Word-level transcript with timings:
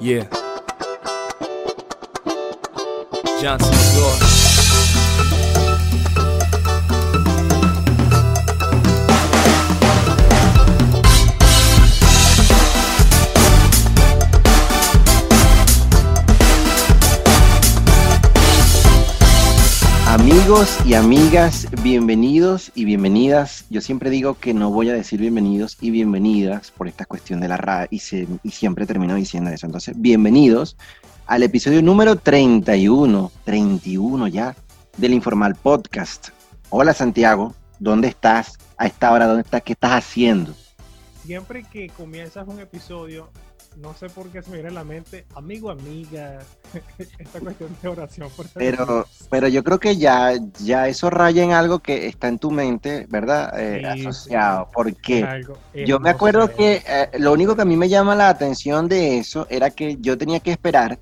Yeah. 0.00 0.24
Johnson, 3.40 3.70
New 3.70 4.00
York. 4.00 4.33
Amigos 20.44 20.78
y 20.84 20.92
amigas, 20.92 21.66
bienvenidos 21.82 22.70
y 22.74 22.84
bienvenidas. 22.84 23.64
Yo 23.70 23.80
siempre 23.80 24.10
digo 24.10 24.34
que 24.38 24.52
no 24.52 24.70
voy 24.70 24.90
a 24.90 24.92
decir 24.92 25.18
bienvenidos 25.18 25.78
y 25.80 25.90
bienvenidas 25.90 26.70
por 26.70 26.86
esta 26.86 27.06
cuestión 27.06 27.40
de 27.40 27.48
la 27.48 27.56
RA 27.56 27.88
y, 27.90 27.96
y 28.42 28.50
siempre 28.50 28.84
termino 28.84 29.14
diciendo 29.14 29.48
eso. 29.48 29.64
Entonces, 29.64 29.98
bienvenidos 29.98 30.76
al 31.26 31.44
episodio 31.44 31.80
número 31.80 32.16
31, 32.16 33.32
31 33.44 34.28
ya, 34.28 34.54
del 34.98 35.14
Informal 35.14 35.54
Podcast. 35.54 36.28
Hola 36.68 36.92
Santiago, 36.92 37.54
¿dónde 37.78 38.08
estás? 38.08 38.58
A 38.76 38.84
esta 38.84 39.12
hora, 39.12 39.26
¿dónde 39.26 39.44
estás? 39.44 39.62
¿Qué 39.62 39.72
estás 39.72 39.92
haciendo? 39.92 40.54
Siempre 41.24 41.64
que 41.64 41.88
comienzas 41.88 42.46
un 42.46 42.60
episodio, 42.60 43.30
no 43.76 43.94
sé 43.94 44.10
por 44.10 44.28
qué 44.28 44.42
se 44.42 44.50
me 44.50 44.56
viene 44.56 44.68
a 44.68 44.72
la 44.72 44.84
mente, 44.84 45.24
amigo, 45.34 45.70
amiga, 45.70 46.40
esta 47.18 47.40
cuestión 47.40 47.74
de 47.80 47.88
oración. 47.88 48.28
Por 48.36 48.46
Pero, 48.50 49.06
pero 49.30 49.48
yo 49.48 49.64
creo 49.64 49.80
que 49.80 49.96
ya, 49.96 50.32
ya 50.60 50.86
eso 50.86 51.08
raya 51.08 51.42
en 51.42 51.52
algo 51.52 51.78
que 51.78 52.06
está 52.06 52.28
en 52.28 52.38
tu 52.38 52.50
mente, 52.50 53.06
¿verdad? 53.08 53.58
Eh, 53.58 53.80
Sí, 53.94 54.00
sí. 54.00 54.06
asociado. 54.06 54.68
¿Por 54.70 54.94
qué? 54.96 55.24
Algo, 55.24 55.56
eh, 55.72 55.86
Yo 55.86 55.98
me 55.98 56.10
acuerdo 56.10 56.54
que 56.54 56.82
eh, 56.86 57.08
lo 57.18 57.32
único 57.32 57.56
que 57.56 57.62
a 57.62 57.66
mí 57.66 57.76
me 57.76 57.88
llama 57.88 58.14
la 58.14 58.28
atención 58.28 58.86
de 58.86 59.18
eso 59.18 59.46
era 59.48 59.70
que 59.70 59.96
yo 60.00 60.18
tenía 60.18 60.40
que 60.40 60.50
esperar, 60.50 60.98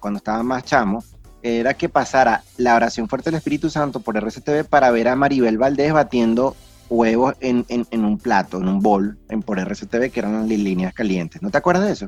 cuando 0.00 0.18
estaba 0.18 0.42
más 0.42 0.64
chamo, 0.64 1.04
era 1.40 1.74
que 1.74 1.88
pasara 1.88 2.42
la 2.56 2.74
oración 2.74 3.08
fuerte 3.08 3.30
del 3.30 3.38
Espíritu 3.38 3.70
Santo 3.70 4.00
por 4.00 4.16
RCTV 4.16 4.64
para 4.64 4.90
ver 4.90 5.08
a 5.08 5.16
Maribel 5.16 5.58
Valdés 5.58 5.92
batiendo 5.92 6.56
huevos 6.92 7.34
en, 7.40 7.64
en- 7.68 7.86
en 7.90 8.04
un 8.04 8.18
plato, 8.18 8.58
en 8.58 8.68
un 8.68 8.80
bol, 8.80 9.18
en, 9.28 9.42
por 9.42 9.58
RCTV, 9.58 10.10
que 10.10 10.20
eran 10.20 10.34
las 10.34 10.46
líneas 10.48 10.92
calientes. 10.94 11.42
¿No 11.42 11.50
te 11.50 11.58
acuerdas 11.58 11.86
de 11.86 11.92
eso? 11.92 12.06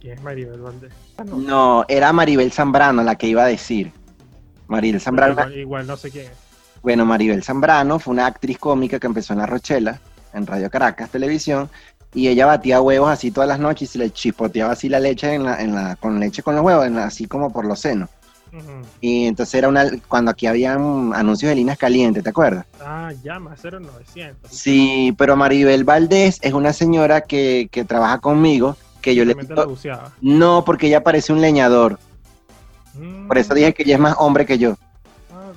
¿Quién 0.00 0.14
es 0.18 0.22
Maribel 0.22 0.60
Valdés? 0.60 0.92
Ah, 1.18 1.24
no. 1.24 1.36
No, 1.36 1.84
era 1.88 2.12
Maribel 2.12 2.50
Zambrano 2.52 3.02
la 3.02 3.16
que 3.16 3.26
iba 3.26 3.44
a 3.44 3.46
decir. 3.46 3.92
Maribel 4.68 5.00
Zambrano, 5.00 5.32
igual, 5.32 5.56
igual 5.58 5.86
no 5.86 5.96
sé 5.96 6.10
quién 6.10 6.26
es. 6.26 6.32
bueno, 6.82 7.04
Maribel 7.04 7.42
Zambrano 7.42 7.98
fue 7.98 8.12
una 8.12 8.26
actriz 8.26 8.56
cómica 8.58 8.98
que 8.98 9.06
empezó 9.08 9.32
en 9.34 9.40
La 9.40 9.46
Rochela, 9.46 10.00
en 10.32 10.46
Radio 10.46 10.70
Caracas 10.70 11.10
Televisión, 11.10 11.68
y 12.14 12.28
ella 12.28 12.46
batía 12.46 12.80
huevos 12.80 13.10
así 13.10 13.30
todas 13.30 13.48
las 13.48 13.58
noches 13.60 13.90
y 13.90 13.92
se 13.92 13.98
le 13.98 14.10
chispoteaba 14.10 14.72
así 14.72 14.88
la 14.88 15.00
leche 15.00 15.34
en 15.34 15.44
la, 15.44 15.60
en 15.60 15.74
la, 15.74 15.96
con 15.96 16.18
leche 16.18 16.42
con 16.42 16.54
los 16.56 16.64
huevos, 16.64 16.86
así 16.98 17.26
como 17.26 17.52
por 17.52 17.66
los 17.66 17.80
senos. 17.80 18.08
Y 19.00 19.26
entonces 19.26 19.54
era 19.54 19.68
una, 19.68 19.86
cuando 20.08 20.30
aquí 20.30 20.46
habían 20.46 21.12
anuncios 21.14 21.48
de 21.48 21.56
líneas 21.56 21.78
calientes, 21.78 22.22
¿te 22.22 22.30
acuerdas? 22.30 22.66
Ah, 22.80 23.12
llama 23.22 23.54
0900. 23.56 24.50
Sí, 24.50 25.14
pero 25.16 25.36
Maribel 25.36 25.84
Valdés 25.84 26.38
es 26.42 26.52
una 26.52 26.72
señora 26.72 27.22
que, 27.22 27.68
que 27.70 27.84
trabaja 27.84 28.18
conmigo, 28.18 28.76
que 29.00 29.14
yo 29.14 29.24
le 29.24 29.34
la 29.34 29.66
no, 30.20 30.64
porque 30.64 30.88
ella 30.88 31.02
parece 31.02 31.32
un 31.32 31.40
leñador, 31.40 31.98
Mm, 32.94 33.28
por 33.28 33.38
eso 33.38 33.54
dije 33.54 33.72
que 33.72 33.84
ella 33.84 33.94
es 33.94 34.00
más 34.00 34.16
hombre 34.18 34.44
que 34.44 34.58
yo. 34.58 34.74
ah. 35.32 35.52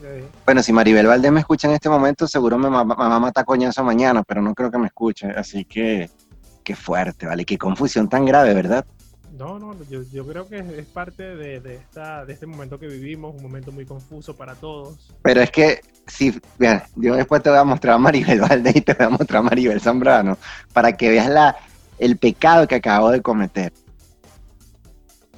Bueno, 0.45 0.61
si 0.61 0.71
Maribel 0.71 1.07
Valdés 1.07 1.31
me 1.31 1.39
escucha 1.39 1.67
en 1.67 1.73
este 1.73 1.89
momento, 1.89 2.27
seguro 2.27 2.57
me 2.59 2.69
ma- 2.69 2.83
mamá 2.83 3.19
mata 3.19 3.43
coñazo 3.43 3.83
mañana, 3.83 4.21
pero 4.23 4.41
no 4.41 4.53
creo 4.53 4.69
que 4.69 4.77
me 4.77 4.87
escuche. 4.87 5.27
Así 5.31 5.65
que, 5.65 6.09
qué 6.63 6.75
fuerte, 6.75 7.25
¿vale? 7.25 7.43
Qué 7.43 7.57
confusión 7.57 8.07
tan 8.07 8.23
grave, 8.25 8.53
¿verdad? 8.53 8.85
No, 9.37 9.57
no, 9.57 9.75
yo, 9.89 10.03
yo 10.11 10.27
creo 10.27 10.47
que 10.47 10.59
es, 10.59 10.85
parte 10.85 11.23
de, 11.35 11.59
de 11.59 11.75
esta, 11.77 12.23
de 12.23 12.33
este 12.33 12.45
momento 12.45 12.77
que 12.77 12.85
vivimos, 12.85 13.33
un 13.35 13.41
momento 13.41 13.71
muy 13.71 13.83
confuso 13.83 14.35
para 14.35 14.53
todos. 14.53 15.11
Pero 15.23 15.41
es 15.41 15.49
que, 15.49 15.81
si, 16.05 16.39
mira, 16.59 16.87
yo 16.95 17.15
después 17.15 17.41
te 17.41 17.49
voy 17.49 17.57
a 17.57 17.63
mostrar 17.63 17.95
a 17.95 17.97
Maribel 17.97 18.39
Valdés 18.47 18.75
y 18.75 18.81
te 18.81 18.93
voy 18.93 19.07
a 19.07 19.09
mostrar 19.09 19.39
a 19.39 19.43
Maribel 19.43 19.81
Zambrano 19.81 20.37
para 20.71 20.95
que 20.95 21.09
veas 21.09 21.29
la, 21.29 21.55
el 21.97 22.17
pecado 22.17 22.67
que 22.67 22.75
acabo 22.75 23.09
de 23.09 23.23
cometer. 23.23 23.73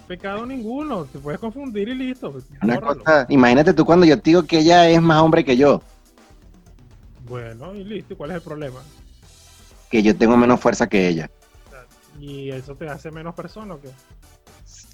Pecado 0.09 0.45
ninguno, 0.45 1.05
te 1.05 1.17
puedes 1.17 1.39
confundir 1.39 1.87
y 1.87 1.95
listo. 1.95 2.35
Una 2.61 2.81
cosa, 2.81 3.25
imagínate 3.29 3.73
tú 3.73 3.85
cuando 3.85 4.05
yo 4.05 4.19
te 4.19 4.31
digo 4.31 4.43
que 4.43 4.59
ella 4.59 4.89
es 4.89 5.01
más 5.01 5.21
hombre 5.21 5.45
que 5.45 5.55
yo, 5.55 5.81
Bueno, 7.29 7.73
y 7.73 7.85
listo, 7.85 8.13
¿y 8.13 8.17
¿cuál 8.17 8.31
es 8.31 8.35
el 8.35 8.41
problema? 8.43 8.81
que 9.89 10.03
yo 10.03 10.15
tengo 10.17 10.35
menos 10.35 10.59
fuerza 10.59 10.87
que 10.87 11.07
ella. 11.07 11.29
¿Y 12.19 12.49
eso 12.51 12.75
te 12.75 12.87
hace 12.89 13.11
menos 13.11 13.35
persona 13.35 13.75
o 13.75 13.81
qué? 13.81 13.89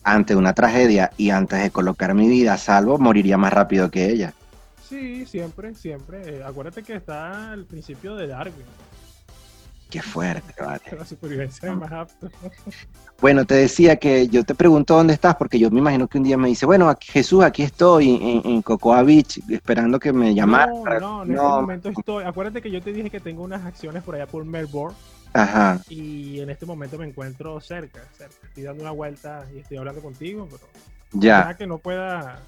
Ante 0.03 0.35
una 0.35 0.53
tragedia 0.53 1.11
y 1.17 1.29
antes 1.29 1.61
de 1.61 1.69
colocar 1.71 2.13
mi 2.13 2.27
vida 2.27 2.53
a 2.53 2.57
salvo, 2.57 2.97
moriría 2.97 3.37
más 3.37 3.53
rápido 3.53 3.89
que 3.91 4.09
ella. 4.09 4.33
Sí, 4.87 5.25
siempre, 5.25 5.73
siempre. 5.75 6.37
Eh, 6.39 6.43
acuérdate 6.43 6.83
que 6.83 6.95
está 6.95 7.53
el 7.53 7.65
principio 7.65 8.15
de 8.15 8.27
Darwin. 8.27 8.65
Qué 9.89 10.01
fuerte, 10.01 10.53
vale. 10.59 10.81
La 10.97 11.05
supervivencia 11.05 11.69
es 11.69 11.75
más 11.77 11.91
apto. 11.91 12.29
Bueno, 13.19 13.45
te 13.45 13.55
decía 13.55 13.97
que 13.97 14.27
yo 14.27 14.43
te 14.43 14.55
pregunto 14.55 14.95
dónde 14.95 15.13
estás, 15.13 15.35
porque 15.35 15.59
yo 15.59 15.69
me 15.69 15.79
imagino 15.79 16.07
que 16.07 16.17
un 16.17 16.23
día 16.23 16.37
me 16.37 16.47
dice, 16.47 16.65
bueno, 16.65 16.89
aquí- 16.89 17.11
Jesús, 17.11 17.43
aquí 17.43 17.61
estoy 17.63 18.15
en, 18.15 18.49
en 18.51 18.61
Cocoa 18.61 19.03
Beach, 19.03 19.39
esperando 19.49 19.99
que 19.99 20.11
me 20.13 20.33
llamara. 20.33 20.71
No, 20.71 20.83
para- 20.83 20.99
no, 20.99 21.23
en 21.23 21.31
este 21.31 21.43
momento 21.45 21.89
estoy. 21.89 22.23
Acuérdate 22.23 22.61
que 22.61 22.71
yo 22.71 22.81
te 22.81 22.91
dije 22.93 23.09
que 23.09 23.19
tengo 23.19 23.43
unas 23.43 23.63
acciones 23.65 24.01
por 24.03 24.15
allá 24.15 24.27
por 24.27 24.43
Melbourne 24.45 24.95
Ajá. 25.33 25.79
y 25.89 26.39
en 26.41 26.49
este 26.49 26.65
momento 26.65 26.97
me 26.97 27.07
encuentro 27.07 27.59
cerca, 27.61 28.01
cerca. 28.17 28.35
Estoy 28.47 28.63
dando 28.63 28.81
una 28.83 28.91
vuelta 28.91 29.45
y 29.55 29.59
estoy 29.59 29.77
hablando 29.77 30.01
contigo, 30.01 30.45
pero 30.51 30.61
Ya, 31.13 31.39
nada 31.39 31.55
que 31.57 31.65
no 31.67 31.77
pueda 31.77 32.39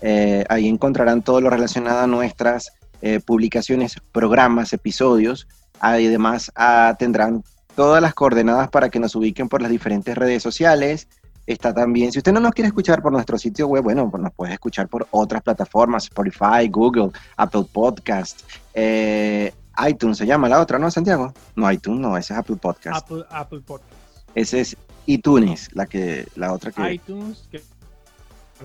Eh, 0.00 0.44
ahí 0.48 0.68
encontrarán 0.68 1.22
todo 1.22 1.40
lo 1.40 1.50
relacionado 1.50 2.00
a 2.00 2.06
nuestras 2.06 2.72
eh, 3.02 3.20
publicaciones, 3.20 3.96
programas, 4.12 4.72
episodios. 4.72 5.46
Además, 5.80 6.50
ah, 6.56 6.96
tendrán 6.98 7.44
todas 7.74 8.00
las 8.00 8.14
coordenadas 8.14 8.68
para 8.68 8.88
que 8.88 9.00
nos 9.00 9.14
ubiquen 9.14 9.48
por 9.48 9.62
las 9.62 9.70
diferentes 9.70 10.16
redes 10.16 10.42
sociales. 10.42 11.08
Está 11.46 11.74
también, 11.74 12.10
si 12.10 12.18
usted 12.18 12.32
no 12.32 12.40
nos 12.40 12.52
quiere 12.52 12.68
escuchar 12.68 13.02
por 13.02 13.12
nuestro 13.12 13.36
sitio 13.36 13.66
web, 13.66 13.82
bueno, 13.82 14.10
pues 14.10 14.22
nos 14.22 14.32
puede 14.32 14.54
escuchar 14.54 14.88
por 14.88 15.06
otras 15.10 15.42
plataformas, 15.42 16.04
Spotify, 16.04 16.68
Google, 16.70 17.10
Apple 17.36 17.66
Podcast, 17.70 18.40
eh, 18.72 19.52
iTunes 19.86 20.16
se 20.16 20.26
llama 20.26 20.48
la 20.48 20.60
otra, 20.60 20.78
¿no, 20.78 20.90
Santiago? 20.90 21.34
No, 21.56 21.70
iTunes 21.70 22.00
no, 22.00 22.16
ese 22.16 22.32
es 22.32 22.38
Apple 22.38 22.56
Podcast. 22.56 22.96
Apple, 22.96 23.24
Apple 23.28 23.60
Podcasts. 23.60 24.24
Ese 24.34 24.60
es 24.60 24.76
iTunes, 25.06 25.68
la 25.74 25.86
que, 25.86 26.26
la 26.34 26.52
otra 26.52 26.72
que. 26.72 26.94
iTunes, 26.94 27.46
que 27.50 27.62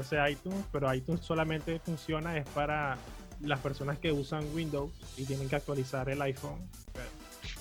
sé 0.04 0.18
iTunes, 0.30 0.64
pero 0.72 0.94
iTunes 0.94 1.22
solamente 1.22 1.80
funciona 1.80 2.38
es 2.38 2.46
para 2.50 2.98
las 3.42 3.60
personas 3.60 3.98
que 4.00 4.12
usan 4.12 4.44
Windows 4.54 4.92
y 5.18 5.24
tienen 5.24 5.48
que 5.48 5.56
actualizar 5.56 6.10
el 6.10 6.22
iPhone. 6.22 6.60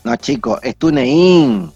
No, 0.04 0.16
chico, 0.16 0.58
es 0.62 0.76
TuneIn. 0.76 1.70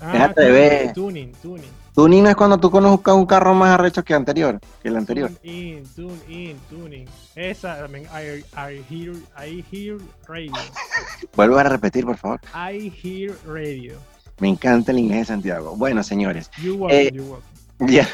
Déjate 0.00 0.40
de 0.42 0.46
tuning, 0.48 0.52
ver. 0.52 0.92
Tuning, 0.92 1.32
tuning. 1.42 1.70
TuneIn 1.94 2.24
no 2.24 2.30
es 2.30 2.36
cuando 2.36 2.58
tú 2.60 2.70
conozcas 2.70 3.14
un 3.14 3.24
carro 3.24 3.54
más 3.54 3.70
arrecho 3.70 4.04
que 4.04 4.12
anterior, 4.12 4.60
que 4.82 4.88
el 4.88 4.96
anterior. 4.96 5.30
Tune 5.42 5.50
in, 5.54 5.84
tune 5.94 6.18
in, 6.28 6.58
tuning. 6.68 7.08
Esa 7.34 7.78
también, 7.78 8.04
I, 8.04 8.44
I 8.54 8.84
hear, 8.90 9.14
I 9.42 9.64
hear 9.72 9.96
radio. 10.28 10.52
Vuelvo 11.36 11.56
a 11.58 11.62
repetir, 11.62 12.04
por 12.04 12.18
favor. 12.18 12.40
I 12.54 12.92
hear 13.02 13.34
radio. 13.46 13.94
Me 14.38 14.48
encanta 14.50 14.92
el 14.92 14.98
inglés 14.98 15.20
de 15.20 15.24
Santiago. 15.26 15.74
Bueno, 15.76 16.02
señores, 16.02 16.50
You 16.62 16.74
welcome, 16.74 17.00
Eh, 17.00 17.10
you 17.14 17.22
welcome. 17.22 17.55
ya. 17.86 18.08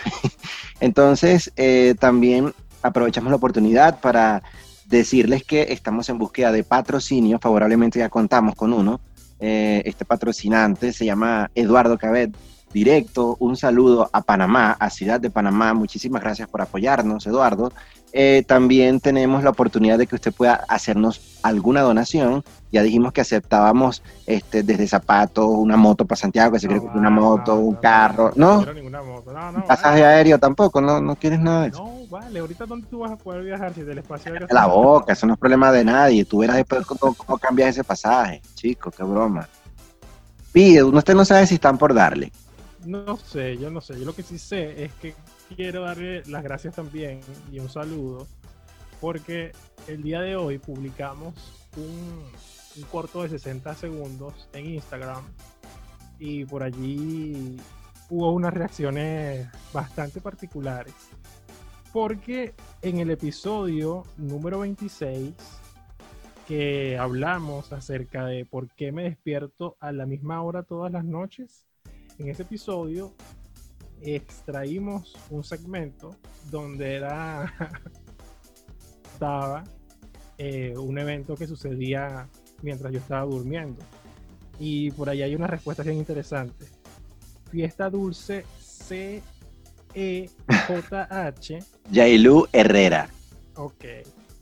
Entonces, 0.81 1.53
eh, 1.57 1.95
también 1.99 2.53
aprovechamos 2.83 3.31
la 3.31 3.37
oportunidad 3.37 4.01
para 4.01 4.43
decirles 4.87 5.45
que 5.45 5.73
estamos 5.73 6.09
en 6.09 6.19
búsqueda 6.19 6.53
de 6.53 6.65
patrocinio. 6.65 7.39
Favorablemente 7.39 7.99
ya 7.99 8.09
contamos 8.09 8.55
con 8.55 8.73
uno. 8.73 9.01
Eh, 9.41 9.83
este 9.87 10.05
patrocinante 10.05 10.93
se 10.93 11.05
llama 11.05 11.51
Eduardo 11.55 11.99
Cabet. 11.99 12.35
Directo, 12.73 13.37
un 13.39 13.57
saludo 13.57 14.09
a 14.13 14.23
Panamá, 14.23 14.73
a 14.79 14.89
Ciudad 14.89 15.21
de 15.21 15.31
Panamá. 15.31 15.75
Muchísimas 15.75 16.23
gracias 16.23 16.49
por 16.49 16.63
apoyarnos, 16.63 17.27
Eduardo. 17.27 17.73
Eh, 18.15 18.45
también 18.47 19.01
tenemos 19.01 19.43
la 19.43 19.51
oportunidad 19.51 19.97
de 19.97 20.07
que 20.07 20.15
usted 20.15 20.33
pueda 20.33 20.65
hacernos 20.69 21.39
alguna 21.43 21.81
donación. 21.81 22.45
Ya 22.71 22.83
dijimos 22.83 23.13
que 23.13 23.23
aceptábamos 23.23 24.03
este, 24.27 24.63
desde 24.63 24.87
zapatos, 24.87 25.47
una 25.47 25.77
moto 25.77 26.05
para 26.07 26.19
Santiago, 26.19 26.53
que 26.53 26.61
se 26.61 26.67
quiere 26.67 26.81
No, 26.81 26.85
comprar 26.93 27.01
una 27.01 27.11
moto, 27.11 27.55
un 27.57 27.75
no, 27.75 27.81
carro. 27.81 28.33
No, 28.37 28.65
ninguna 28.73 29.03
moto. 29.03 29.33
No, 29.33 29.53
no, 29.53 29.59
un 29.59 29.67
pasaje 29.67 30.03
vale. 30.03 30.15
aéreo 30.15 30.39
tampoco, 30.39 30.81
no, 30.81 31.01
no 31.01 31.17
quieres 31.17 31.41
nada 31.41 31.63
de 31.63 31.69
eso. 31.69 31.83
No, 31.85 32.07
vale. 32.11 32.41
Ahorita, 32.41 32.67
¿dónde 32.67 32.87
tú 32.89 33.01
vas 33.01 33.13
a 33.13 33.17
poder 33.17 33.45
viajar 33.45 33.73
si 33.75 33.83
del 33.83 33.99
espacio 33.99 34.33
aéreo 34.33 34.49
La 34.51 34.67
boca, 34.67 35.13
eso 35.15 35.27
no 35.27 35.33
es 35.35 35.39
problema 35.39 35.73
de 35.73 35.85
nadie. 35.85 36.25
Tú 36.25 36.39
verás 36.39 36.57
después 36.57 36.85
cómo, 36.87 37.15
cómo 37.15 37.39
cambias 37.39 37.71
ese 37.71 37.85
pasaje. 37.85 38.43
Chico, 38.55 38.91
qué 38.91 39.03
broma. 39.03 39.49
Pide, 40.53 40.83
usted 40.83 41.15
no 41.15 41.25
sabe 41.25 41.47
si 41.47 41.55
están 41.55 41.79
por 41.79 41.95
darle. 41.95 42.31
No 42.85 43.17
sé, 43.17 43.57
yo 43.59 43.71
no 43.71 43.81
sé. 43.81 43.99
Yo 43.99 44.05
lo 44.05 44.15
que 44.15 44.23
sí 44.23 44.39
sé 44.39 44.85
es 44.85 44.93
que 44.95 45.15
quiero 45.55 45.83
darle 45.83 46.23
las 46.27 46.43
gracias 46.43 46.75
también 46.75 47.21
y 47.51 47.59
un 47.59 47.69
saludo 47.69 48.27
porque 49.01 49.53
el 49.89 50.03
día 50.03 50.21
de 50.21 50.37
hoy 50.37 50.59
publicamos 50.59 51.35
un, 51.77 52.23
un 52.77 52.83
corto 52.91 53.23
de 53.23 53.31
60 53.31 53.75
segundos 53.75 54.49
en 54.53 54.67
Instagram 54.67 55.25
y 56.19 56.45
por 56.45 56.63
allí 56.63 57.59
hubo 58.11 58.33
unas 58.33 58.55
reacciones 58.55 59.49
bastante 59.73 60.21
particulares. 60.21 60.95
Porque 61.93 62.55
en 62.81 63.01
el 63.01 63.11
episodio 63.11 64.05
número 64.17 64.61
26 64.61 65.35
que 66.47 66.99
hablamos 66.99 67.73
acerca 67.73 68.25
de 68.27 68.45
por 68.45 68.69
qué 68.75 68.93
me 68.93 69.05
despierto 69.05 69.77
a 69.81 69.93
la 69.93 70.07
misma 70.07 70.43
hora 70.43 70.63
todas 70.63 70.93
las 70.93 71.05
noches, 71.05 71.67
en 72.19 72.29
ese 72.29 72.43
episodio 72.43 73.15
extraímos 74.05 75.15
un 75.31 75.45
segmento 75.45 76.17
donde 76.51 76.97
era 76.97 77.53
estaba 79.13 79.65
eh, 80.39 80.75
un 80.77 80.99
evento 80.99 81.35
que 81.37 81.47
sucedía 81.47 82.29
mientras 82.63 82.93
yo 82.93 82.99
estaba 82.99 83.25
durmiendo 83.25 83.83
y 84.59 84.91
por 84.93 85.09
ahí 85.09 85.23
hay 85.23 85.35
una 85.35 85.47
respuesta 85.47 85.83
bien 85.83 85.97
interesante 85.99 86.67
fiesta 87.51 87.91
dulce 87.91 88.45
C 88.61 89.23
E 89.95 90.31
J 90.69 91.03
H 91.27 91.59
Yailu 91.91 92.47
Herrera. 92.53 93.09
ok 93.57 93.85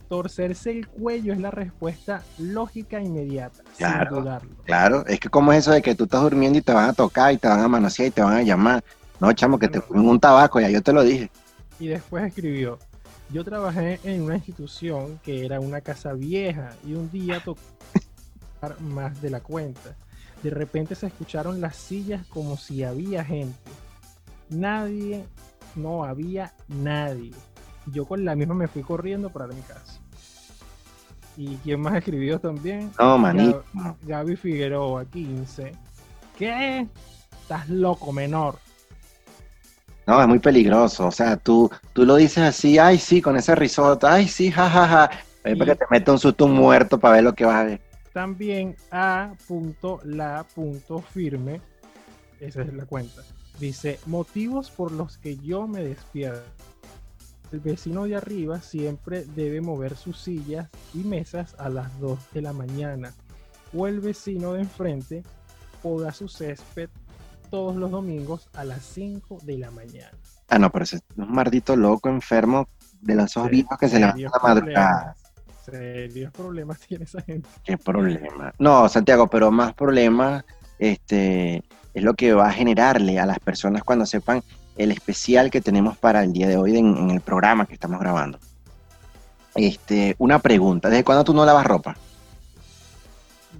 torcerse 0.07 0.71
el 0.71 0.87
cuello 0.87 1.31
es 1.33 1.39
la 1.39 1.51
respuesta 1.51 2.23
lógica 2.37 2.97
e 2.99 3.03
inmediata 3.03 3.63
Claro. 3.77 4.09
sin 4.09 4.19
dudarlo 4.19 4.55
Claro, 4.65 5.05
es 5.07 5.19
que 5.19 5.29
como 5.29 5.53
es 5.53 5.59
eso 5.59 5.71
de 5.71 5.81
que 5.81 5.95
tú 5.95 6.03
estás 6.05 6.21
durmiendo 6.21 6.57
y 6.57 6.61
te 6.61 6.73
van 6.73 6.89
a 6.89 6.93
tocar 6.93 7.31
y 7.33 7.37
te 7.37 7.47
van 7.47 7.61
a 7.61 7.67
manosear 7.67 8.07
y 8.09 8.11
te 8.11 8.21
van 8.21 8.33
a 8.37 8.41
llamar. 8.43 8.83
No, 9.21 9.31
chamo, 9.33 9.59
que 9.59 9.67
te 9.67 9.79
ponen 9.79 10.07
un 10.09 10.19
tabaco, 10.19 10.59
ya 10.59 10.69
yo 10.69 10.81
te 10.81 10.91
lo 10.91 11.03
dije. 11.03 11.29
Y 11.79 11.87
después 11.87 12.23
escribió, 12.25 12.79
yo 13.29 13.43
trabajé 13.43 13.99
en 14.03 14.23
una 14.23 14.35
institución 14.35 15.19
que 15.23 15.45
era 15.45 15.59
una 15.59 15.79
casa 15.81 16.13
vieja 16.13 16.71
y 16.85 16.93
un 16.95 17.09
día 17.11 17.39
tocó 17.39 17.61
más 18.79 19.21
de 19.21 19.29
la 19.29 19.39
cuenta. 19.39 19.95
De 20.41 20.49
repente 20.49 20.95
se 20.95 21.07
escucharon 21.07 21.61
las 21.61 21.75
sillas 21.75 22.25
como 22.27 22.57
si 22.57 22.83
había 22.83 23.23
gente. 23.23 23.57
Nadie, 24.49 25.23
no 25.75 26.03
había 26.03 26.53
nadie. 26.67 27.31
Yo 27.85 28.05
con 28.05 28.25
la 28.25 28.35
misma 28.35 28.55
me 28.55 28.67
fui 28.67 28.81
corriendo 28.81 29.29
para 29.29 29.47
mi 29.47 29.61
casa. 29.61 29.99
¿Y 31.37 31.57
quién 31.57 31.79
más 31.79 31.93
escribió 31.95 32.39
también? 32.39 32.91
No, 32.99 33.17
manito. 33.19 33.63
Gab- 33.73 33.95
Gaby 34.01 34.35
Figueroa, 34.35 35.05
15. 35.05 35.71
¿Qué? 36.37 36.87
Estás 37.43 37.69
loco, 37.69 38.11
menor. 38.11 38.57
No, 40.07 40.21
es 40.21 40.27
muy 40.27 40.39
peligroso. 40.39 41.07
O 41.07 41.11
sea, 41.11 41.37
tú, 41.37 41.69
tú 41.93 42.05
lo 42.05 42.15
dices 42.15 42.39
así, 42.39 42.77
ay, 42.77 42.97
sí, 42.97 43.21
con 43.21 43.37
ese 43.37 43.55
risotto, 43.55 44.07
ay, 44.07 44.27
sí, 44.27 44.51
jajaja. 44.51 45.09
Es 45.43 45.57
para 45.57 45.73
que 45.73 45.79
te 45.79 45.85
meta 45.89 46.11
un 46.11 46.19
susto 46.19 46.47
muerto 46.47 46.99
para 46.99 47.15
ver 47.15 47.23
lo 47.23 47.33
que 47.33 47.45
vas 47.45 47.55
a 47.55 47.63
ver. 47.63 47.81
También 48.13 48.75
a.la.firme, 48.91 49.41
esa 52.39 52.61
es 52.61 52.73
la 52.73 52.85
cuenta, 52.85 53.21
dice, 53.59 53.99
motivos 54.05 54.69
por 54.69 54.91
los 54.91 55.17
que 55.17 55.37
yo 55.37 55.65
me 55.67 55.81
despierto. 55.81 56.43
El 57.51 57.59
vecino 57.59 58.05
de 58.05 58.15
arriba 58.15 58.61
siempre 58.61 59.25
debe 59.35 59.61
mover 59.61 59.97
sus 59.97 60.17
sillas 60.19 60.69
y 60.93 60.99
mesas 60.99 61.55
a 61.57 61.69
las 61.69 61.99
2 61.99 62.19
de 62.33 62.41
la 62.41 62.53
mañana. 62.53 63.13
O 63.73 63.87
el 63.87 63.99
vecino 63.99 64.53
de 64.53 64.61
enfrente 64.61 65.23
poda 65.81 66.13
su 66.13 66.29
césped 66.29 66.89
todos 67.51 67.75
los 67.75 67.91
domingos 67.91 68.47
a 68.53 68.63
las 68.63 68.83
5 68.83 69.39
de 69.43 69.57
la 69.59 69.69
mañana. 69.71 70.17
Ah, 70.49 70.57
no, 70.57 70.71
pero 70.71 70.83
ese 70.83 70.95
es 70.97 71.03
un 71.17 71.31
maldito 71.31 71.75
loco 71.75 72.09
enfermo 72.09 72.67
de 73.01 73.15
los 73.15 73.37
ojos 73.37 73.49
Sí, 73.49 73.55
viejos 73.55 73.77
que 73.77 73.89
se 73.89 73.99
levantan 73.99 74.19
serios 74.19 74.33
a 74.33 74.37
la 74.37 74.43
madrugada. 74.55 75.15
problemas. 75.15 75.17
Serios 75.65 76.31
problemas 76.33 76.79
tiene 76.87 77.03
esa 77.03 77.21
gente. 77.21 77.47
Qué 77.63 77.77
problema. 77.77 78.53
No, 78.57 78.89
Santiago, 78.89 79.27
pero 79.27 79.51
más 79.51 79.73
problema 79.73 80.43
este, 80.79 81.63
es 81.93 82.03
lo 82.03 82.13
que 82.15 82.33
va 82.33 82.47
a 82.47 82.51
generarle 82.53 83.19
a 83.19 83.25
las 83.25 83.39
personas 83.39 83.83
cuando 83.83 84.05
sepan 84.05 84.41
el 84.77 84.91
especial 84.91 85.51
que 85.51 85.61
tenemos 85.61 85.97
para 85.97 86.23
el 86.23 86.33
día 86.33 86.47
de 86.47 86.57
hoy 86.57 86.77
en, 86.77 86.97
en 86.97 87.11
el 87.11 87.21
programa 87.21 87.65
que 87.65 87.73
estamos 87.73 87.99
grabando. 87.99 88.39
Este, 89.55 90.15
una 90.17 90.39
pregunta, 90.39 90.89
¿desde 90.89 91.03
cuándo 91.03 91.23
tú 91.25 91.33
no 91.33 91.45
lavas 91.45 91.65
ropa? 91.65 91.95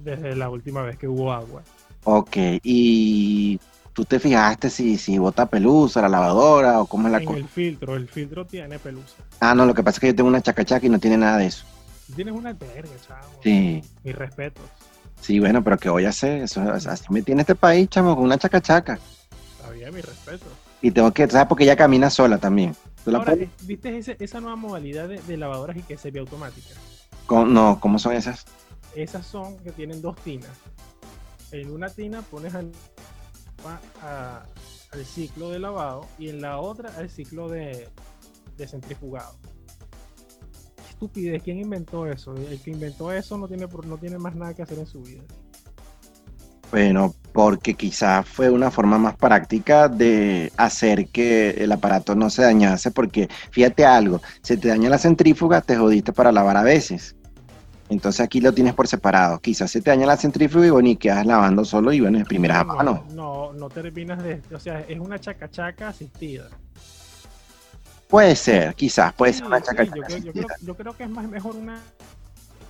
Desde 0.02 0.34
la 0.34 0.48
última 0.48 0.82
vez 0.82 0.96
que 0.96 1.06
hubo 1.06 1.32
agua. 1.32 1.62
Ok, 2.04 2.36
y 2.64 3.60
tú 3.92 4.04
te 4.04 4.18
fijaste 4.18 4.70
si, 4.70 4.96
si 4.98 5.18
bota 5.18 5.46
pelusa, 5.46 6.00
la 6.02 6.08
lavadora 6.08 6.80
o 6.80 6.86
cómo 6.86 7.08
es 7.08 7.12
la 7.12 7.24
cosa. 7.24 7.38
el 7.38 7.48
filtro, 7.48 7.96
el 7.96 8.08
filtro 8.08 8.46
tiene 8.46 8.78
pelusa. 8.78 9.16
Ah, 9.40 9.54
no, 9.54 9.66
lo 9.66 9.74
que 9.74 9.82
pasa 9.82 9.96
es 9.96 10.00
que 10.00 10.06
yo 10.08 10.14
tengo 10.14 10.28
una 10.28 10.40
chacachaca 10.40 10.84
y 10.86 10.88
no 10.88 10.98
tiene 10.98 11.18
nada 11.18 11.38
de 11.38 11.46
eso. 11.46 11.64
Tú 12.06 12.14
Tienes 12.14 12.34
una 12.34 12.52
verga, 12.52 12.90
chavo. 13.06 13.28
Sí, 13.42 13.82
Mis 14.02 14.14
respetos. 14.14 14.64
sí, 15.20 15.38
bueno, 15.40 15.62
pero 15.62 15.78
¿qué 15.78 15.88
voy 15.88 16.04
a 16.04 16.10
hacer? 16.10 16.42
Eso, 16.42 16.60
así 16.62 17.04
me 17.10 17.22
tiene 17.22 17.42
este 17.42 17.54
país, 17.54 17.88
chamo, 17.88 18.14
con 18.14 18.24
una 18.24 18.38
chacachaca. 18.38 18.98
Está 19.58 19.70
bien, 19.70 19.94
mis 19.94 20.04
respetos. 20.04 20.48
Y 20.80 20.90
tengo 20.90 21.12
que, 21.12 21.28
¿sabes? 21.28 21.46
Porque 21.46 21.64
ella 21.64 21.76
camina 21.76 22.10
sola 22.10 22.38
también. 22.38 22.74
¿Tú 23.04 23.10
la 23.12 23.18
Ahora, 23.18 23.34
¿viste 23.62 23.96
ese- 23.98 24.16
esa 24.20 24.40
nueva 24.40 24.56
modalidad 24.56 25.08
de, 25.08 25.20
de 25.22 25.36
lavadoras 25.36 25.76
y 25.76 25.82
que 25.82 25.96
se 25.96 26.10
ve 26.10 26.20
automática? 26.20 26.68
¿Cómo- 27.26 27.44
No, 27.46 27.78
¿cómo 27.80 27.98
son 27.98 28.14
esas? 28.14 28.44
Esas 28.96 29.26
son 29.26 29.56
que 29.58 29.70
tienen 29.72 30.02
dos 30.02 30.16
tinas. 30.16 30.50
En 31.52 31.70
una 31.70 31.88
tina 31.88 32.22
pones 32.22 32.54
al, 32.54 32.72
a- 34.02 34.44
al 34.92 35.04
ciclo 35.06 35.50
de 35.50 35.58
lavado 35.58 36.06
y 36.18 36.28
en 36.28 36.42
la 36.42 36.58
otra 36.58 36.90
al 36.96 37.08
ciclo 37.08 37.48
de, 37.48 37.88
de 38.56 38.68
centrifugado. 38.68 39.36
Estupidez, 40.88 41.42
¿quién 41.42 41.58
inventó 41.58 42.06
eso? 42.06 42.34
El 42.34 42.60
que 42.60 42.70
inventó 42.70 43.10
eso 43.12 43.36
no 43.38 43.48
tiene, 43.48 43.66
no 43.86 43.96
tiene 43.98 44.18
más 44.18 44.34
nada 44.36 44.54
que 44.54 44.62
hacer 44.62 44.78
en 44.78 44.86
su 44.86 45.00
vida. 45.02 45.22
Bueno, 46.70 47.14
porque 47.32 47.74
quizás 47.74 48.26
fue 48.26 48.48
una 48.48 48.70
forma 48.70 48.96
más 48.98 49.16
práctica 49.16 49.88
de 49.88 50.52
hacer 50.56 51.08
que 51.08 51.50
el 51.50 51.70
aparato 51.72 52.14
no 52.14 52.30
se 52.30 52.42
dañase, 52.42 52.90
porque 52.90 53.28
fíjate 53.50 53.84
algo, 53.84 54.22
se 54.42 54.56
te 54.56 54.68
daña 54.68 54.88
la 54.88 54.98
centrífuga, 54.98 55.60
te 55.60 55.76
jodiste 55.76 56.12
para 56.12 56.32
lavar 56.32 56.56
a 56.56 56.62
veces. 56.62 57.14
Entonces 57.92 58.20
aquí 58.20 58.40
lo 58.40 58.52
tienes 58.52 58.74
por 58.74 58.88
separado. 58.88 59.38
Quizás 59.38 59.70
se 59.70 59.80
te 59.80 59.90
daña 59.90 60.06
la 60.06 60.16
centrífuga 60.16 60.66
y 60.66 60.70
bueno, 60.70 60.88
y 60.88 60.96
quedas 60.96 61.26
lavando 61.26 61.64
solo 61.64 61.92
y 61.92 62.00
bueno, 62.00 62.18
de 62.18 62.24
primeras 62.24 62.66
no, 62.66 62.74
manos. 62.74 63.06
no, 63.12 63.52
no 63.52 63.68
terminas 63.70 64.22
de. 64.22 64.40
O 64.54 64.58
sea, 64.58 64.80
es 64.80 64.98
una 64.98 65.18
chacachaca 65.20 65.88
asistida. 65.88 66.48
Puede 68.08 68.36
ser, 68.36 68.74
quizás, 68.74 69.12
puede 69.14 69.32
Sí, 69.32 69.38
ser 69.38 69.46
una 69.46 69.58
sí, 69.58 69.64
chacachaca 69.66 69.96
yo, 69.96 70.02
creo, 70.02 70.18
yo, 70.18 70.32
creo, 70.32 70.46
asistida. 70.46 70.56
yo 70.60 70.74
creo 70.76 70.96
que 70.96 71.04
es 71.04 71.10
más 71.10 71.28
mejor 71.28 71.56
una 71.56 71.78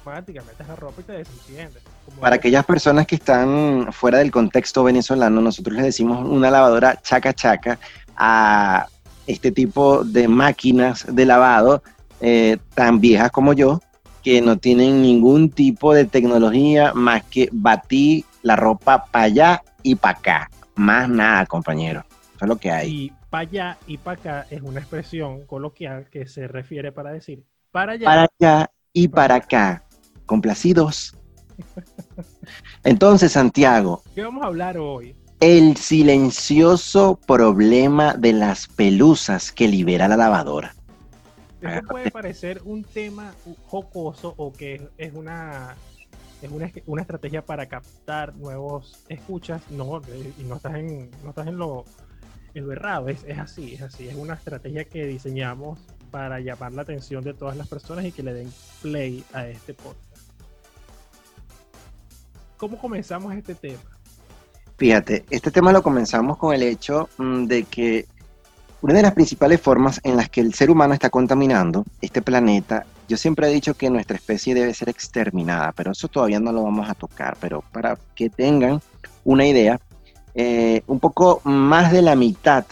metes 0.05 0.69
la 0.69 0.77
ropa 0.77 1.01
y 1.01 1.05
te 1.05 1.13
desentiendes. 1.13 1.83
Como 2.05 2.21
Para 2.21 2.37
aquellas 2.37 2.65
personas 2.65 3.07
que 3.07 3.15
están 3.15 3.93
fuera 3.93 4.19
del 4.19 4.31
contexto 4.31 4.83
venezolano, 4.85 5.41
nosotros 5.41 5.77
les 5.77 5.85
decimos 5.85 6.27
una 6.29 6.51
lavadora 6.51 7.01
chaca 7.01 7.33
chaca 7.33 7.79
a 8.17 8.87
este 9.27 9.53
tipo 9.53 10.05
de 10.05 10.27
máquinas 10.29 11.07
de 11.09 11.25
lavado 11.25 11.83
eh, 12.21 12.59
tan 12.75 13.01
viejas 13.01 13.31
como 13.31 13.53
yo, 13.53 13.81
que 14.23 14.41
no 14.41 14.57
tienen 14.57 15.03
ningún 15.03 15.51
tipo 15.51 15.93
de 15.95 16.05
tecnología 16.05 16.93
más 16.95 17.25
que 17.25 17.49
batir 17.53 18.25
la 18.43 18.57
ropa 18.57 19.07
para 19.07 19.25
allá 19.25 19.63
y 19.83 19.95
para 19.95 20.19
acá. 20.19 20.51
Más 20.75 21.09
nada, 21.09 21.47
compañero. 21.47 22.05
Eso 22.37 22.45
es 22.45 22.49
lo 22.49 22.57
que 22.57 22.71
hay. 22.71 22.91
Y 22.91 23.13
para 23.31 23.43
allá 23.43 23.79
y 23.87 23.99
para 23.99 24.21
acá 24.21 24.47
es 24.51 24.63
una 24.63 24.81
expresión 24.81 25.47
coloquial 25.47 26.09
que 26.11 26.27
se 26.27 26.49
refiere 26.49 26.93
para 26.93 27.13
decir 27.13 27.45
para 27.71 27.93
allá. 27.93 28.05
Para 28.05 28.29
allá 28.39 28.71
y 28.93 29.09
para 29.09 29.35
acá. 29.37 29.85
Complacidos. 30.27 31.17
Entonces, 32.85 33.33
Santiago, 33.33 34.03
¿Qué 34.15 34.23
vamos 34.23 34.43
a 34.43 34.47
hablar 34.47 34.79
hoy? 34.79 35.15
El 35.41 35.77
silencioso 35.77 37.19
problema 37.27 38.15
de 38.15 38.33
las 38.33 38.69
pelusas 38.69 39.51
que 39.51 39.67
libera 39.67 40.09
la 40.09 40.17
lavadora. 40.17 40.75
Esto 41.63 41.89
puede 41.89 42.11
parecer 42.11 42.61
un 42.65 42.85
tema 42.85 43.35
jocoso 43.67 44.35
o 44.37 44.53
que 44.53 44.89
es 44.99 45.15
una 45.15 45.77
es 46.43 46.51
una, 46.51 46.71
una 46.87 47.03
estrategia 47.03 47.45
para 47.45 47.67
captar 47.67 48.35
nuevos 48.35 49.05
escuchas, 49.09 49.63
no, 49.71 49.99
eh, 50.09 50.33
y 50.39 50.43
no 50.43 50.57
estás 50.57 50.75
en, 50.75 51.09
no 51.23 51.31
estás 51.31 51.47
en 51.47 51.57
lo, 51.57 51.85
en 52.55 52.71
errado, 52.71 53.09
es, 53.09 53.23
es 53.25 53.39
así, 53.39 53.75
es 53.75 53.83
así, 53.83 54.09
es 54.09 54.17
una 54.17 54.35
estrategia 54.35 54.85
que 54.85 55.07
diseñamos 55.07 55.79
para 56.11 56.41
llamar 56.41 56.73
la 56.73 56.83
atención 56.83 57.23
de 57.23 57.33
todas 57.33 57.57
las 57.57 57.69
personas 57.69 58.05
y 58.05 58.13
que 58.13 58.25
le 58.25 58.35
den 58.35 58.53
play 58.83 59.25
a 59.33 59.47
este 59.47 59.73
podcast. 59.73 60.13
¿Cómo 62.57 62.77
comenzamos 62.77 63.35
este 63.35 63.55
tema? 63.55 63.81
Fíjate, 64.77 65.25
este 65.31 65.51
tema 65.51 65.73
lo 65.73 65.83
comenzamos 65.83 66.37
con 66.39 66.55
el 66.55 66.63
hecho 66.63 67.09
mm, 67.19 67.45
de 67.45 67.65
que 67.65 68.07
una 68.83 68.95
de 68.95 69.03
las 69.03 69.13
principales 69.13 69.61
formas 69.61 70.01
en 70.03 70.17
las 70.17 70.29
que 70.29 70.41
el 70.41 70.55
ser 70.55 70.71
humano 70.71 70.93
está 70.93 71.09
contaminando 71.09 71.85
este 72.01 72.21
planeta, 72.21 72.85
yo 73.09 73.17
siempre 73.17 73.49
he 73.49 73.55
dicho 73.55 73.75
que 73.75 73.89
nuestra 73.91 74.17
especie 74.17 74.55
debe 74.55 74.75
ser 74.75 74.89
exterminada, 74.89 75.73
pero 75.73 75.93
eso 75.93 76.09
todavía 76.09 76.41
no 76.41 76.53
lo 76.53 76.65
vamos 76.65 76.91
a 76.91 76.95
tocar, 76.95 77.37
pero 77.41 77.63
para 77.73 77.97
que 78.17 78.29
tengan 78.29 78.83
una 79.25 79.47
idea, 79.47 79.81
eh, 80.35 80.83
un 80.89 80.99
poco 80.99 81.41
más 81.45 81.93
de 81.93 82.03
la 82.03 82.17
mitad 82.17 82.65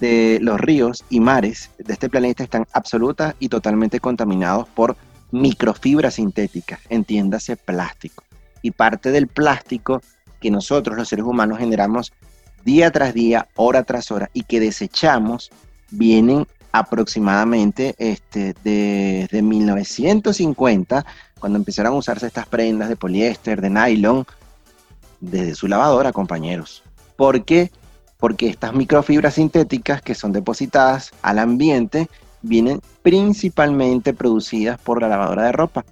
de 0.00 0.38
los 0.40 0.58
ríos 0.58 1.04
y 1.10 1.20
mares 1.20 1.70
de 1.78 1.92
este 1.92 2.08
planeta 2.08 2.42
están 2.42 2.66
absoluta 2.72 3.36
y 3.38 3.48
totalmente 3.50 4.00
contaminados 4.00 4.66
por 4.68 4.96
microfibras 5.32 6.14
sintéticas, 6.14 6.80
entiéndase 6.88 7.56
plástico. 7.56 8.24
Y 8.62 8.70
parte 8.70 9.10
del 9.10 9.26
plástico 9.26 10.00
que 10.40 10.50
nosotros 10.50 10.96
los 10.96 11.08
seres 11.08 11.26
humanos 11.26 11.58
generamos 11.58 12.12
día 12.64 12.90
tras 12.90 13.14
día, 13.14 13.48
hora 13.56 13.82
tras 13.84 14.10
hora 14.10 14.30
y 14.32 14.42
que 14.42 14.60
desechamos 14.60 15.50
vienen 15.90 16.46
aproximadamente 16.72 17.94
este, 17.98 18.54
desde 18.64 19.42
1950, 19.42 21.04
cuando 21.38 21.58
empezaron 21.58 21.92
a 21.92 21.96
usarse 21.96 22.26
estas 22.26 22.46
prendas 22.46 22.88
de 22.88 22.96
poliéster, 22.96 23.60
de 23.60 23.70
nylon, 23.70 24.26
desde 25.20 25.54
su 25.54 25.68
lavadora, 25.68 26.12
compañeros. 26.12 26.82
¿Por 27.16 27.44
qué? 27.44 27.70
Porque 28.18 28.48
estas 28.48 28.72
microfibras 28.72 29.34
sintéticas 29.34 30.00
que 30.00 30.14
son 30.14 30.32
depositadas 30.32 31.12
al 31.22 31.38
ambiente 31.38 32.08
vienen 32.40 32.80
principalmente 33.02 34.14
producidas 34.14 34.80
por 34.80 35.00
la 35.00 35.08
lavadora 35.08 35.44
de 35.44 35.52
ropa 35.52 35.84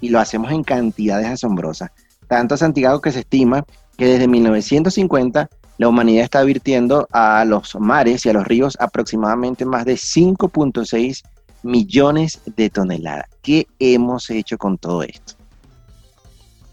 y 0.00 0.10
lo 0.10 0.20
hacemos 0.20 0.52
en 0.52 0.62
cantidades 0.62 1.26
asombrosas. 1.26 1.90
Tanto 2.28 2.56
Santiago 2.56 3.00
que 3.00 3.12
se 3.12 3.20
estima 3.20 3.64
que 3.96 4.06
desde 4.06 4.28
1950 4.28 5.50
la 5.78 5.88
humanidad 5.88 6.24
está 6.24 6.42
virtiendo 6.42 7.06
a 7.12 7.44
los 7.44 7.76
mares 7.76 8.26
y 8.26 8.28
a 8.28 8.32
los 8.32 8.46
ríos 8.46 8.76
aproximadamente 8.80 9.64
más 9.64 9.84
de 9.84 9.94
5.6 9.94 11.22
millones 11.62 12.40
de 12.44 12.68
toneladas. 12.68 13.28
¿Qué 13.42 13.68
hemos 13.78 14.28
hecho 14.30 14.58
con 14.58 14.76
todo 14.76 15.04
esto? 15.04 15.34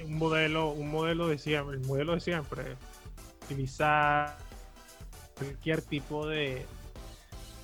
Un 0.03 0.17
modelo, 0.17 0.71
un 0.71 0.89
modelo 0.89 1.27
de 1.27 1.37
siempre, 1.37 1.77
el 1.77 1.85
modelo 1.85 2.13
de 2.15 2.19
siempre, 2.19 2.63
utilizar 3.43 4.37
cualquier 5.37 5.81
tipo 5.81 6.27
de, 6.27 6.65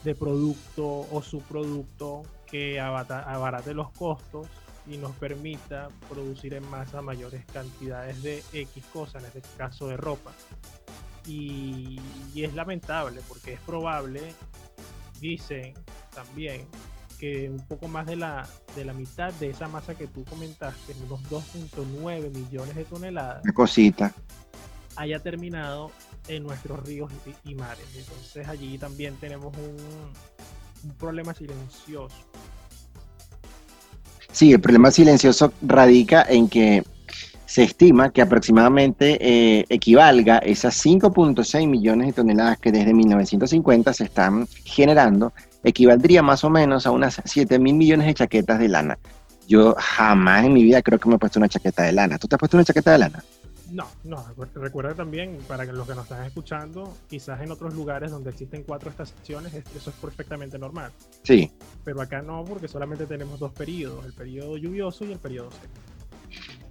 de 0.04 0.16
producto 0.16 1.08
o 1.12 1.22
subproducto 1.24 2.22
que 2.46 2.80
abarate 2.80 3.74
los 3.74 3.90
costos 3.92 4.48
y 4.88 4.98
nos 4.98 5.12
permita 5.14 5.90
producir 6.10 6.54
en 6.54 6.70
masa 6.70 7.02
mayores 7.02 7.46
cantidades 7.46 8.22
de 8.22 8.44
X 8.54 8.84
cosas, 8.92 9.24
en 9.24 9.28
este 9.28 9.42
caso 9.58 9.88
de 9.88 9.98
ropa. 9.98 10.34
Y, 11.28 12.00
es 12.36 12.54
lamentable 12.54 13.22
porque 13.28 13.54
es 13.54 13.60
probable, 13.62 14.34
dicen 15.20 15.74
también, 16.14 16.68
que 17.20 17.50
un 17.50 17.60
poco 17.68 17.88
más 17.88 18.08
de 18.08 18.16
la, 18.16 18.48
de 18.76 18.84
la 18.84 18.94
mitad 18.94 19.32
de 19.34 19.50
esa 19.50 19.68
masa 19.68 19.96
que 19.96 20.08
tú 20.08 20.26
comentaste, 20.26 20.96
unos 21.06 21.22
2.9 21.30 22.32
millones 22.32 22.76
de 22.76 22.84
toneladas, 22.86 23.44
cosita, 23.54 24.14
haya 24.96 25.20
terminado 25.20 25.92
en 26.28 26.44
nuestros 26.44 26.84
ríos 26.84 27.12
y, 27.44 27.54
mares. 27.54 27.86
Entonces 27.96 28.48
allí 28.48 28.78
también 28.78 29.16
tenemos 29.18 29.56
un, 29.56 30.90
un 30.90 30.96
problema 30.98 31.34
silencioso 31.34 32.16
Sí, 34.32 34.54
el 34.54 34.62
problema 34.62 34.92
silencioso 34.92 35.52
radica 35.62 36.26
en 36.28 36.48
que 36.48 36.84
se 37.52 37.64
estima 37.64 38.14
que 38.14 38.22
aproximadamente 38.22 39.18
eh, 39.20 39.66
equivalga 39.68 40.38
esas 40.38 40.86
5.6 40.86 41.68
millones 41.68 42.08
de 42.08 42.14
toneladas 42.14 42.58
que 42.58 42.72
desde 42.72 42.94
1950 42.94 43.92
se 43.92 44.06
están 44.06 44.48
generando, 44.64 45.34
equivaldría 45.62 46.24
más 46.24 46.46
o 46.46 46.50
menos 46.50 46.88
a 46.88 46.92
unas 46.92 47.22
7 47.26 47.60
mil 47.60 47.76
millones 47.76 48.08
de 48.08 48.14
chaquetas 48.14 48.58
de 48.58 48.70
lana. 48.70 48.98
Yo 49.50 49.76
jamás 49.78 50.46
en 50.46 50.54
mi 50.54 50.64
vida 50.64 50.82
creo 50.82 50.98
que 50.98 51.10
me 51.10 51.16
he 51.16 51.20
puesto 51.20 51.40
una 51.40 51.50
chaqueta 51.50 51.84
de 51.84 51.92
lana. 51.92 52.18
¿Tú 52.18 52.30
te 52.30 52.36
has 52.36 52.40
puesto 52.40 52.56
una 52.56 52.64
chaqueta 52.64 52.94
de 52.94 53.00
lana? 53.00 53.22
No, 53.70 53.86
no, 54.06 54.26
recuerda 54.56 54.94
también, 54.94 55.38
para 55.46 55.66
los 55.66 55.86
que 55.86 55.94
nos 55.94 56.04
están 56.04 56.24
escuchando, 56.24 56.96
quizás 57.10 57.42
en 57.42 57.52
otros 57.52 57.74
lugares 57.74 58.12
donde 58.12 58.30
existen 58.30 58.64
cuatro 58.64 58.90
estaciones, 58.90 59.54
eso 59.54 59.90
es 59.90 59.96
perfectamente 59.98 60.58
normal. 60.58 60.94
Sí. 61.24 61.52
Pero 61.84 62.00
acá 62.02 62.22
no, 62.22 62.46
porque 62.46 62.70
solamente 62.70 63.06
tenemos 63.08 63.42
dos 63.42 63.52
periodos, 63.52 64.06
el 64.06 64.14
periodo 64.14 64.56
lluvioso 64.56 65.04
y 65.04 65.12
el 65.12 65.20
periodo 65.20 65.52
seco. 65.52 65.91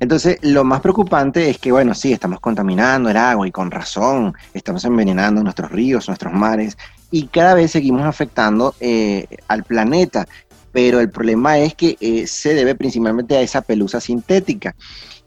Entonces, 0.01 0.39
lo 0.41 0.65
más 0.65 0.81
preocupante 0.81 1.51
es 1.51 1.59
que, 1.59 1.71
bueno, 1.71 1.95
sí, 1.95 2.11
estamos 2.13 2.41
contaminando 2.41 3.11
el 3.11 3.19
agua 3.19 3.47
y 3.47 3.53
con 3.53 3.71
razón, 3.71 4.33
estamos 4.55 4.85
envenenando 4.87 5.43
nuestros 5.43 5.71
ríos, 5.71 6.09
nuestros 6.09 6.33
mares, 6.33 6.79
y 7.11 7.27
cada 7.27 7.53
vez 7.53 7.71
seguimos 7.71 8.03
afectando 8.03 8.75
eh, 8.81 9.27
al 9.47 9.63
planeta. 9.63 10.27
Pero 10.73 11.01
el 11.01 11.11
problema 11.11 11.59
es 11.59 11.75
que 11.75 11.99
eh, 12.01 12.27
se 12.27 12.55
debe 12.55 12.75
principalmente 12.75 13.37
a 13.37 13.43
esa 13.43 13.61
pelusa 13.61 14.01
sintética. 14.01 14.75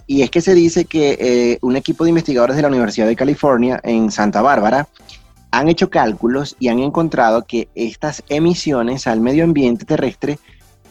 Y 0.08 0.24
es 0.24 0.32
que 0.32 0.42
se 0.42 0.56
dice 0.56 0.86
que 0.86 1.18
eh, 1.20 1.60
un 1.62 1.76
equipo 1.76 2.04
de 2.04 2.10
investigadores 2.10 2.56
de 2.56 2.64
la 2.64 2.68
Universidad 2.70 3.08
de 3.08 3.16
California 3.16 3.80
en 3.84 4.10
Santa 4.10 4.42
Bárbara 4.42 4.88
han 5.52 5.70
hecho 5.70 5.92
cálculos 5.92 6.56
y 6.60 6.70
han 6.70 6.80
encontrado 6.80 7.46
que 7.46 7.68
estas 7.76 8.24
emisiones 8.28 9.06
al 9.06 9.22
medio 9.22 9.44
ambiente 9.44 9.86
terrestre 9.86 10.40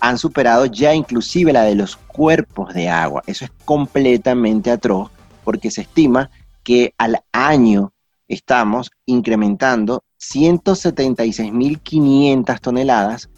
han 0.03 0.19
superado 0.19 0.67
ya 0.67 0.95
inclusive 0.95 1.53
la 1.53 1.63
de 1.63 1.77
los 1.77 1.95
cuerpos 1.95 2.75
de 2.75 2.89
agua. 2.89 3.23
Eso 3.29 3.45
es 3.45 3.53
completamente 3.65 4.73
atroz 4.73 5.13
porque 5.45 5.71
se 5.71 5.83
estima 5.83 6.29
que 6.65 6.93
al 6.99 7.23
año 7.31 7.93
estamos 8.27 8.91
incrementando 9.07 10.03
176.500 10.21 12.61
toneladas 12.61 13.31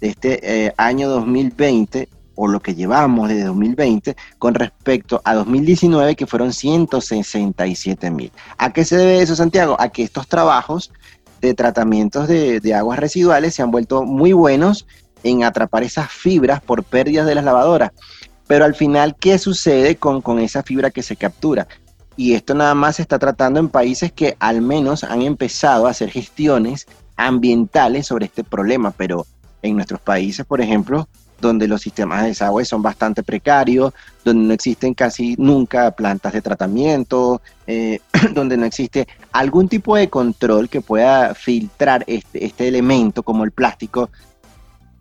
de 0.00 0.08
este 0.08 0.66
eh, 0.66 0.72
año 0.76 1.08
2020 1.08 2.08
o 2.36 2.46
lo 2.46 2.60
que 2.60 2.76
llevamos 2.76 3.28
desde 3.28 3.46
2020 3.46 4.14
con 4.38 4.54
respecto 4.54 5.20
a 5.24 5.34
2019 5.34 6.14
que 6.14 6.28
fueron 6.28 6.52
167 6.52 8.08
mil. 8.12 8.30
¿A 8.56 8.72
qué 8.72 8.84
se 8.84 8.96
debe 8.96 9.20
eso, 9.20 9.34
Santiago? 9.34 9.74
A 9.80 9.88
que 9.88 10.04
estos 10.04 10.28
trabajos 10.28 10.92
de 11.40 11.54
tratamientos 11.54 12.28
de, 12.28 12.74
aguas 12.74 13.00
residuales 13.00 13.54
se 13.54 13.62
han 13.62 13.72
vuelto 13.72 14.04
muy 14.04 14.32
buenos 14.32 14.86
en 15.22 15.44
atrapar 15.44 15.82
esas 15.82 16.10
fibras 16.10 16.60
por 16.60 16.84
pérdidas 16.84 17.26
de 17.26 17.34
las 17.34 17.44
lavadoras. 17.44 17.92
Pero 18.46 18.64
al 18.64 18.74
final, 18.74 19.16
¿qué 19.18 19.38
sucede 19.38 19.96
con, 19.96 20.22
con 20.22 20.38
esa 20.38 20.62
fibra 20.62 20.90
que 20.90 21.02
se 21.02 21.16
captura? 21.16 21.68
Y 22.16 22.34
esto 22.34 22.54
nada 22.54 22.74
más 22.74 22.96
se 22.96 23.02
está 23.02 23.18
tratando 23.18 23.60
en 23.60 23.68
países 23.68 24.10
que 24.10 24.36
al 24.40 24.60
menos 24.60 25.04
han 25.04 25.22
empezado 25.22 25.86
a 25.86 25.90
hacer 25.90 26.10
gestiones 26.10 26.86
ambientales 27.16 28.06
sobre 28.06 28.26
este 28.26 28.42
problema, 28.42 28.90
pero 28.90 29.26
en 29.62 29.76
nuestros 29.76 30.00
países, 30.00 30.46
por 30.46 30.60
ejemplo, 30.60 31.08
donde 31.40 31.68
los 31.68 31.82
sistemas 31.82 32.22
de 32.22 32.28
desagüe 32.28 32.64
son 32.64 32.82
bastante 32.82 33.22
precarios, 33.22 33.92
donde 34.24 34.48
no 34.48 34.52
existen 34.52 34.94
casi 34.94 35.36
nunca 35.38 35.90
plantas 35.92 36.32
de 36.32 36.42
tratamiento, 36.42 37.40
eh, 37.66 38.00
donde 38.34 38.56
no 38.56 38.66
existe 38.66 39.06
algún 39.32 39.68
tipo 39.68 39.96
de 39.96 40.08
control 40.08 40.68
que 40.68 40.80
pueda 40.80 41.34
filtrar 41.34 42.04
este, 42.06 42.44
este 42.44 42.68
elemento 42.68 43.22
como 43.22 43.44
el 43.44 43.52
plástico, 43.52 44.10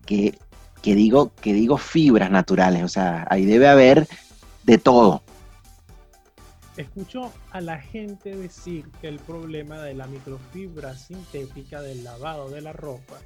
que, 0.07 0.33
digo, 0.83 1.31
que 1.35 1.53
digo 1.53 1.77
fibras 1.77 2.31
naturales, 2.31 2.83
o 2.83 2.87
sea, 2.87 3.27
ahí 3.29 3.45
debe 3.45 3.67
haber 3.67 4.07
de 4.63 4.79
todo. 4.79 5.21
Escucho 6.77 7.31
a 7.51 7.61
la 7.61 7.79
gente 7.79 8.35
decir 8.35 8.85
que 9.01 9.07
el 9.07 9.19
problema 9.19 9.81
de 9.81 9.93
la 9.93 10.07
microfibra 10.07 10.95
sintética 10.95 11.81
del 11.81 12.03
lavado 12.03 12.49
de 12.49 12.61
la 12.61 12.73
ropa 12.73 13.17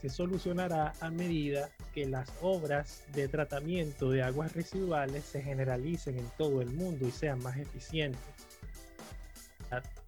se 0.00 0.10
solucionará 0.10 0.92
a 1.00 1.10
medida 1.10 1.70
que 1.94 2.06
las 2.06 2.28
obras 2.42 3.04
de 3.14 3.28
tratamiento 3.28 4.10
de 4.10 4.22
aguas 4.22 4.52
residuales 4.52 5.24
se 5.24 5.42
generalicen 5.42 6.18
en 6.18 6.28
todo 6.36 6.60
el 6.60 6.70
mundo 6.70 7.06
y 7.06 7.12
sean 7.12 7.42
más 7.42 7.56
eficientes. 7.56 8.20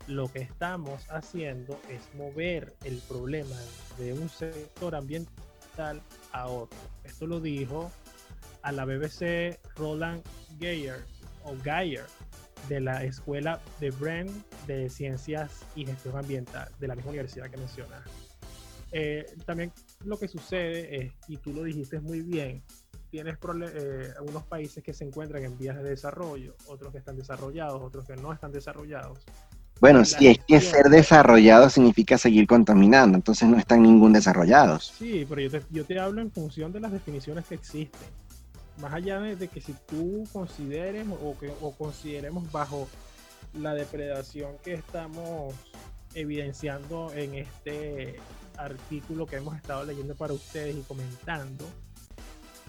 Lo 0.07 0.31
que 0.31 0.41
estamos 0.41 1.11
haciendo 1.11 1.81
es 1.89 2.15
mover 2.15 2.75
el 2.85 2.99
problema 3.09 3.57
de 3.99 4.13
un 4.13 4.29
sector 4.29 4.95
ambiental 4.95 5.33
a 6.33 6.47
otro. 6.47 6.79
Esto 7.03 7.27
lo 7.27 7.41
dijo 7.41 7.91
a 8.63 8.73
la 8.73 8.85
BBC 8.85 9.59
Roland 9.77 10.23
Geyer 10.59 11.05
o 11.45 11.57
Geyer 11.63 12.07
de 12.69 12.81
la 12.81 13.05
Escuela 13.05 13.61
de 13.81 13.91
Brand 13.91 14.31
de 14.67 14.89
Ciencias 14.89 15.65
y 15.75 15.85
Gestión 15.85 16.17
Ambiental 16.17 16.69
de 16.79 16.89
la 16.89 16.95
misma 16.95 17.11
universidad 17.11 17.51
que 17.51 17.57
menciona. 17.57 18.03
Eh, 18.93 19.27
también 19.45 19.73
lo 20.05 20.17
que 20.19 20.29
sucede 20.29 20.97
es, 20.97 21.13
y 21.29 21.37
tú 21.39 21.53
lo 21.53 21.65
dijiste 21.65 22.01
muy 22.01 22.21
bien, 22.21 22.63
tienes 23.11 23.37
eh, 23.75 24.13
algunos 24.17 24.45
países 24.45 24.83
que 24.83 24.95
se 24.95 25.05
encuentran 25.05 25.45
en 25.45 25.59
vías 25.59 25.77
de 25.77 25.83
desarrollo, 25.83 26.55
otros 26.67 26.93
que 26.93 26.99
están 26.99 27.17
desarrollados, 27.17 27.83
otros 27.83 28.07
que 28.07 28.17
no 28.17 28.33
están 28.33 28.53
desarrollados. 28.53 29.19
Bueno, 29.81 30.05
si 30.05 30.29
es 30.29 30.39
que 30.39 30.61
ser 30.61 30.87
desarrollado 30.89 31.69
significa 31.69 32.17
seguir 32.17 32.47
contaminando, 32.47 33.17
entonces 33.17 33.49
no 33.49 33.59
están 33.59 33.83
ningún 33.83 34.13
desarrollados. 34.13 34.95
Sí, 34.99 35.27
pero 35.29 35.41
yo 35.43 35.51
te, 35.51 35.63
yo 35.71 35.85
te 35.85 35.99
hablo 35.99 36.23
en 36.23 36.31
función 36.31 36.73
de 36.73 36.81
las 36.81 36.93
definiciones 36.93 37.45
que 37.45 37.57
existen. 37.57 38.09
Más 38.81 38.93
allá 38.95 39.21
de, 39.21 39.37
de 39.37 39.49
que 39.49 39.61
si 39.61 39.75
tú 39.87 40.27
consideres 40.33 41.07
o, 41.23 41.37
que, 41.39 41.53
o 41.61 41.73
consideremos 41.73 42.51
bajo 42.51 42.89
la 43.61 43.75
depredación 43.75 44.53
que 44.65 44.75
estamos 44.75 45.55
evidenciando 46.15 47.13
en 47.15 47.35
este 47.35 48.17
artículo 48.57 49.27
que 49.27 49.37
hemos 49.37 49.57
estado 49.57 49.85
leyendo 49.85 50.15
para 50.15 50.33
ustedes 50.33 50.77
y 50.77 50.81
comentando, 50.83 51.65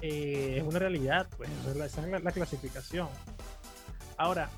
eh, 0.02 0.56
es 0.58 0.64
una 0.64 0.80
realidad, 0.80 1.28
pues 1.38 1.50
esa 1.62 1.72
es 1.72 1.78
la, 1.78 1.86
esa 1.86 2.02
es 2.06 2.12
la- 2.12 2.20
la 2.20 2.32
clasificación. 2.32 3.08
Ahora, 4.18 4.50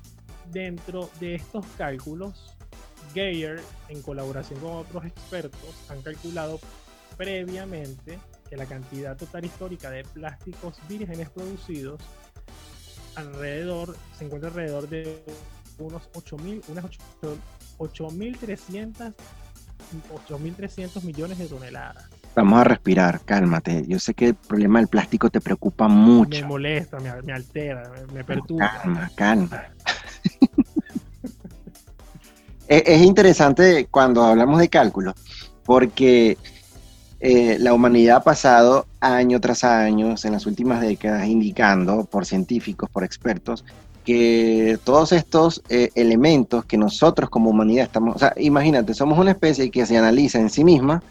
dentro 0.52 1.10
de 1.20 1.36
estos 1.36 1.64
cálculos, 1.76 2.54
Geyer, 3.14 3.60
en 3.88 4.02
colaboración 4.02 4.60
con 4.60 4.76
otros 4.76 5.04
expertos, 5.04 5.74
han 5.88 6.02
calculado 6.02 6.60
previamente 7.16 8.18
que 8.48 8.56
la 8.56 8.66
cantidad 8.66 9.16
total 9.16 9.44
histórica 9.44 9.90
de 9.90 10.04
plásticos 10.04 10.78
vírgenes 10.88 11.28
producidos 11.30 12.00
alrededor 13.14 13.96
se 14.16 14.24
encuentra 14.24 14.50
alrededor 14.50 14.88
de 14.88 15.22
unos 15.78 16.10
8.000 16.12 16.62
unas 16.68 16.84
8.300 17.78 19.14
8.300 20.28 21.02
millones 21.02 21.38
de 21.38 21.46
toneladas. 21.46 22.08
Vamos 22.34 22.60
a 22.60 22.64
respirar, 22.64 23.20
cálmate. 23.24 23.84
Yo 23.86 23.98
sé 23.98 24.14
que 24.14 24.28
el 24.28 24.34
problema 24.34 24.78
del 24.78 24.88
plástico 24.88 25.30
te 25.30 25.40
preocupa 25.40 25.88
Me 25.88 25.94
mucho. 25.94 26.46
molesta, 26.46 27.00
me, 27.00 27.22
me 27.22 27.32
altera, 27.32 27.90
me, 27.90 28.12
me 28.12 28.24
perturba. 28.24 28.70
Calma, 28.82 29.10
calma. 29.16 29.62
Es, 32.68 32.82
es 32.86 33.02
interesante 33.02 33.88
cuando 33.90 34.22
hablamos 34.22 34.60
de 34.60 34.68
cálculo, 34.68 35.14
porque 35.64 36.36
eh, 37.20 37.56
la 37.58 37.74
humanidad 37.74 38.18
ha 38.18 38.22
pasado 38.22 38.86
año 39.00 39.40
tras 39.40 39.64
año, 39.64 40.14
en 40.22 40.32
las 40.32 40.46
últimas 40.46 40.80
décadas, 40.80 41.26
indicando 41.26 42.04
por 42.04 42.24
científicos, 42.24 42.88
por 42.90 43.02
expertos, 43.02 43.64
que 44.04 44.78
todos 44.84 45.12
estos 45.12 45.62
eh, 45.68 45.90
elementos 45.94 46.64
que 46.64 46.78
nosotros 46.78 47.28
como 47.28 47.50
humanidad 47.50 47.84
estamos, 47.84 48.16
o 48.16 48.18
sea, 48.18 48.32
imagínate, 48.36 48.94
somos 48.94 49.18
una 49.18 49.32
especie 49.32 49.70
que 49.70 49.84
se 49.84 49.98
analiza 49.98 50.38
en 50.38 50.48
sí 50.48 50.64
misma 50.64 51.02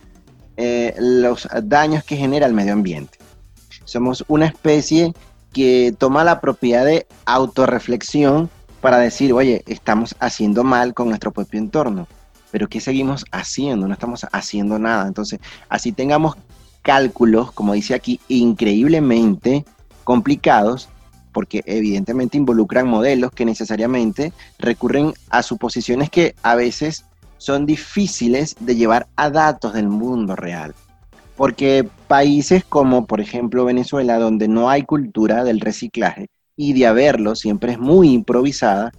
eh, 0.56 0.96
los 0.98 1.48
daños 1.64 2.04
que 2.04 2.16
genera 2.16 2.48
el 2.48 2.54
medio 2.54 2.74
ambiente. 2.74 3.20
Somos 3.84 4.24
una 4.28 4.48
especie 4.48 5.14
que 5.54 5.94
toma 5.98 6.24
la 6.24 6.42
propiedad 6.42 6.86
de 6.86 7.06
autorreflexión 7.26 8.50
para 8.82 8.98
decir, 9.00 9.34
oye, 9.34 9.64
estamos 9.68 10.16
haciendo 10.20 10.64
mal 10.64 10.94
con 10.94 11.10
nuestro 11.10 11.32
propio 11.32 11.60
entorno, 11.60 12.08
pero 12.52 12.68
¿qué 12.70 12.80
seguimos 12.80 13.26
haciendo? 13.32 13.88
No 13.88 13.94
estamos 13.94 14.26
haciendo 14.32 14.80
nada. 14.80 15.08
Entonces, 15.08 15.40
así 15.70 15.92
tengamos 15.92 16.36
cálculos, 16.82 17.52
como 17.52 17.74
dice 17.74 17.94
aquí, 17.94 18.20
increíblemente 18.28 19.66
complicados, 20.04 20.90
porque 21.34 21.62
evidentemente 21.66 22.38
involucran 22.38 22.88
modelos 22.88 23.32
que 23.32 23.46
necesariamente 23.46 24.32
recurren 24.58 25.14
a 25.30 25.44
suposiciones 25.44 26.10
que 26.10 26.34
a 26.42 26.56
veces 26.56 27.06
son 27.38 27.66
difíciles 27.66 28.56
de 28.60 28.76
llevar 28.76 29.08
a 29.16 29.30
datos 29.30 29.74
del 29.74 29.90
mundo 29.90 30.36
real. 30.36 30.74
Porque 31.36 31.88
países 32.08 32.64
como, 32.64 33.06
por 33.06 33.22
ejemplo, 33.22 33.66
Venezuela, 33.66 34.18
donde 34.18 34.48
no 34.48 34.70
hay 34.70 34.84
cultura 34.84 35.44
del 35.44 35.60
reciclaje 35.60 36.30
y 36.58 36.74
de 36.74 36.88
haberlo 36.88 37.36
siempre 37.36 37.74
es 37.74 37.80
muy 37.80 38.12
improvisada, 38.12 38.92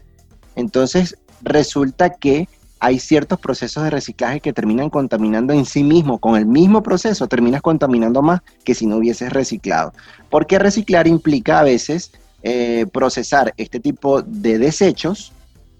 entonces 0.54 1.18
resulta 1.42 2.10
que 2.10 2.48
hay 2.80 3.00
ciertos 3.00 3.40
procesos 3.40 3.82
de 3.82 3.90
reciclaje 3.90 4.40
que 4.40 4.52
terminan 4.52 4.88
contaminando 4.88 5.52
en 5.52 5.64
sí 5.64 5.82
mismo. 5.82 6.18
Con 6.18 6.36
el 6.36 6.46
mismo 6.46 6.82
proceso 6.82 7.26
terminas 7.26 7.60
contaminando 7.60 8.22
más 8.22 8.40
que 8.64 8.74
si 8.74 8.86
no 8.86 8.96
hubieses 8.98 9.32
reciclado. 9.32 9.92
Porque 10.30 10.58
reciclar 10.58 11.08
implica 11.08 11.58
a 11.58 11.64
veces 11.64 12.12
eh, 12.42 12.86
procesar 12.92 13.52
este 13.56 13.80
tipo 13.80 14.22
de 14.22 14.58
desechos 14.58 15.32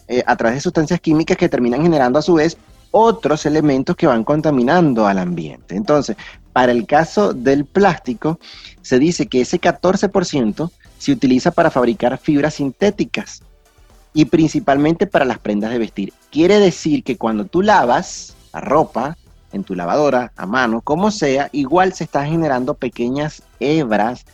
eh, 0.08 0.24
a 0.26 0.36
través 0.36 0.56
de 0.56 0.60
sustancias 0.62 1.00
químicas 1.00 1.36
que 1.36 1.48
terminan 1.48 1.82
generando 1.82 2.18
a 2.18 2.22
su 2.22 2.34
vez 2.34 2.56
otros 2.90 3.46
elementos 3.46 3.94
que 3.94 4.06
van 4.06 4.24
contaminando 4.24 5.06
al 5.06 5.18
ambiente. 5.18 5.76
Entonces, 5.76 6.16
para 6.52 6.72
el 6.72 6.86
caso 6.86 7.32
del 7.32 7.64
plástico, 7.64 8.40
se 8.82 8.98
dice 8.98 9.28
que 9.28 9.42
ese 9.42 9.60
14% 9.60 10.70
se 10.98 11.12
utiliza 11.12 11.50
para 11.50 11.70
fabricar 11.70 12.18
fibras 12.18 12.54
sintéticas 12.54 13.42
y 14.12 14.24
principalmente 14.26 15.06
para 15.06 15.24
las 15.24 15.38
prendas 15.38 15.70
de 15.70 15.78
vestir. 15.78 16.12
Quiere 16.30 16.58
decir 16.58 17.04
que 17.04 17.16
cuando 17.16 17.44
tú 17.44 17.62
lavas 17.62 18.34
la 18.52 18.60
ropa 18.60 19.16
en 19.52 19.64
tu 19.64 19.74
lavadora 19.74 20.32
a 20.36 20.46
mano, 20.46 20.80
como 20.80 21.10
sea, 21.10 21.48
igual 21.52 21.92
se 21.92 22.04
están 22.04 22.28
generando 22.28 22.74
pequeñas 22.74 23.42
hebras 23.60 24.24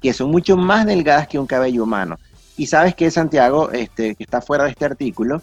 que 0.00 0.12
son 0.12 0.30
mucho 0.30 0.56
más 0.56 0.86
delgadas 0.86 1.28
que 1.28 1.38
un 1.38 1.46
cabello 1.46 1.84
humano. 1.84 2.18
Y 2.56 2.66
sabes 2.66 2.94
que 2.94 3.10
Santiago, 3.10 3.70
este, 3.70 4.14
que 4.14 4.24
está 4.24 4.40
fuera 4.40 4.64
de 4.64 4.70
este 4.70 4.84
artículo, 4.84 5.42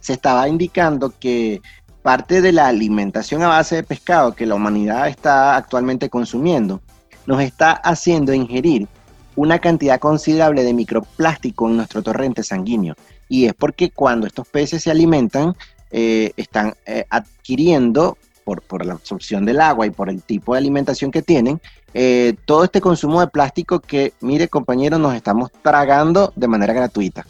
se 0.00 0.12
estaba 0.12 0.48
indicando 0.48 1.12
que 1.18 1.60
parte 2.02 2.40
de 2.40 2.52
la 2.52 2.68
alimentación 2.68 3.42
a 3.42 3.48
base 3.48 3.76
de 3.76 3.82
pescado 3.82 4.34
que 4.34 4.46
la 4.46 4.54
humanidad 4.54 5.08
está 5.08 5.56
actualmente 5.56 6.10
consumiendo 6.10 6.82
nos 7.26 7.40
está 7.40 7.72
haciendo 7.72 8.34
ingerir 8.34 8.86
una 9.36 9.58
cantidad 9.58 9.98
considerable 9.98 10.62
de 10.62 10.74
microplástico 10.74 11.68
en 11.68 11.76
nuestro 11.76 12.02
torrente 12.02 12.42
sanguíneo. 12.42 12.94
Y 13.28 13.46
es 13.46 13.54
porque 13.54 13.90
cuando 13.90 14.26
estos 14.26 14.46
peces 14.48 14.82
se 14.82 14.90
alimentan, 14.90 15.54
eh, 15.90 16.32
están 16.36 16.74
eh, 16.86 17.04
adquiriendo, 17.08 18.18
por, 18.44 18.60
por, 18.62 18.84
la 18.84 18.94
absorción 18.94 19.44
del 19.44 19.60
agua 19.60 19.86
y 19.86 19.90
por 19.90 20.10
el 20.10 20.22
tipo 20.22 20.52
de 20.52 20.58
alimentación 20.58 21.10
que 21.10 21.22
tienen, 21.22 21.60
eh, 21.94 22.34
todo 22.44 22.64
este 22.64 22.80
consumo 22.80 23.20
de 23.20 23.28
plástico 23.28 23.80
que, 23.80 24.12
mire 24.20 24.48
compañeros, 24.48 25.00
nos 25.00 25.14
estamos 25.14 25.50
tragando 25.62 26.32
de 26.36 26.48
manera 26.48 26.72
gratuita. 26.72 27.24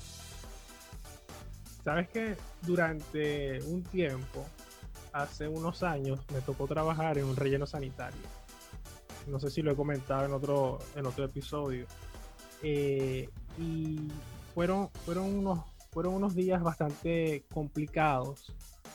Sabes 1.85 2.09
que 2.09 2.37
durante 2.63 3.63
un 3.65 3.83
tiempo, 3.83 4.47
hace 5.13 5.47
unos 5.47 5.83
años, 5.83 6.19
me 6.33 6.41
tocó 6.41 6.67
trabajar 6.67 7.19
en 7.19 7.27
un 7.27 7.37
relleno 7.37 7.67
sanitario. 7.67 8.21
No 9.27 9.41
sé 9.41 9.51
si 9.51 9.63
lo 9.63 9.73
he 9.73 9.77
comentado 9.77 10.25
en 10.27 10.33
otro, 10.33 10.79
en 10.95 11.07
otro 11.07 11.25
episodio. 11.25 11.87
Eh, 12.63 13.29
y 13.59 14.09
fueron, 14.55 14.91
fueron, 15.05 15.25
unos, 15.25 15.61
fueron 15.91 16.15
unos 16.15 16.35
días 16.35 16.63
bastante 16.63 17.45
complicados 17.53 18.53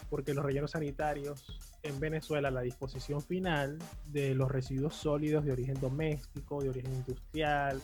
porque 0.10 0.34
los 0.34 0.44
rellenos 0.44 0.72
sanitarios 0.72 1.46
en 1.84 2.00
Venezuela, 2.00 2.52
la 2.52 2.62
disposición 2.62 3.22
final 3.22 3.78
de 4.08 4.34
los 4.36 4.50
residuos 4.52 4.96
sólidos 4.96 5.46
de 5.46 5.52
origen 5.52 5.80
doméstico, 5.80 6.62
de 6.62 6.70
origen 6.70 6.94
industrial, 6.94 7.82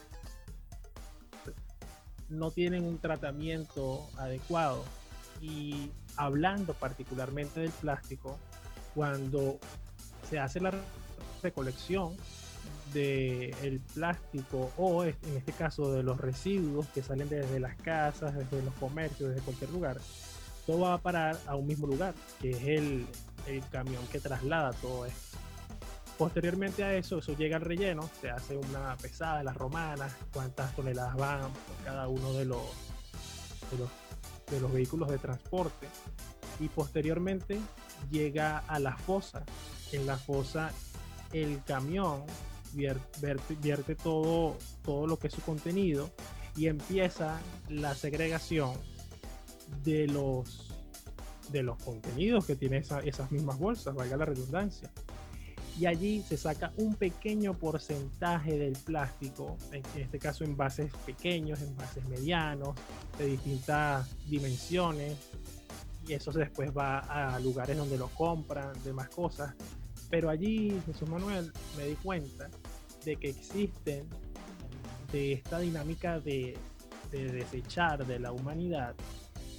no 2.29 2.51
tienen 2.51 2.83
un 2.85 2.97
tratamiento 2.97 4.07
adecuado. 4.17 4.83
Y 5.41 5.91
hablando 6.17 6.73
particularmente 6.73 7.59
del 7.59 7.71
plástico, 7.71 8.37
cuando 8.93 9.59
se 10.29 10.39
hace 10.39 10.59
la 10.59 10.73
recolección 11.45 12.15
del 12.93 13.81
plástico 13.93 14.71
o 14.77 15.03
en 15.03 15.15
este 15.35 15.51
caso 15.51 15.91
de 15.91 16.01
los 16.01 16.17
residuos 16.17 16.87
que 16.93 17.01
salen 17.01 17.27
desde 17.27 17.59
las 17.59 17.75
casas, 17.75 18.35
desde 18.35 18.63
los 18.63 18.73
comercios, 18.75 19.29
desde 19.29 19.41
cualquier 19.41 19.69
lugar, 19.71 19.97
todo 20.65 20.79
va 20.79 20.93
a 20.93 20.97
parar 20.97 21.37
a 21.45 21.55
un 21.55 21.67
mismo 21.67 21.87
lugar, 21.87 22.13
que 22.41 22.51
es 22.51 22.63
el, 22.63 23.05
el 23.47 23.61
camión 23.69 24.01
que 24.11 24.19
traslada 24.19 24.71
todo 24.73 25.05
esto. 25.05 25.37
Posteriormente 26.17 26.83
a 26.83 26.95
eso, 26.95 27.17
eso 27.19 27.35
llega 27.35 27.57
al 27.57 27.61
relleno, 27.61 28.09
se 28.21 28.29
hace 28.29 28.55
una 28.55 28.95
pesada 28.95 29.39
de 29.39 29.43
las 29.43 29.57
romanas, 29.57 30.13
cuántas 30.33 30.73
toneladas 30.73 31.15
van 31.15 31.41
por 31.41 31.75
cada 31.83 32.07
uno 32.07 32.31
de 32.33 32.45
los, 32.45 32.63
de 33.69 33.77
los, 33.77 33.89
de 34.49 34.61
los 34.61 34.71
vehículos 34.71 35.09
de 35.09 35.17
transporte. 35.17 35.87
Y 36.61 36.69
posteriormente 36.69 37.59
llega 38.09 38.59
a 38.59 38.79
la 38.79 38.95
fosa. 38.95 39.43
En 39.91 40.07
la 40.07 40.17
fosa 40.17 40.71
el 41.35 41.61
camión 41.63 42.23
vierte, 42.73 43.95
todo, 43.95 44.57
todo 44.83 45.07
lo 45.07 45.17
que 45.17 45.27
es 45.27 45.33
su 45.33 45.41
contenido 45.41 46.09
y 46.55 46.67
empieza 46.67 47.39
la 47.69 47.95
segregación 47.95 48.73
de 49.83 50.07
los, 50.07 50.71
de 51.51 51.63
los 51.63 51.81
contenidos 51.83 52.45
que 52.45 52.55
tiene 52.55 52.77
esa, 52.77 52.99
esas 52.99 53.31
mismas 53.31 53.59
bolsas, 53.59 53.95
valga 53.95 54.17
la 54.17 54.25
redundancia 54.25 54.91
y 55.77 55.87
allí 55.87 56.21
se 56.21 56.37
saca 56.37 56.71
un 56.77 56.95
pequeño 56.95 57.53
porcentaje 57.53 58.57
del 58.57 58.73
plástico, 58.73 59.57
en 59.71 59.83
este 59.95 60.19
caso 60.19 60.45
envases 60.45 60.91
pequeños, 61.05 61.61
envases 61.61 62.07
medianos, 62.07 62.75
de 63.17 63.25
distintas 63.25 64.07
dimensiones, 64.29 65.17
y 66.07 66.13
eso 66.13 66.31
después 66.31 66.71
va 66.75 66.99
a 66.99 67.39
lugares 67.39 67.75
donde 67.75 67.97
lo 67.97 68.07
compran, 68.09 68.71
demás 68.83 69.09
cosas. 69.09 69.53
Pero 70.15 70.29
allí, 70.29 70.81
Jesús 70.85 71.09
Manuel, 71.09 71.51
me 71.75 71.87
di 71.87 71.95
cuenta 71.95 72.49
de 73.03 73.17
que 73.17 73.31
existen 73.31 74.07
de 75.11 75.33
esta 75.33 75.59
dinámica 75.59 76.21
de, 76.21 76.57
de 77.11 77.33
desechar 77.33 78.07
de 78.07 78.19
la 78.19 78.31
humanidad, 78.31 78.95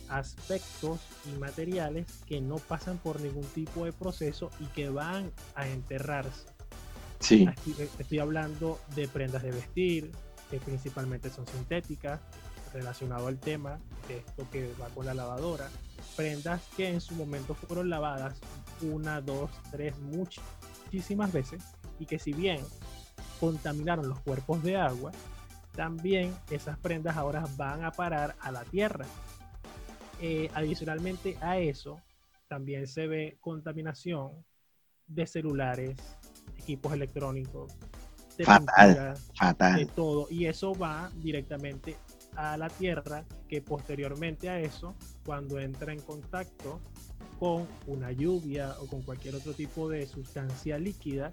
aspectos 0.09 1.01
y 1.27 1.39
materiales 1.39 2.07
que 2.27 2.41
no 2.41 2.57
pasan 2.57 2.97
por 2.97 3.21
ningún 3.21 3.45
tipo 3.49 3.85
de 3.85 3.93
proceso 3.93 4.49
y 4.59 4.65
que 4.69 4.89
van 4.89 5.31
a 5.57 5.69
enterrarse. 5.69 6.47
Sí. 7.21 7.47
Estoy, 7.67 7.91
estoy 7.99 8.19
hablando 8.19 8.81
de 8.95 9.09
prendas 9.09 9.43
de 9.43 9.51
vestir, 9.51 10.11
que 10.51 10.59
principalmente 10.59 11.29
son 11.29 11.47
sintéticas, 11.49 12.23
relacionado 12.77 13.27
al 13.27 13.39
tema 13.39 13.81
de 14.07 14.19
esto 14.19 14.47
que 14.51 14.71
va 14.81 14.89
con 14.91 15.07
la 15.07 15.15
lavadora. 15.15 15.69
Prendas 16.15 16.63
que 16.77 16.89
en 16.89 17.01
su 17.01 17.15
momento 17.15 17.55
fueron 17.55 17.89
lavadas 17.89 18.39
una, 18.83 19.21
dos, 19.21 19.51
tres, 19.71 19.99
muchísimas 19.99 21.33
veces 21.33 21.63
y 21.99 22.07
que 22.07 22.19
si 22.19 22.33
bien 22.33 22.61
contaminaron 23.41 24.09
los 24.09 24.21
cuerpos 24.21 24.63
de 24.63 24.77
agua, 24.77 25.11
también 25.75 26.35
esas 26.51 26.79
prendas 26.79 27.17
ahora 27.17 27.45
van 27.57 27.85
a 27.85 27.91
parar 27.91 28.37
a 28.41 28.51
la 28.51 28.65
tierra. 28.65 29.07
Eh, 30.21 30.51
adicionalmente 30.55 31.37
a 31.41 31.59
eso, 31.59 32.01
también 32.49 32.87
se 32.87 33.07
ve 33.07 33.37
contaminación 33.41 34.45
de 35.07 35.27
celulares, 35.27 35.97
equipos 36.57 36.93
electrónicos, 36.93 37.73
de 38.37 38.45
Fatal, 38.45 39.15
Fatal. 39.35 39.77
de 39.77 39.87
todo. 39.87 40.27
Y 40.31 40.47
eso 40.47 40.75
va 40.75 41.11
directamente 41.17 41.97
a 42.37 42.57
la 42.57 42.69
tierra, 42.69 43.25
que 43.49 43.63
posteriormente 43.63 44.49
a 44.49 44.61
eso, 44.61 44.95
cuando 45.25 45.59
entra 45.59 45.93
en 45.93 46.01
contacto 46.01 46.81
con 47.39 47.67
una 47.87 48.13
lluvia 48.13 48.75
o 48.81 48.87
con 48.87 49.03
cualquier 49.03 49.35
otro 49.35 49.53
tipo 49.53 49.89
de 49.89 50.07
sustancia 50.07 50.79
líquida, 50.79 51.33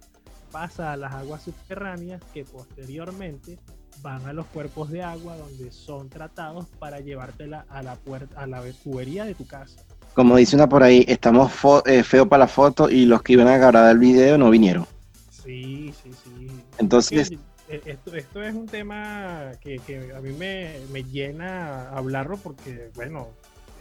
pasa 0.51 0.91
a 0.91 0.97
las 0.97 1.13
aguas 1.13 1.43
subterráneas 1.43 2.21
que 2.33 2.45
posteriormente 2.45 3.57
van 4.01 4.25
a 4.25 4.33
los 4.33 4.45
cuerpos 4.47 4.89
de 4.89 5.01
agua 5.01 5.37
donde 5.37 5.71
son 5.71 6.09
tratados 6.09 6.67
para 6.79 6.99
llevártela 6.99 7.65
a 7.69 7.81
la 7.83 7.95
puerta, 7.95 8.39
a 8.41 8.47
la 8.47 8.61
tubería 8.83 9.25
de 9.25 9.35
tu 9.35 9.45
casa. 9.47 9.79
Como 10.13 10.35
dice 10.35 10.55
una 10.55 10.69
por 10.69 10.83
ahí, 10.83 11.03
estamos 11.07 11.51
eh, 11.85 12.03
feo 12.03 12.27
para 12.27 12.43
la 12.43 12.47
foto 12.47 12.89
y 12.89 13.05
los 13.05 13.23
que 13.23 13.33
iban 13.33 13.47
a 13.47 13.57
grabar 13.57 13.91
el 13.91 13.97
video 13.97 14.37
no 14.37 14.49
vinieron. 14.49 14.85
Sí, 15.31 15.93
sí, 16.03 16.11
sí. 16.23 16.47
Entonces, 16.77 17.31
esto, 17.69 18.15
esto 18.15 18.43
es 18.43 18.53
un 18.53 18.67
tema 18.67 19.51
que, 19.61 19.79
que 19.79 20.11
a 20.15 20.19
mí 20.21 20.31
me, 20.33 20.75
me 20.91 21.03
llena 21.03 21.89
hablarlo 21.89 22.37
porque, 22.37 22.89
bueno, 22.95 23.29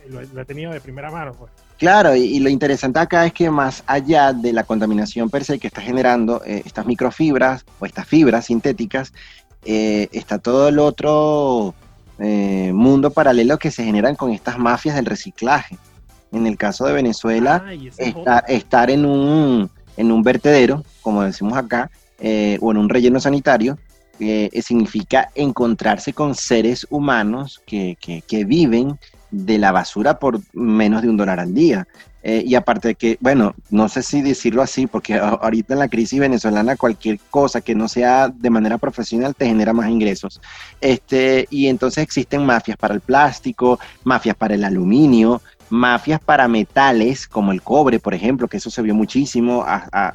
lo, 0.09 0.21
he- 0.21 0.27
lo 0.33 0.41
he 0.43 0.45
tenido 0.45 0.73
de 0.73 0.81
primera 0.81 1.11
mano. 1.11 1.33
Pues. 1.33 1.51
Claro, 1.79 2.15
y, 2.15 2.21
y 2.23 2.41
lo 2.41 2.49
interesante 2.49 2.99
acá 3.01 3.27
es 3.27 3.33
que 3.33 3.51
más 3.51 3.83
allá 3.87 4.33
de 4.33 4.53
la 4.53 4.65
contaminación 4.65 5.29
per 5.31 5.45
se 5.45 5.59
que 5.59 5.67
está 5.67 5.81
generando 5.81 6.43
eh, 6.45 6.63
estas 6.65 6.87
microfibras 6.87 7.65
o 7.81 7.87
estas 7.87 8.07
fibras 8.07 8.47
sintéticas, 8.47 9.13
eh, 9.65 10.09
está 10.13 10.39
todo 10.39 10.69
el 10.69 10.79
otro 10.79 11.75
eh, 12.19 12.73
mundo 12.73 13.11
paralelo 13.11 13.59
que 13.59 13.71
se 13.71 13.85
generan 13.85 14.15
con 14.17 14.31
estas 14.33 14.59
mafias 14.59 14.95
del 14.97 15.07
reciclaje. 15.07 15.77
En 16.31 16.47
el 16.47 16.57
caso 16.57 16.87
de 16.87 16.93
Venezuela, 16.95 17.65
Ah, 17.67 17.75
estar, 17.99 18.45
estar 18.49 18.91
en, 18.91 19.05
un, 19.05 19.69
en 19.97 20.11
un 20.13 20.23
vertedero, 20.23 20.83
como 21.03 21.23
decimos 21.23 21.59
acá, 21.59 21.91
eh, 22.23 22.57
o 22.61 22.71
en 22.71 22.79
un 22.79 22.89
relleno 22.89 23.21
sanitario, 23.21 23.77
eh, 24.21 24.49
significa 24.63 25.31
encontrarse 25.35 26.13
con 26.13 26.35
seres 26.37 26.87
humanos 26.91 27.61
que, 27.67 27.97
que- 28.01 28.45
viven 28.45 28.99
de 29.33 29.59
la 29.59 29.73
basura 29.73 30.19
por 30.19 30.41
menos 30.53 31.03
de 31.03 31.09
un 31.09 31.17
dólar 31.17 31.41
al 31.41 31.53
día. 31.53 31.87
Eh, 32.23 32.45
y 32.47 32.55
aparte 32.55 32.89
de 32.89 32.95
que, 32.95 33.19
bueno, 33.21 33.53
no 33.71 33.89
sé 33.89 34.03
si 34.05 34.23
decirlo 34.23 34.63
así, 34.63 34.87
porque 34.87 35.15
ahorita 35.19 35.75
en 35.75 35.81
la 35.81 35.89
crisis 35.89 36.21
venezolana 36.21 36.77
cualquier 36.77 37.19
cosa 37.31 37.61
que 37.61 37.75
no 37.75 37.89
sea 37.89 38.29
de 38.29 38.51
manera 38.51 38.79
profesional 38.79 39.35
te 39.35 39.47
genera 39.47 39.73
más 39.73 39.91
ingresos. 39.91 40.41
Este, 40.81 41.49
y 41.51 41.67
entonces 41.67 42.05
existen 42.05 42.47
mafias 42.47 42.77
para 42.77 42.95
el 42.95 43.01
plástico, 43.01 43.81
mafias 44.05 44.37
para 44.37 44.55
el 44.55 44.63
aluminio, 44.63 45.43
mafias 45.73 46.21
para 46.21 46.49
metales 46.49 47.27
como 47.27 47.51
el 47.51 47.63
cobre, 47.63 47.99
por 47.99 48.13
ejemplo, 48.13 48.47
que 48.47 48.59
eso 48.59 48.71
se 48.71 48.83
vio 48.83 48.95
muchísimo 48.95 49.65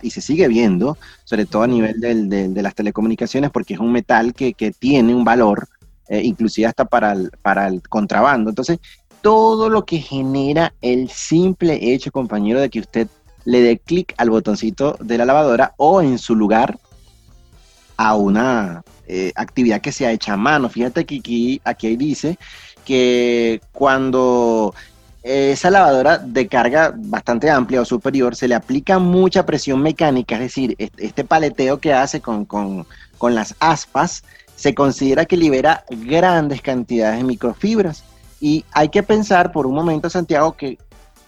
y 0.04 0.12
se 0.12 0.22
sigue 0.22 0.48
viendo, 0.48 1.00
sobre 1.24 1.48
todo 1.48 1.63
a 1.63 1.67
nivel 1.67 2.00
de 2.00 2.62
las 2.62 2.76
telecomunicaciones, 2.76 3.50
porque 3.50 3.74
es 3.74 3.80
un 3.80 3.91
metal 3.91 4.36
que, 4.36 4.54
tiene 4.78 5.15
un 5.15 5.26
valor, 5.26 5.67
eh, 6.10 6.22
inclusive 6.24 6.67
hasta 6.67 6.86
para 6.86 7.13
el, 7.67 7.82
contrabando. 7.89 8.52
Entonces, 8.52 8.78
todo 9.22 9.72
lo 9.72 9.84
que 9.84 9.98
genera 9.98 10.76
el 10.80 11.10
simple 11.10 11.91
hecho, 11.91 12.12
compañero, 12.12 12.62
de 12.62 12.70
que 12.70 12.82
usted 12.82 13.08
le 13.43 13.62
dé 13.62 13.80
clic 13.80 14.13
al 14.17 14.30
botoncito 14.30 14.96
de 15.00 15.17
la 15.17 15.26
lavadora 15.26 15.74
o 15.78 16.04
en 16.04 16.20
su 16.20 16.36
lugar 16.36 16.78
a 17.98 18.15
una 18.15 18.84
eh, 19.08 19.32
actividad 19.36 19.82
que 19.82 19.91
sea 19.91 20.12
hecha 20.12 20.34
a 20.34 20.38
mano. 20.38 20.70
Fíjate 20.70 21.04
que 21.04 21.17
aquí, 21.17 21.62
aquí 21.63 21.96
dice 21.96 22.38
que 22.86 23.60
cuando 23.72 24.76
esa 25.28 25.70
lavadora 25.70 26.18
de 26.20 26.48
carga 26.48 26.94
bastante 26.96 27.50
amplia 27.50 27.82
o 27.82 27.86
superior 27.86 28.36
se 28.36 28.48
le 28.48 28.56
aplica 28.56 28.98
mucha 29.00 29.46
presión 29.46 29.82
mecánica, 29.82 30.36
es 30.36 30.42
decir, 30.42 30.76
este, 30.98 31.24
paleteo 31.24 31.80
que 31.80 31.94
hace 31.94 32.22
con, 32.22 32.46
con- 32.46 32.86
con 33.18 33.36
las 33.36 33.56
aspas, 33.60 34.24
se 34.56 34.74
considera 34.74 35.26
que 35.26 35.38
libera 35.38 35.84
grandes 35.90 36.62
cantidades 36.62 37.18
de 37.18 37.24
microfibras. 37.24 38.04
Y 38.40 38.63
hay 38.72 38.90
que 38.90 39.04
pensar 39.04 39.52
por 39.52 39.66
un 39.68 39.74
momento, 39.76 40.10
Santiago, 40.10 40.54
que 40.56 40.78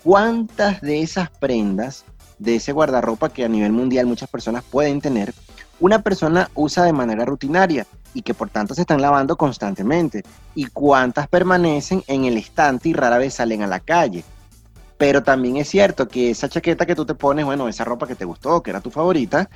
cuántas 0.04 0.82
de 0.82 1.02
esas 1.02 1.30
prendas, 1.30 2.06
de 2.38 2.56
ese 2.56 2.72
guardarropa 2.72 3.30
que 3.30 3.44
a 3.44 3.50
nivel 3.50 3.72
mundial 3.72 4.06
muchas 4.06 4.30
personas 4.30 4.64
pueden 4.64 5.02
tener, 5.02 5.34
una 5.80 6.02
persona 6.02 6.50
usa 6.56 6.84
de 6.86 6.94
manera 6.94 7.26
rutinaria 7.26 7.86
y 8.14 8.22
que 8.22 8.34
por 8.34 8.50
tanto 8.50 8.74
se 8.74 8.82
están 8.82 9.02
lavando 9.02 9.38
constantemente. 9.38 10.24
Y 10.56 10.66
cuántas 10.66 11.28
permanecen 11.28 12.04
en 12.08 12.26
el 12.26 12.38
estante 12.38 12.90
y 12.90 12.94
rara 12.94 13.18
vez 13.18 13.36
salen 13.36 13.62
a 13.64 13.68
la 13.68 13.80
calle. 13.80 14.24
Pero 14.98 15.24
también 15.24 15.58
es 15.58 15.70
cierto 15.70 16.08
que 16.08 16.32
esa 16.32 16.50
chaqueta 16.50 16.86
que 16.86 16.96
tú 16.96 17.06
te 17.06 17.16
pones, 17.16 17.46
bueno, 17.46 17.68
esa 17.68 17.86
ropa 17.86 18.08
que 18.08 18.16
te 18.16 18.26
gustó, 18.26 18.62
que 18.62 18.72
era 18.72 18.82
tu 18.82 18.92
favorita, 18.92 19.50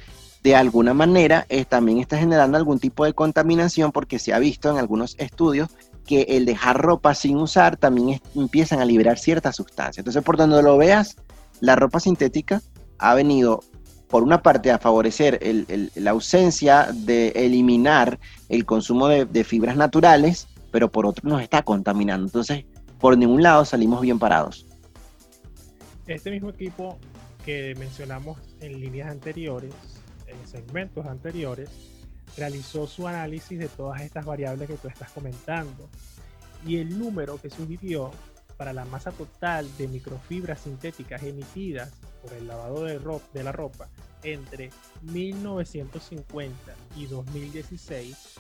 de 0.44 0.56
alguna 0.56 0.94
manera 0.94 1.46
eh, 1.50 1.66
también 1.66 2.00
está 2.00 2.18
generando 2.18 2.58
algún 2.58 2.80
tipo 2.80 3.06
de 3.06 3.14
contaminación 3.14 3.92
porque 3.92 4.20
se 4.20 4.34
ha 4.34 4.40
visto 4.40 4.70
en 4.70 4.78
algunos 4.78 5.16
estudios 5.18 5.70
que 6.06 6.24
el 6.30 6.46
dejar 6.46 6.82
ropa 6.82 7.14
sin 7.14 7.38
usar 7.38 7.78
también 7.78 8.22
empiezan 8.36 8.82
a 8.82 8.86
liberar 8.86 9.18
ciertas 9.18 9.56
sustancias. 9.56 10.00
Entonces, 10.00 10.22
por 10.24 10.36
donde 10.36 10.62
lo 10.62 10.78
veas, 10.78 11.16
la 11.62 11.78
ropa 11.78 12.02
sintética 12.02 12.62
ha 12.98 13.14
venido, 13.16 13.64
por 14.08 14.24
una 14.24 14.42
parte, 14.42 14.72
a 14.72 14.78
favorecer 14.80 15.40
el- 15.42 15.66
el- 15.70 15.92
la 15.96 16.12
ausencia 16.12 16.90
de 16.94 17.30
eliminar 17.30 18.20
el 18.50 18.66
consumo 18.66 19.08
de, 19.08 19.26
de 19.26 19.44
fibras 19.44 19.76
naturales, 19.76 20.48
pero 20.72 20.92
por 20.92 21.06
otro 21.06 21.28
nos 21.30 21.42
está 21.42 21.64
contaminando. 21.64 22.26
Entonces, 22.28 22.66
por 23.00 23.18
ningún 23.18 23.42
lado 23.44 23.66
salimos 23.66 24.02
bien 24.02 24.20
parados. 24.20 24.66
Este 26.08 26.32
mismo 26.32 26.50
equipo 26.50 26.98
que 27.46 27.76
mencionamos 27.78 28.38
en 28.62 28.80
líneas 28.80 29.10
anteriores, 29.10 29.74
en 30.28 30.48
segmentos 30.48 31.06
anteriores, 31.06 31.70
realizó 32.38 32.88
su 32.88 33.08
análisis 33.08 33.60
de 33.60 33.68
todas 33.68 34.02
estas 34.02 34.26
variables 34.26 34.68
que 34.68 34.76
tú 34.76 34.88
estás 34.88 35.12
comentando. 35.12 35.90
Y 36.66 36.78
el 36.78 36.98
número 36.98 37.38
que 37.42 37.50
sugirió 37.50 38.12
para 38.58 38.74
la 38.74 38.86
masa 38.86 39.12
total 39.12 39.68
de 39.78 39.88
microfibras 39.88 40.62
sintéticas 40.62 41.24
emitidas 41.24 41.92
por 42.22 42.34
el 42.34 42.48
lavado 42.48 42.84
de, 42.84 43.00
ro- 43.00 43.22
de 43.34 43.44
la 43.44 43.52
ropa 43.52 43.90
entre 44.24 44.70
1950 45.02 46.56
y 46.96 47.06
2016 47.08 48.36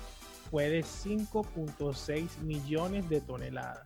fue 0.49 0.69
de 0.69 0.82
5.6 0.84 2.38
millones 2.39 3.10
de 3.10 3.21
toneladas. 3.21 3.84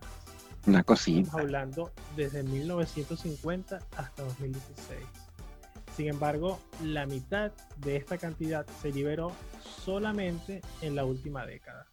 Una 0.66 0.82
cosita. 0.84 1.20
Estamos 1.20 1.40
hablando 1.40 1.92
desde 2.16 2.42
1950 2.42 3.78
hasta 3.96 4.22
2016. 4.22 5.00
Sin 5.96 6.08
embargo, 6.08 6.60
la 6.84 7.06
mitad 7.06 7.52
de 7.78 7.96
esta 7.96 8.18
cantidad 8.18 8.66
se 8.80 8.92
liberó 8.92 9.32
solamente 9.84 10.60
en 10.82 10.94
la 10.94 11.04
última 11.04 11.46
década. 11.46 11.86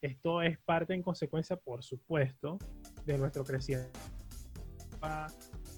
Esto 0.00 0.42
es 0.42 0.58
parte 0.60 0.94
en 0.94 1.02
consecuencia, 1.02 1.56
por 1.56 1.82
supuesto, 1.82 2.58
de 3.06 3.18
nuestro 3.18 3.44
crecimiento. 3.44 3.98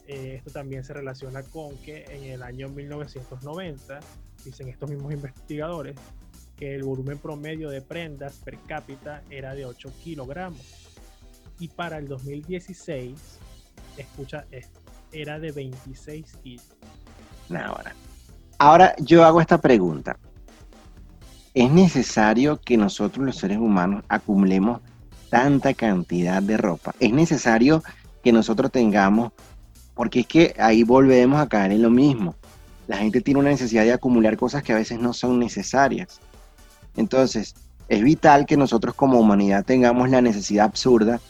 Eh, 0.06 0.36
esto 0.36 0.50
también 0.50 0.84
se 0.84 0.92
relaciona 0.92 1.42
con 1.42 1.76
que 1.78 2.04
en 2.08 2.24
el 2.24 2.42
año 2.42 2.68
1990, 2.68 3.98
dicen 4.44 4.68
estos 4.68 4.88
mismos 4.88 5.12
investigadores, 5.12 5.96
que 6.56 6.74
el 6.74 6.84
volumen 6.84 7.18
promedio 7.18 7.68
de 7.70 7.82
prendas 7.82 8.36
per 8.44 8.56
cápita 8.66 9.22
era 9.30 9.54
de 9.54 9.66
8 9.66 9.92
kilogramos 10.02 10.86
y 11.58 11.68
para 11.68 11.98
el 11.98 12.08
2016, 12.08 13.38
escucha 13.96 14.46
esto, 14.50 14.80
era 15.12 15.38
de 15.38 15.52
26 15.52 16.36
kilos. 16.42 16.66
Ahora. 17.50 17.94
Ahora 18.58 18.94
yo 18.98 19.24
hago 19.24 19.40
esta 19.40 19.60
pregunta. 19.60 20.18
¿Es 21.54 21.70
necesario 21.70 22.60
que 22.60 22.76
nosotros 22.76 23.24
los 23.24 23.36
seres 23.36 23.58
humanos 23.58 24.04
acumulemos 24.08 24.80
tanta 25.30 25.74
cantidad 25.74 26.42
de 26.42 26.56
ropa? 26.56 26.94
¿Es 27.00 27.12
necesario 27.12 27.82
que 28.26 28.32
nosotros 28.32 28.72
tengamos, 28.72 29.30
porque 29.94 30.20
es 30.20 30.26
que 30.26 30.54
ahí 30.58 30.82
volvemos 30.82 31.40
a 31.40 31.48
caer 31.48 31.70
en 31.70 31.82
lo 31.82 31.90
mismo. 31.90 32.34
La 32.88 32.96
gente 32.96 33.20
tiene 33.20 33.38
una 33.38 33.50
necesidad 33.50 33.84
de 33.84 33.92
acumular 33.92 34.36
cosas 34.36 34.64
que 34.64 34.72
a 34.72 34.76
veces 34.76 34.98
no 34.98 35.12
son 35.12 35.38
necesarias. 35.38 36.20
Entonces, 36.96 37.54
es 37.88 38.02
vital 38.02 38.44
que 38.44 38.56
nosotros 38.56 38.96
como 38.96 39.20
humanidad 39.20 39.64
tengamos 39.64 40.10
la 40.10 40.20
necesidad 40.20 40.64
absurda 40.64 41.20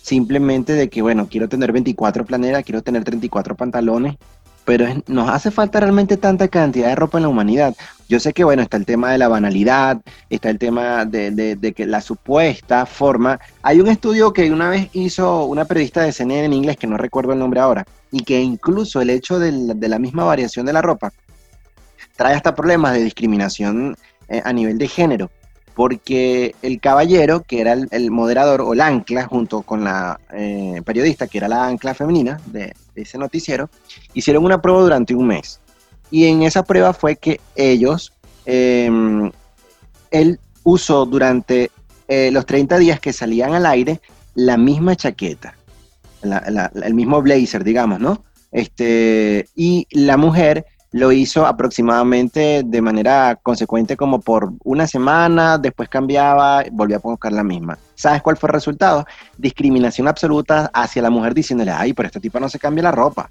simplemente 0.00 0.74
de 0.74 0.88
que, 0.88 1.02
bueno, 1.02 1.26
quiero 1.28 1.48
tener 1.48 1.72
24 1.72 2.24
planeras, 2.24 2.62
quiero 2.62 2.82
tener 2.82 3.02
34 3.02 3.56
pantalones, 3.56 4.16
pero 4.68 4.86
nos 5.06 5.30
hace 5.30 5.50
falta 5.50 5.80
realmente 5.80 6.18
tanta 6.18 6.46
cantidad 6.46 6.88
de 6.88 6.94
ropa 6.94 7.16
en 7.16 7.22
la 7.22 7.30
humanidad. 7.30 7.74
Yo 8.06 8.20
sé 8.20 8.34
que, 8.34 8.44
bueno, 8.44 8.60
está 8.60 8.76
el 8.76 8.84
tema 8.84 9.10
de 9.10 9.16
la 9.16 9.26
banalidad, 9.26 10.02
está 10.28 10.50
el 10.50 10.58
tema 10.58 11.06
de, 11.06 11.72
que 11.74 11.86
la 11.86 12.02
supuesta 12.02 12.84
forma. 12.84 13.40
Hay 13.62 13.80
un 13.80 13.88
estudio 13.88 14.34
que 14.34 14.52
una 14.52 14.68
vez 14.68 14.90
hizo 14.92 15.46
una 15.46 15.64
periodista 15.64 16.02
de 16.02 16.12
CNN 16.12 16.44
en 16.44 16.52
inglés, 16.52 16.76
que 16.76 16.86
no 16.86 16.98
recuerdo 16.98 17.32
el 17.32 17.38
nombre 17.38 17.60
ahora, 17.60 17.86
y 18.12 18.24
que 18.24 18.42
incluso 18.42 19.00
el 19.00 19.08
hecho 19.08 19.38
de 19.38 19.88
la 19.88 19.98
misma 19.98 20.24
variación 20.24 20.66
de 20.66 20.74
la 20.74 20.82
ropa 20.82 21.14
trae 22.16 22.34
hasta 22.34 22.54
problemas 22.54 22.92
de 22.92 23.04
discriminación 23.04 23.96
eh, 24.28 24.42
a 24.44 24.52
nivel 24.52 24.76
de 24.76 24.86
género, 24.86 25.30
porque 25.78 26.56
el 26.60 26.80
caballero, 26.80 27.44
que 27.44 27.60
era 27.60 27.72
el, 27.72 28.10
moderador 28.10 28.62
o 28.62 28.72
el 28.72 28.80
ancla, 28.80 29.26
junto 29.26 29.62
con 29.62 29.84
la 29.84 30.18
eh, 30.32 30.82
periodista, 30.84 31.28
que 31.28 31.38
era 31.38 31.46
la 31.46 31.66
ancla 31.66 31.94
femenina 31.94 32.40
de, 32.46 32.74
ese 32.96 33.16
noticiero, 33.16 33.70
hicieron 34.12 34.44
una 34.44 34.60
prueba 34.60 34.80
durante 34.80 35.14
un 35.14 35.28
mes. 35.28 35.60
Y 36.10 36.24
en 36.24 36.42
esa 36.42 36.64
prueba 36.64 36.92
fue 36.92 37.14
que 37.14 37.40
ellos, 37.54 38.12
eh, 38.44 38.90
él 40.10 40.40
usó 40.64 41.06
durante 41.06 41.70
eh, 42.08 42.30
los 42.32 42.44
30 42.44 42.76
días 42.78 42.98
que 42.98 43.12
salían 43.12 43.54
al 43.54 43.64
aire 43.64 44.00
la 44.34 44.56
misma 44.56 44.96
chaqueta, 44.96 45.54
el 46.22 46.94
mismo 46.94 47.22
blazer, 47.22 47.62
digamos, 47.62 48.00
¿no? 48.00 48.24
Este, 48.50 49.46
y 49.54 49.86
la 49.92 50.16
mujer 50.16 50.66
lo 50.90 51.12
hizo 51.12 51.46
aproximadamente 51.46 52.62
de 52.64 52.82
manera 52.82 53.38
consecuente 53.42 53.96
como 53.96 54.20
por 54.20 54.52
una 54.64 54.86
semana, 54.86 55.58
después 55.58 55.88
cambiaba, 55.88 56.64
volvía 56.72 56.96
a 56.96 57.00
buscar 57.00 57.32
la 57.32 57.44
misma. 57.44 57.78
¿Sabes 57.94 58.22
cuál 58.22 58.36
fue 58.36 58.48
el 58.48 58.54
resultado? 58.54 59.06
Discriminación 59.36 60.08
absoluta 60.08 60.70
hacia 60.72 61.02
la 61.02 61.10
mujer 61.10 61.34
diciéndole, 61.34 61.72
ay, 61.72 61.92
pero 61.92 62.06
esta 62.06 62.20
tipa 62.20 62.40
no 62.40 62.48
se 62.48 62.58
cambia 62.58 62.84
la 62.84 62.92
ropa. 62.92 63.30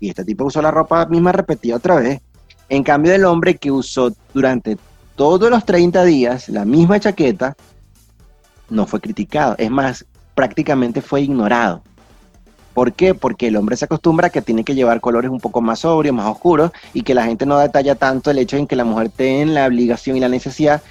Y 0.00 0.08
este 0.08 0.24
tipo 0.24 0.44
usó 0.44 0.60
la 0.60 0.70
ropa 0.70 1.06
misma 1.06 1.32
repetida 1.32 1.76
otra 1.76 1.96
vez. 1.96 2.20
En 2.68 2.82
cambio 2.82 3.12
del 3.12 3.24
hombre 3.24 3.56
que 3.56 3.70
usó 3.70 4.12
durante 4.34 4.76
todos 5.14 5.48
los 5.48 5.64
30 5.64 6.04
días 6.04 6.48
la 6.48 6.64
misma 6.64 6.98
chaqueta, 6.98 7.56
no 8.68 8.86
fue 8.86 9.00
criticado. 9.00 9.54
Es 9.58 9.70
más, 9.70 10.04
prácticamente 10.34 11.00
fue 11.00 11.22
ignorado. 11.22 11.82
¿Por 12.76 12.92
qué? 12.92 13.14
Porque 13.14 13.46
el 13.46 13.56
hombre 13.56 13.74
se 13.74 13.86
acostumbra 13.86 14.26
a 14.26 14.30
que 14.30 14.42
tiene 14.42 14.62
que 14.62 14.74
llevar 14.74 15.00
colores 15.00 15.30
un 15.30 15.40
poco 15.40 15.62
más 15.62 15.78
sobrios, 15.78 16.14
más 16.14 16.26
oscuros, 16.26 16.72
y 16.92 17.04
que 17.04 17.14
la 17.14 17.24
gente 17.24 17.46
no 17.46 17.56
detalla 17.56 17.94
tanto 17.94 18.30
el 18.30 18.38
hecho 18.38 18.58
en 18.58 18.66
que 18.66 18.76
la 18.76 18.84
mujer 18.84 19.08
tenga 19.08 19.50
la 19.50 19.66
obligación 19.66 20.18
y 20.18 20.20
la 20.20 20.28
necesidad, 20.28 20.82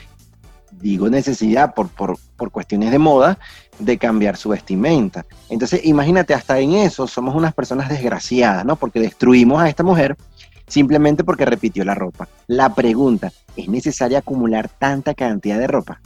digo 0.71 1.09
necesidad 1.09 1.75
por, 1.75 1.89
por, 1.89 2.17
por 2.37 2.49
cuestiones 2.49 2.89
de 2.89 2.97
moda, 2.97 3.37
de 3.77 3.99
cambiar 3.99 4.35
su 4.35 4.49
vestimenta. 4.49 5.27
Entonces, 5.47 5.81
imagínate, 5.85 6.33
hasta 6.33 6.57
en 6.57 6.73
eso 6.73 7.05
somos 7.05 7.35
unas 7.35 7.53
personas 7.53 7.87
desgraciadas, 7.87 8.65
¿no? 8.65 8.77
Porque 8.77 8.99
destruimos 8.99 9.61
a 9.61 9.69
esta 9.69 9.83
mujer 9.83 10.17
simplemente 10.65 11.23
porque 11.23 11.45
repitió 11.45 11.85
la 11.85 11.93
ropa. 11.93 12.27
La 12.47 12.73
pregunta, 12.73 13.31
¿es 13.55 13.67
necesario 13.67 14.17
acumular 14.17 14.69
tanta 14.69 15.13
cantidad 15.13 15.59
de 15.59 15.67
ropa? 15.67 16.01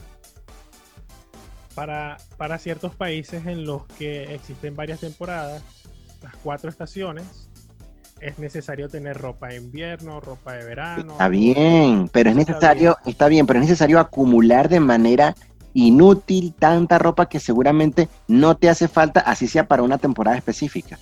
Para, 1.74 2.16
para 2.36 2.58
ciertos 2.58 2.94
países 2.94 3.46
en 3.46 3.64
los 3.64 3.86
que 3.86 4.34
existen 4.34 4.74
varias 4.74 5.00
temporadas, 5.00 5.62
las 6.22 6.34
cuatro 6.36 6.68
estaciones, 6.68 7.48
es 8.20 8.38
necesario 8.38 8.88
tener 8.88 9.16
ropa 9.16 9.48
de 9.48 9.56
invierno, 9.56 10.20
ropa 10.20 10.54
de 10.54 10.64
verano. 10.64 11.12
Está 11.12 11.28
bien, 11.28 12.08
pero 12.12 12.30
es 12.30 12.36
Está 12.36 12.52
necesario, 12.52 12.98
está 13.06 13.28
bien, 13.28 13.46
pero 13.46 13.58
es 13.58 13.66
necesario 13.66 13.98
acumular 13.98 14.68
de 14.68 14.80
manera 14.80 15.34
inútil 15.72 16.54
tanta 16.58 16.98
ropa 16.98 17.28
que 17.28 17.40
seguramente 17.40 18.08
no 18.28 18.56
te 18.56 18.68
hace 18.68 18.88
falta, 18.88 19.20
así 19.20 19.46
sea 19.46 19.66
para 19.66 19.82
una 19.82 19.98
temporada 19.98 20.36
específica. 20.36 20.98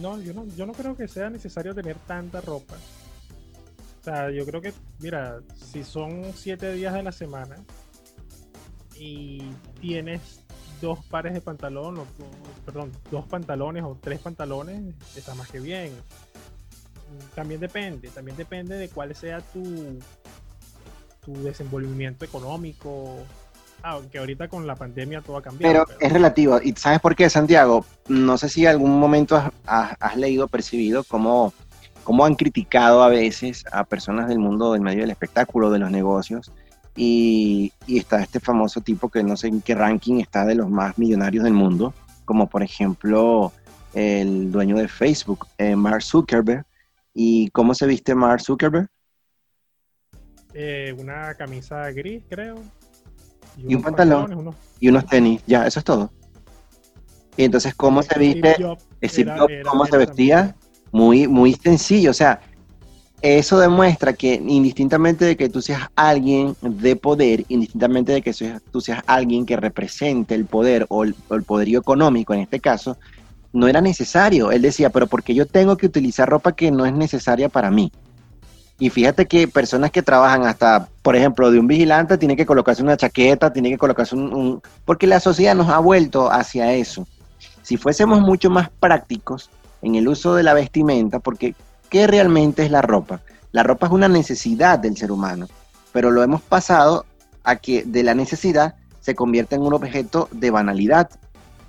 No, 0.00 0.20
yo 0.20 0.34
no, 0.34 0.44
yo 0.56 0.66
no 0.66 0.72
creo 0.72 0.96
que 0.96 1.08
sea 1.08 1.30
necesario 1.30 1.74
tener 1.74 1.96
tanta 2.06 2.40
ropa. 2.40 2.74
O 4.00 4.04
sea, 4.04 4.30
yo 4.30 4.44
creo 4.44 4.60
que, 4.60 4.72
mira, 5.00 5.38
si 5.54 5.82
son 5.82 6.32
siete 6.34 6.72
días 6.74 6.92
de 6.92 7.02
la 7.02 7.12
semana 7.12 7.56
y 8.98 9.42
tienes 9.80 10.40
dos 10.80 11.04
pares 11.06 11.32
de 11.34 11.40
pantalón, 11.40 11.98
o, 11.98 12.04
perdón, 12.64 12.92
dos 13.10 13.24
pantalones 13.26 13.82
o 13.84 13.96
tres 14.00 14.18
pantalones, 14.20 14.94
está 15.16 15.34
más 15.34 15.50
que 15.50 15.60
bien. 15.60 15.92
También 17.34 17.60
depende, 17.60 18.08
también 18.08 18.36
depende 18.36 18.76
de 18.76 18.88
cuál 18.88 19.14
sea 19.14 19.40
tu, 19.40 19.98
tu 21.24 21.32
desenvolvimiento 21.42 22.24
económico. 22.24 23.16
Ah, 23.82 23.92
Aunque 23.92 24.18
ahorita 24.18 24.48
con 24.48 24.66
la 24.66 24.74
pandemia 24.74 25.20
todo 25.20 25.36
ha 25.36 25.42
cambiado. 25.42 25.84
Pero 25.86 25.98
es 26.00 26.12
relativo. 26.12 26.58
¿Y 26.62 26.72
sabes 26.72 27.00
por 27.00 27.14
qué, 27.14 27.28
Santiago? 27.30 27.84
No 28.08 28.36
sé 28.38 28.48
si 28.48 28.62
en 28.62 28.68
algún 28.68 28.98
momento 28.98 29.36
has, 29.36 29.52
has- 29.66 29.96
has 30.00 30.16
leído 30.16 30.46
o 30.46 30.48
percibido 30.48 31.04
cómo, 31.04 31.52
cómo 32.02 32.24
han 32.24 32.34
criticado 32.34 33.02
a 33.02 33.08
veces 33.08 33.64
a 33.70 33.84
personas 33.84 34.26
del 34.28 34.38
mundo 34.38 34.72
del 34.72 34.80
medio 34.82 35.02
del 35.02 35.10
espectáculo, 35.10 35.70
de 35.70 35.78
los 35.78 35.90
negocios. 35.90 36.50
Y, 36.96 37.72
y 37.86 37.98
está 37.98 38.22
este 38.22 38.38
famoso 38.40 38.80
tipo 38.80 39.08
que 39.08 39.22
no 39.22 39.36
sé 39.36 39.48
en 39.48 39.60
qué 39.60 39.74
ranking 39.74 40.20
está 40.20 40.44
de 40.44 40.54
los 40.54 40.70
más 40.70 40.96
millonarios 40.96 41.42
del 41.44 41.52
mundo, 41.52 41.92
como 42.24 42.48
por 42.48 42.62
ejemplo 42.62 43.52
el 43.94 44.50
dueño 44.52 44.76
de 44.76 44.88
Facebook, 44.88 45.46
eh, 45.58 45.74
Mark 45.76 46.02
Zuckerberg. 46.02 46.64
¿Y 47.12 47.48
cómo 47.50 47.74
se 47.74 47.86
viste 47.86 48.14
Mark 48.14 48.40
Zuckerberg? 48.40 48.88
Eh, 50.52 50.94
una 50.98 51.34
camisa 51.34 51.90
gris, 51.90 52.22
creo. 52.28 52.56
Y 53.56 53.74
un 53.74 53.82
pantalón. 53.82 54.32
unos- 54.34 54.54
Y 54.80 54.88
unos 54.88 55.06
tenis, 55.06 55.42
ya, 55.46 55.66
eso 55.66 55.78
es 55.80 55.84
todo. 55.84 56.10
Y 57.36 57.44
entonces, 57.44 57.74
¿cómo 57.74 58.02
se 58.02 58.18
viste? 58.18 58.54
Steve 58.54 58.64
Jobs, 59.38 59.52
era- 59.52 59.64
¿cómo 59.68 59.86
se 59.86 59.96
vestía? 59.96 60.36
también. 60.36 60.64
muy, 60.92 61.26
muy 61.26 61.54
sencillo. 61.54 62.10
O 62.12 62.14
sea, 62.14 62.40
eso 63.24 63.58
demuestra 63.58 64.12
que 64.12 64.34
indistintamente 64.34 65.24
de 65.24 65.34
que 65.34 65.48
tú 65.48 65.62
seas 65.62 65.88
alguien 65.96 66.54
de 66.60 66.94
poder, 66.94 67.46
indistintamente 67.48 68.12
de 68.12 68.20
que 68.20 68.34
seas- 68.34 68.60
tú 68.70 68.82
seas 68.82 69.02
alguien 69.06 69.46
que 69.46 69.56
represente 69.56 70.34
el 70.34 70.44
poder 70.44 70.84
o 70.90 71.04
el, 71.04 71.14
poderío 71.46 71.80
económico 71.80 72.34
en 72.34 72.40
este 72.40 72.60
caso, 72.60 72.98
no 73.54 73.66
era 73.66 73.80
necesario. 73.80 74.52
Él 74.52 74.60
decía, 74.60 74.90
pero 74.90 75.06
porque 75.06 75.34
yo 75.34 75.46
tengo 75.46 75.78
que 75.78 75.86
utilizar 75.86 76.28
ropa 76.28 76.52
que 76.52 76.70
no 76.70 76.84
es 76.84 76.92
necesaria 76.92 77.48
para 77.48 77.70
mí. 77.70 77.90
Y 78.78 78.90
fíjate 78.90 79.24
que 79.24 79.48
personas 79.48 79.90
que 79.90 80.02
trabajan 80.02 80.44
hasta, 80.44 80.88
por 81.00 81.16
ejemplo, 81.16 81.50
de 81.50 81.58
un 81.60 81.66
vigilante, 81.66 82.18
tiene 82.18 82.36
que 82.36 82.44
colocarse 82.44 82.82
una 82.82 82.98
chaqueta, 82.98 83.52
tiene 83.54 83.70
que 83.70 83.78
colocarse 83.78 84.14
un- 84.16 84.60
Porque 84.84 85.06
la 85.06 85.20
sociedad 85.20 85.54
nos 85.54 85.70
ha 85.70 85.78
vuelto 85.78 86.30
hacia 86.30 86.74
eso. 86.74 87.06
Si 87.62 87.78
fuésemos 87.78 88.20
mucho 88.20 88.50
más 88.50 88.68
prácticos 88.80 89.48
en 89.80 89.94
el 89.94 90.08
uso 90.08 90.34
de 90.34 90.42
la 90.42 90.52
vestimenta, 90.52 91.20
porque 91.20 91.54
¿qué 91.94 92.08
realmente 92.08 92.64
es 92.64 92.72
la 92.72 92.82
ropa? 92.82 93.20
La 93.52 93.62
ropa 93.62 93.86
es 93.86 93.92
una 93.92 94.08
necesidad 94.08 94.80
del 94.80 94.96
ser 94.96 95.12
humano, 95.12 95.46
pero 95.92 96.10
lo 96.10 96.24
hemos 96.24 96.42
pasado 96.42 97.06
a 97.44 97.54
que 97.54 97.84
de 97.84 98.02
la 98.02 98.16
necesidad 98.16 98.74
se 99.00 99.14
convierte 99.14 99.54
en 99.54 99.62
un 99.62 99.74
objeto 99.74 100.28
de 100.32 100.50
banalidad. 100.50 101.08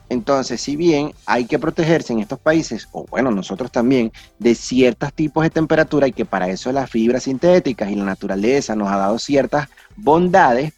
Entonces, 0.10 0.62
si 0.62 0.76
bien 0.76 1.14
hay 1.28 1.46
que 1.46 1.60
protegerse 1.60 2.12
en 2.12 2.22
estos 2.22 2.40
países, 2.40 2.88
o 2.92 3.06
bueno, 3.06 3.30
nosotros 3.30 3.72
también, 3.72 4.12
de 4.40 4.56
ciertos 4.56 5.14
tipos 5.14 5.44
de 5.44 5.52
temperatura 5.52 6.08
y 6.08 6.12
que 6.12 6.26
para 6.26 6.50
eso 6.50 6.72
las 6.72 6.90
fibras 6.90 7.22
sintéticas 7.22 7.92
y 7.92 7.96
la 7.96 8.06
naturaleza 8.06 8.76
nos 8.76 8.92
ha 8.92 8.98
dado 8.98 9.20
ciertas 9.20 9.70
bondades, 9.96 10.74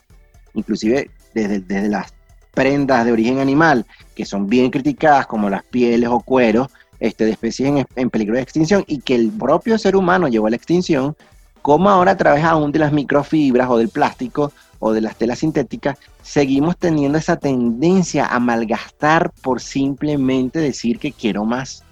inclusive 0.56 1.10
desde, 1.34 1.62
desde 1.62 1.88
las 1.88 2.14
prendas 2.54 3.06
de 3.06 3.14
origen 3.14 3.40
animal, 3.40 3.86
que 4.14 4.26
son 4.26 4.48
bien 4.50 4.72
criticadas, 4.72 5.26
como 5.26 5.50
las 5.50 5.64
pieles 5.64 6.10
o 6.10 6.20
cueros 6.20 6.68
este, 7.00 7.26
de 7.26 7.32
especies 7.32 7.70
en, 7.70 7.88
en 7.96 8.10
peligro 8.10 8.36
de 8.36 8.42
extinción, 8.42 8.84
y 8.88 9.00
que 9.00 9.16
el 9.16 9.32
propio 9.32 9.78
ser 9.78 9.96
humano 9.96 10.28
llevó 10.28 10.48
a 10.48 10.50
la 10.50 10.56
extinción, 10.56 11.16
como 11.62 11.90
ahora 11.90 12.12
a 12.12 12.18
través 12.18 12.44
aún 12.44 12.72
de 12.72 12.80
las 12.80 12.94
microfibras 12.94 13.70
o 13.70 13.78
del 13.78 13.90
plástico 13.90 14.54
o 14.80 14.94
de 14.94 15.02
las 15.02 15.16
telas 15.18 15.40
sintéticas, 15.40 15.98
seguimos 16.22 16.78
teniendo 16.78 17.18
esa 17.18 17.38
tendencia 17.38 18.28
a 18.28 18.40
malgastar 18.40 19.32
por 19.42 19.60
simplemente 19.60 20.60
decir 20.60 21.00
que 21.00 21.12
quiero 21.12 21.46
más. 21.46 21.84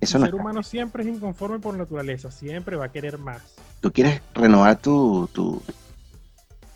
Eso 0.00 0.18
el 0.18 0.22
no 0.22 0.26
ser 0.26 0.34
está 0.34 0.42
humano 0.42 0.62
siempre 0.62 1.02
es 1.02 1.08
inconforme 1.08 1.58
por 1.58 1.76
naturaleza, 1.76 2.30
siempre 2.30 2.76
va 2.76 2.86
a 2.86 2.92
querer 2.92 3.16
más. 3.18 3.54
¿Tú 3.80 3.90
quieres 3.92 4.20
renovar 4.34 4.76
tu, 4.78 5.28
tu, 5.32 5.62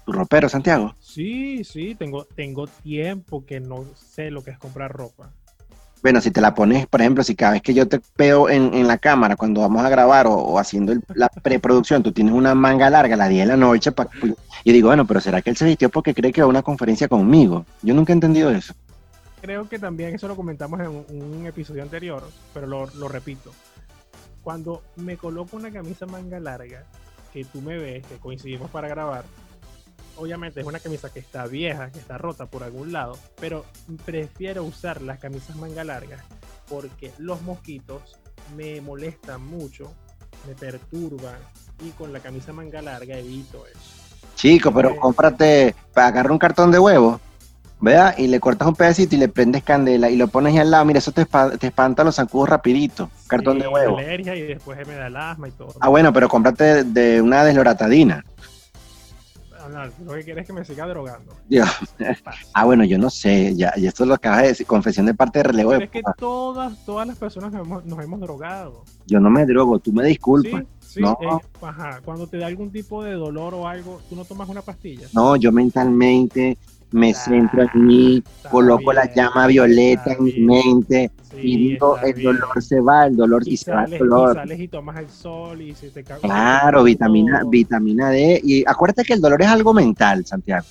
tu 0.06 0.12
ropero, 0.12 0.48
Santiago? 0.48 0.94
Sí, 1.00 1.64
sí, 1.64 1.94
tengo, 1.94 2.24
tengo 2.24 2.66
tiempo 2.66 3.44
que 3.44 3.60
no 3.60 3.84
sé 3.94 4.30
lo 4.30 4.42
que 4.42 4.52
es 4.52 4.58
comprar 4.58 4.92
ropa. 4.92 5.32
Bueno, 6.02 6.20
si 6.20 6.30
te 6.30 6.40
la 6.40 6.54
pones, 6.54 6.86
por 6.86 7.00
ejemplo, 7.00 7.24
si 7.24 7.34
cada 7.34 7.52
vez 7.52 7.62
que 7.62 7.74
yo 7.74 7.88
te 7.88 8.00
veo 8.16 8.48
en, 8.48 8.72
en 8.72 8.86
la 8.86 8.98
cámara 8.98 9.34
cuando 9.36 9.62
vamos 9.62 9.84
a 9.84 9.88
grabar 9.88 10.26
o, 10.28 10.58
haciendo 10.58 10.94
la 11.14 11.28
preproducción, 11.28 12.02
tú 12.02 12.12
tienes 12.12 12.32
una 12.32 12.54
manga 12.54 12.88
larga 12.88 13.14
a 13.14 13.18
las 13.18 13.28
10 13.28 13.46
de 13.46 13.46
la 13.48 13.56
noche, 13.56 13.90
pa- 13.90 14.08
y 14.64 14.72
digo, 14.72 14.88
bueno, 14.88 15.06
pero 15.06 15.20
¿será 15.20 15.42
que 15.42 15.50
él 15.50 15.56
se 15.56 15.64
vistió 15.64 15.88
porque 15.88 16.14
cree 16.14 16.32
que 16.32 16.40
va 16.40 16.46
a 16.46 16.50
una 16.50 16.62
conferencia 16.62 17.08
conmigo? 17.08 17.64
Yo 17.82 17.94
nunca 17.94 18.12
he 18.12 18.14
entendido 18.14 18.50
eso. 18.50 18.74
Creo 19.40 19.68
que 19.68 19.78
también 19.78 20.14
eso 20.14 20.28
lo 20.28 20.36
comentamos 20.36 20.80
en 20.80 20.88
un, 20.88 21.04
un 21.38 21.46
episodio 21.46 21.82
anterior, 21.82 22.22
pero 22.54 22.66
lo, 22.66 22.86
lo 22.94 23.08
repito. 23.08 23.52
Cuando 24.42 24.82
me 24.96 25.16
coloco 25.16 25.56
una 25.56 25.70
camisa 25.70 26.06
manga 26.06 26.38
larga, 26.40 26.84
que 27.32 27.44
tú 27.44 27.60
me 27.60 27.76
ves, 27.76 28.06
que 28.06 28.16
coincidimos 28.16 28.70
para 28.70 28.88
grabar, 28.88 29.24
obviamente 30.18 30.60
es 30.60 30.66
una 30.66 30.78
camisa 30.80 31.10
que 31.10 31.20
está 31.20 31.46
vieja, 31.46 31.90
que 31.90 31.98
está 31.98 32.18
rota 32.18 32.46
por 32.46 32.62
algún 32.62 32.92
lado, 32.92 33.16
pero 33.40 33.64
prefiero 34.04 34.64
usar 34.64 35.00
las 35.02 35.18
camisas 35.18 35.56
manga 35.56 35.84
largas 35.84 36.20
porque 36.68 37.12
los 37.18 37.40
mosquitos 37.42 38.18
me 38.56 38.80
molestan 38.80 39.42
mucho, 39.44 39.92
me 40.46 40.54
perturban 40.54 41.36
y 41.84 41.90
con 41.90 42.12
la 42.12 42.20
camisa 42.20 42.52
manga 42.52 42.82
larga 42.82 43.16
evito 43.18 43.64
eso. 43.66 43.80
Chico, 44.34 44.72
pero 44.72 44.90
Eh. 44.90 44.96
cómprate, 45.00 45.74
agarra 45.94 46.32
un 46.32 46.38
cartón 46.38 46.70
de 46.70 46.78
huevo, 46.78 47.20
vea, 47.80 48.14
y 48.18 48.26
le 48.28 48.38
cortas 48.40 48.68
un 48.68 48.74
pedacito 48.74 49.14
y 49.16 49.18
le 49.18 49.28
prendes 49.28 49.62
candela 49.64 50.10
y 50.10 50.16
lo 50.16 50.28
pones 50.28 50.52
ahí 50.54 50.58
al 50.60 50.70
lado. 50.70 50.84
Mira, 50.84 50.98
eso 50.98 51.12
te, 51.12 51.22
espa- 51.22 51.56
te 51.58 51.68
espanta 51.68 52.04
los 52.04 52.16
zancudos 52.16 52.48
rapidito. 52.48 53.10
Cartón 53.26 53.58
de 53.58 53.66
huevo. 53.68 53.98
alergia 53.98 54.34
y 54.36 54.42
después 54.42 54.78
me 54.86 54.94
da 54.94 55.06
el 55.08 55.16
asma 55.16 55.48
y 55.48 55.52
todo. 55.52 55.74
Ah, 55.80 55.88
bueno, 55.88 56.12
pero 56.12 56.28
cómprate 56.28 56.84
de 56.84 57.20
una 57.22 57.44
desloratadina. 57.44 58.24
Lo 60.04 60.14
que 60.14 60.24
quieres 60.24 60.42
es 60.42 60.46
que 60.46 60.52
me 60.52 60.64
siga 60.64 60.86
drogando. 60.86 61.34
Dios. 61.48 61.68
Ah, 62.54 62.64
bueno, 62.64 62.84
yo 62.84 62.98
no 62.98 63.10
sé, 63.10 63.54
ya, 63.56 63.72
y 63.76 63.86
esto 63.86 64.04
lo 64.06 64.14
acabas 64.14 64.42
de 64.42 64.48
decir, 64.48 64.66
confesión 64.66 65.06
de 65.06 65.14
parte 65.14 65.40
de 65.40 65.42
relevo. 65.44 65.70
Pero 65.70 65.80
de 65.80 65.84
es 65.86 65.90
que 65.90 66.02
todas, 66.16 66.84
todas 66.84 67.06
las 67.06 67.16
personas 67.16 67.52
nos 67.52 67.66
hemos, 67.66 67.84
nos 67.84 68.02
hemos 68.04 68.20
drogado. 68.20 68.84
Yo 69.06 69.20
no 69.20 69.30
me 69.30 69.44
drogo, 69.46 69.78
tú 69.78 69.92
me 69.92 70.04
disculpas. 70.04 70.62
Sí, 70.80 70.94
sí, 70.94 71.00
No. 71.00 71.18
eh, 71.20 71.28
ajá. 71.62 72.00
Cuando 72.04 72.26
te 72.26 72.38
da 72.38 72.46
algún 72.46 72.70
tipo 72.70 73.02
de 73.02 73.12
dolor 73.12 73.54
o 73.54 73.66
algo, 73.68 74.00
tú 74.08 74.16
no 74.16 74.24
tomas 74.24 74.48
una 74.48 74.62
pastilla. 74.62 75.06
No, 75.12 75.36
yo 75.36 75.52
mentalmente 75.52 76.56
me 76.90 77.12
centro 77.14 77.62
en 77.62 77.86
mí, 77.86 78.22
coloco 78.50 78.92
la 78.92 79.12
llama 79.14 79.46
violeta 79.46 80.12
en 80.12 80.24
mi 80.24 80.40
mente 80.40 81.10
Sí, 81.30 81.36
y 81.42 81.56
digo, 81.72 81.98
el 81.98 82.14
bien. 82.14 82.36
dolor 82.36 82.62
se 82.62 82.80
va, 82.80 83.06
el 83.06 83.16
dolor 83.16 83.42
y, 83.46 83.52
y 83.52 83.56
se 83.58 83.70
va 83.70 83.84
el 83.84 83.90
sales, 83.90 84.00
y 84.00 84.04
dolor. 84.04 84.34
sales 84.34 84.60
y 84.60 84.68
tomas 84.68 84.96
el 84.96 85.08
sol 85.10 85.60
y 85.60 85.74
se 85.74 85.90
te 85.90 86.02
cae. 86.02 86.18
Claro, 86.20 86.82
vitamina, 86.84 87.42
vitamina 87.46 88.08
D. 88.10 88.40
Y 88.42 88.64
acuérdate 88.66 89.04
que 89.04 89.12
el 89.12 89.20
dolor 89.20 89.42
es 89.42 89.48
algo 89.48 89.74
mental, 89.74 90.24
Santiago. 90.24 90.64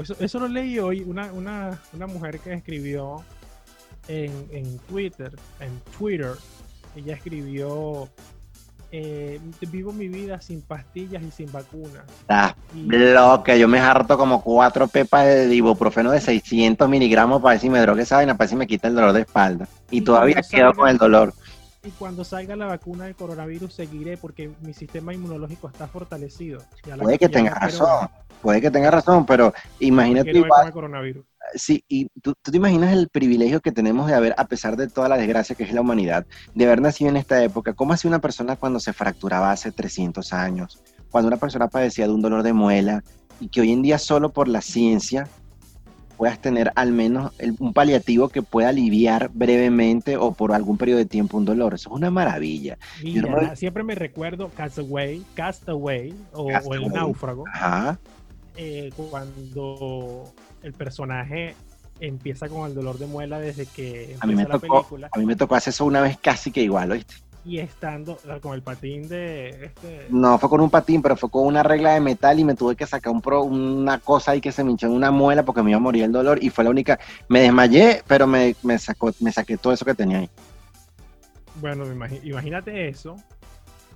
Eso, 0.00 0.16
eso 0.20 0.38
lo 0.40 0.48
leí 0.48 0.78
hoy, 0.78 1.00
una, 1.02 1.32
una, 1.32 1.80
una 1.92 2.06
mujer 2.06 2.38
que 2.38 2.52
escribió 2.52 3.22
en, 4.08 4.30
en 4.52 4.78
Twitter, 4.80 5.32
en 5.60 5.70
Twitter, 5.98 6.32
ella 6.96 7.14
escribió, 7.14 8.08
eh, 8.96 9.40
vivo 9.72 9.92
mi 9.92 10.06
vida 10.06 10.40
sin 10.40 10.62
pastillas 10.62 11.20
y 11.20 11.30
sin 11.32 11.50
vacunas. 11.50 12.04
Ah, 12.28 12.54
Y- 12.72 12.86
bloque, 12.86 13.58
yo 13.58 13.66
me 13.66 13.80
harto 13.80 14.16
como 14.16 14.40
cuatro 14.40 14.86
pepas 14.86 15.26
de 15.26 15.52
ibuprofeno 15.52 16.12
de 16.12 16.20
600 16.20 16.88
miligramos 16.88 17.42
para 17.42 17.54
ver 17.54 17.60
si 17.60 17.68
me 17.68 17.80
droga 17.80 18.02
esa 18.02 18.16
vaina, 18.16 18.34
para 18.34 18.44
ver 18.44 18.50
si 18.50 18.56
me 18.56 18.66
quita 18.68 18.86
el 18.86 18.94
dolor 18.94 19.12
de 19.12 19.22
espalda. 19.22 19.66
Y 19.90 19.98
Y 19.98 20.00
todavía 20.02 20.40
quedo 20.48 20.72
con 20.74 20.88
el 20.88 20.98
dolor. 20.98 21.34
Y 21.84 21.90
cuando 21.90 22.24
salga 22.24 22.56
la 22.56 22.64
vacuna 22.66 23.04
del 23.04 23.14
coronavirus 23.14 23.74
seguiré 23.74 24.16
porque 24.16 24.50
mi 24.62 24.72
sistema 24.72 25.12
inmunológico 25.12 25.68
está 25.68 25.86
fortalecido. 25.86 26.62
Ya 26.86 26.96
Puede 26.96 27.18
que 27.18 27.28
tengas 27.28 27.60
razón, 27.60 28.08
puede 28.40 28.62
que 28.62 28.70
tengas 28.70 28.94
razón, 28.94 29.26
pero 29.26 29.52
imagínate 29.80 30.30
igual, 30.30 30.72
coronavirus. 30.72 31.26
sí, 31.54 31.84
y 31.86 32.08
tú, 32.22 32.32
tú 32.40 32.50
te 32.50 32.56
imaginas 32.56 32.94
el 32.94 33.10
privilegio 33.10 33.60
que 33.60 33.70
tenemos 33.70 34.06
de 34.06 34.14
haber, 34.14 34.34
a 34.38 34.46
pesar 34.46 34.76
de 34.76 34.88
toda 34.88 35.10
la 35.10 35.18
desgracia 35.18 35.54
que 35.54 35.64
es 35.64 35.74
la 35.74 35.82
humanidad, 35.82 36.26
de 36.54 36.64
haber 36.64 36.80
nacido 36.80 37.10
en 37.10 37.18
esta 37.18 37.42
época. 37.44 37.74
¿Cómo 37.74 37.92
hacía 37.92 38.08
una 38.08 38.20
persona 38.20 38.56
cuando 38.56 38.80
se 38.80 38.94
fracturaba 38.94 39.52
hace 39.52 39.70
300 39.70 40.32
años? 40.32 40.82
Cuando 41.10 41.28
una 41.28 41.36
persona 41.36 41.68
padecía 41.68 42.06
de 42.06 42.14
un 42.14 42.22
dolor 42.22 42.42
de 42.42 42.54
muela 42.54 43.04
y 43.40 43.48
que 43.48 43.60
hoy 43.60 43.72
en 43.72 43.82
día 43.82 43.98
solo 43.98 44.32
por 44.32 44.48
la 44.48 44.62
ciencia 44.62 45.28
puedas 46.16 46.40
tener 46.40 46.72
al 46.76 46.92
menos 46.92 47.32
el- 47.38 47.54
un 47.58 47.72
paliativo 47.72 48.28
que 48.28 48.42
pueda 48.42 48.68
aliviar 48.70 49.30
brevemente 49.32 50.16
o 50.16 50.32
por 50.32 50.52
algún 50.52 50.76
periodo 50.78 50.98
de 50.98 51.06
tiempo 51.06 51.36
un 51.36 51.44
dolor. 51.44 51.74
Eso 51.74 51.90
es 51.90 51.96
una 51.96 52.10
maravilla. 52.10 52.78
Mira, 53.02 53.30
no 53.30 53.36
me- 53.36 53.42
na- 53.48 53.56
siempre 53.56 53.82
me 53.82 53.94
recuerdo 53.94 54.48
Castaway, 54.56 55.22
Castaway 55.34 56.14
o, 56.32 56.44
o 56.52 56.74
el 56.74 56.88
náufrago, 56.92 57.44
Ajá. 57.52 57.98
eh, 58.56 58.90
cuando 58.96 60.32
el 60.62 60.72
personaje 60.72 61.54
empieza 62.00 62.48
con 62.48 62.66
el 62.68 62.74
dolor 62.74 62.98
de 62.98 63.06
muela 63.06 63.38
desde 63.38 63.66
que 63.66 64.16
A 64.20 64.26
mí 64.26 64.34
me 64.34 64.42
empieza 64.42 64.48
la 64.48 64.60
tocó, 64.60 64.74
película 64.82 65.08
a 65.12 65.18
mí 65.18 65.26
me 65.26 65.36
tocó 65.36 65.54
hacer 65.54 65.70
eso 65.72 65.84
una 65.84 66.00
vez 66.00 66.18
casi 66.18 66.50
que 66.50 66.62
igual, 66.62 66.90
¿oíste? 66.92 67.14
Y 67.44 67.58
estando 67.58 68.18
con 68.40 68.54
el 68.54 68.62
patín 68.62 69.08
de 69.08 69.66
este 69.66 70.06
No 70.08 70.38
fue 70.38 70.48
con 70.48 70.60
un 70.60 70.70
patín, 70.70 71.02
pero 71.02 71.16
fue 71.16 71.30
con 71.30 71.46
una 71.46 71.62
regla 71.62 71.94
de 71.94 72.00
metal 72.00 72.38
y 72.38 72.44
me 72.44 72.54
tuve 72.54 72.74
que 72.74 72.86
sacar 72.86 73.12
un 73.12 73.20
pro, 73.20 73.42
una 73.42 73.98
cosa 73.98 74.32
ahí 74.32 74.40
que 74.40 74.52
se 74.52 74.64
me 74.64 74.70
hinchó 74.70 74.86
en 74.86 74.92
una 74.92 75.10
muela 75.10 75.44
porque 75.44 75.62
me 75.62 75.70
iba 75.70 75.76
a 75.76 75.80
morir 75.80 76.04
el 76.04 76.12
dolor 76.12 76.42
y 76.42 76.50
fue 76.50 76.64
la 76.64 76.70
única. 76.70 76.98
Me 77.28 77.40
desmayé, 77.40 78.02
pero 78.06 78.26
me, 78.26 78.56
me 78.62 78.78
sacó, 78.78 79.12
me 79.20 79.30
saqué 79.30 79.56
todo 79.56 79.72
eso 79.72 79.84
que 79.84 79.94
tenía 79.94 80.18
ahí. 80.18 80.30
bueno 81.60 81.84
imagínate 82.22 82.88
eso 82.88 83.16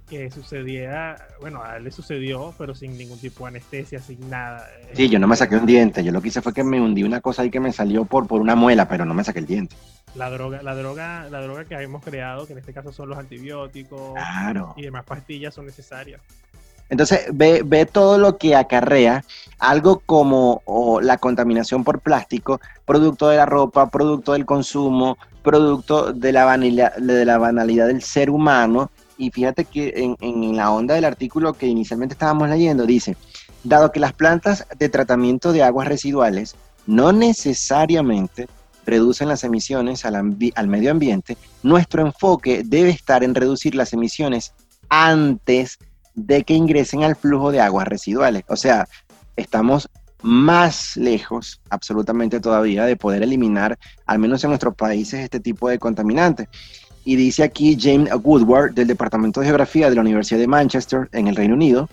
que 0.09 0.31
sucediera 0.31 1.17
bueno 1.41 1.63
a 1.63 1.77
él 1.77 1.85
le 1.85 1.91
sucedió 1.91 2.55
pero 2.59 2.75
sin 2.75 2.97
ningún 2.97 3.19
tipo 3.19 3.45
de 3.45 3.49
anestesia 3.49 4.01
sin 4.01 4.29
nada 4.31 4.67
Sí, 4.95 5.09
yo 5.09 5.19
no 5.19 5.27
me 5.29 5.37
saqué 5.37 5.57
un 5.57 5.67
diente. 5.67 6.03
Yo 6.03 6.11
lo 6.13 6.21
que 6.23 6.29
hice 6.29 6.41
fue 6.43 6.53
que 6.55 6.65
me 6.65 6.81
hundí 6.81 7.03
una 7.03 7.21
cosa 7.21 7.43
ahí 7.43 7.51
que 7.51 7.61
me 7.61 7.73
salió 7.73 8.05
por, 8.07 8.27
por 8.27 8.41
una 8.41 8.55
muela, 8.55 8.89
pero 8.89 9.05
no 9.05 9.13
me 9.15 9.23
saqué 9.23 9.39
el 9.41 9.47
diente. 9.47 9.77
la 10.17 10.31
droga 10.31 10.63
la 10.63 10.75
droga 10.75 11.29
la 11.31 11.41
droga 11.43 11.65
que 11.67 11.75
hemos 11.75 12.03
creado 12.03 12.47
que 12.47 12.55
en 12.55 12.59
este 12.61 12.73
caso 12.73 12.91
son 12.93 13.09
los 13.11 13.19
antibióticos 13.19 14.13
Claro. 14.15 14.75
y 14.77 14.83
demás 14.83 15.05
pastillas 15.05 15.55
son 15.55 15.67
necesarias 15.67 16.21
Entonces, 16.91 17.27
ve, 17.35 17.63
ve 17.65 17.85
todo 17.85 18.17
lo 18.17 18.39
que 18.39 18.57
acarrea 18.57 19.23
algo 19.59 19.99
como 20.07 20.63
la 21.03 21.19
contaminación 21.19 21.85
por 21.85 22.01
plástico, 22.01 22.61
producto 22.87 23.29
de 23.29 23.37
la 23.37 23.45
ropa, 23.45 23.91
producto 23.91 24.33
del 24.33 24.47
consumo, 24.47 25.19
producto 25.43 26.13
de 26.15 26.33
la, 26.33 26.47
vanila- 26.47 26.95
de 26.97 27.25
la 27.27 27.37
banalidad 27.37 27.89
del 27.89 28.01
ser 28.03 28.31
humano. 28.31 28.91
Y 29.19 29.31
fíjate 29.31 29.65
que 29.65 30.15
en, 30.21 30.57
la 30.57 30.71
onda 30.71 30.95
del 30.95 31.05
artículo 31.05 31.53
que 31.53 31.67
inicialmente 31.67 32.15
estábamos 32.15 32.49
leyendo, 32.49 32.87
dice, 32.87 33.17
dado 33.65 33.93
que 33.93 34.01
las 34.01 34.13
plantas 34.13 34.65
de 34.79 34.89
tratamiento 34.89 35.53
de 35.53 35.65
aguas 35.65 35.89
residuales 35.89 36.55
no 36.87 37.13
necesariamente 37.13 38.49
reducen 38.87 39.29
las 39.29 39.45
emisiones 39.45 40.07
al 40.07 40.69
medio 40.69 40.91
ambiente, 40.91 41.37
nuestro 41.63 42.07
enfoque 42.07 42.63
debe 42.65 42.91
estar 42.91 43.23
en 43.23 43.35
reducir 43.35 43.75
las 43.75 43.93
emisiones 43.93 44.55
antes 44.89 45.79
de 46.15 46.45
que 46.45 46.55
ingresen 46.55 47.03
al 47.03 47.17
flujo 47.17 47.53
de 47.53 47.61
aguas 47.61 47.87
residuales. 47.87 48.45
O 48.49 48.57
sea, 48.57 48.89
estamos 49.37 49.91
más 50.23 50.97
lejos, 50.97 51.61
absolutamente 51.71 52.41
todavía, 52.41 52.85
de 52.85 52.97
poder 52.97 53.23
eliminar, 53.23 53.79
al 54.07 54.19
menos 54.19 54.43
en 54.43 54.51
nuestros 54.51 54.75
países, 54.75 55.21
este 55.21 55.41
tipo 55.41 55.69
de 55.69 55.79
contaminantes. 55.79 56.49
Y 57.09 57.17
dice 57.17 57.43
aquí 57.43 57.75
James 57.81 58.11
Woodward, 58.23 58.75
del 58.75 58.87
Departamento 58.87 59.41
de 59.41 59.47
Geografía 59.47 59.89
de 59.89 59.95
la 59.95 60.03
Universidad 60.03 60.41
de 60.41 60.47
Manchester, 60.47 61.09
en 61.13 61.27
el 61.27 61.37
Reino 61.37 61.55
Unido, 61.55 61.89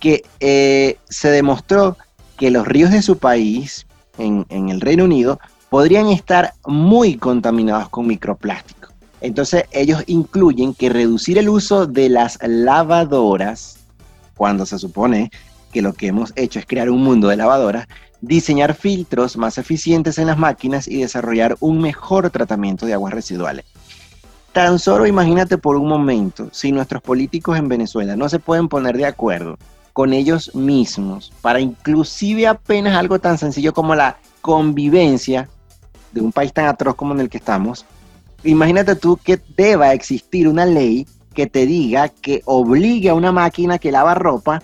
que 0.00 0.24
eh, 0.40 0.96
se 1.10 1.28
demostró 1.28 1.98
que 2.38 2.50
los 2.50 2.66
ríos 2.66 2.90
de 2.90 3.02
su 3.02 3.18
país, 3.18 3.86
en, 4.16 4.46
en 4.48 4.70
el 4.70 4.80
Reino 4.80 5.04
Unido, 5.04 5.38
podrían 5.68 6.06
estar 6.06 6.54
muy 6.66 7.18
contaminados 7.18 7.90
con 7.90 8.06
microplástico. 8.06 8.88
Entonces 9.20 9.64
ellos 9.72 10.02
incluyen 10.06 10.72
que 10.72 10.88
reducir 10.88 11.36
el 11.36 11.50
uso 11.50 11.86
de 11.86 12.08
las 12.08 12.38
lavadoras, 12.40 13.80
cuando 14.38 14.64
se 14.64 14.78
supone 14.78 15.30
que 15.70 15.82
lo 15.82 15.92
que 15.92 16.06
hemos 16.06 16.32
hecho 16.34 16.60
es 16.60 16.64
crear 16.64 16.88
un 16.88 17.04
mundo 17.04 17.28
de 17.28 17.36
lavadoras, 17.36 17.88
diseñar 18.22 18.72
filtros 18.72 19.36
más 19.36 19.58
eficientes 19.58 20.16
en 20.16 20.28
las 20.28 20.38
máquinas 20.38 20.88
y 20.88 21.02
desarrollar 21.02 21.58
un 21.60 21.82
mejor 21.82 22.30
tratamiento 22.30 22.86
de 22.86 22.94
aguas 22.94 23.12
residuales. 23.12 23.66
Tan 24.56 24.78
solo 24.78 25.06
imagínate 25.06 25.58
por 25.58 25.76
un 25.76 25.86
momento 25.86 26.48
si 26.50 26.72
nuestros 26.72 27.02
políticos 27.02 27.58
en 27.58 27.68
Venezuela 27.68 28.16
no 28.16 28.26
se 28.30 28.38
pueden 28.38 28.68
poner 28.68 28.96
de 28.96 29.04
acuerdo 29.04 29.58
con 29.92 30.14
ellos 30.14 30.54
mismos 30.54 31.30
para 31.42 31.60
inclusive 31.60 32.46
apenas 32.46 32.96
algo 32.96 33.18
tan 33.18 33.36
sencillo 33.36 33.74
como 33.74 33.94
la 33.94 34.16
convivencia 34.40 35.50
de 36.12 36.22
un 36.22 36.32
país 36.32 36.54
tan 36.54 36.64
atroz 36.64 36.94
como 36.94 37.12
en 37.12 37.20
el 37.20 37.28
que 37.28 37.36
estamos, 37.36 37.84
imagínate 38.44 38.96
tú 38.96 39.18
que 39.18 39.38
deba 39.58 39.92
existir 39.92 40.48
una 40.48 40.64
ley 40.64 41.06
que 41.34 41.46
te 41.46 41.66
diga 41.66 42.08
que 42.08 42.40
obligue 42.46 43.10
a 43.10 43.14
una 43.14 43.32
máquina 43.32 43.78
que 43.78 43.92
lava 43.92 44.14
ropa 44.14 44.62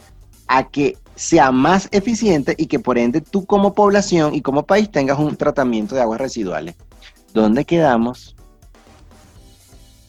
a 0.49 0.69
que 0.69 0.97
sea 1.17 1.53
más 1.53 1.91
eficiente 1.93 2.55
y 2.57 2.65
que 2.65 2.79
por 2.79 2.97
ende 2.97 3.21
tú 3.21 3.45
como 3.45 3.75
población 3.75 4.35
y 4.35 4.41
como 4.41 4.63
país 4.63 4.91
tengas 4.91 5.19
un 5.19 5.37
tratamiento 5.37 5.95
de 5.95 6.01
aguas 6.01 6.19
residuales. 6.19 6.77
¿Dónde 7.35 7.67
quedamos? 7.67 8.35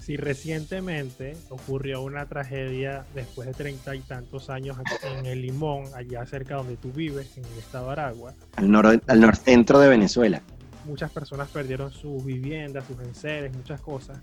Si 0.04 0.18
recientemente 0.18 1.38
ocurrió 1.50 2.02
una 2.02 2.26
tragedia 2.26 3.06
después 3.16 3.48
de 3.48 3.54
treinta 3.54 3.96
y 3.96 4.02
tantos 4.02 4.50
años 4.50 4.78
en 5.02 5.26
el 5.26 5.42
Limón, 5.42 5.86
allá 5.96 6.26
cerca 6.26 6.56
donde 6.56 6.76
tú 6.76 6.92
vives, 6.92 7.38
en 7.38 7.46
el 7.46 7.58
estado 7.58 7.86
de 7.86 7.92
Aragua, 7.94 8.34
Al, 8.58 8.70
nor 8.70 9.02
al 9.08 9.20
norcentro 9.22 9.80
de 9.80 9.88
Venezuela. 9.88 10.42
muchas 10.84 11.10
personas 11.10 11.48
perdieron 11.50 11.90
sus 11.92 12.24
viviendas, 12.26 12.86
sus 12.86 13.00
enseres, 13.00 13.56
muchas 13.56 13.80
cosas. 13.80 14.20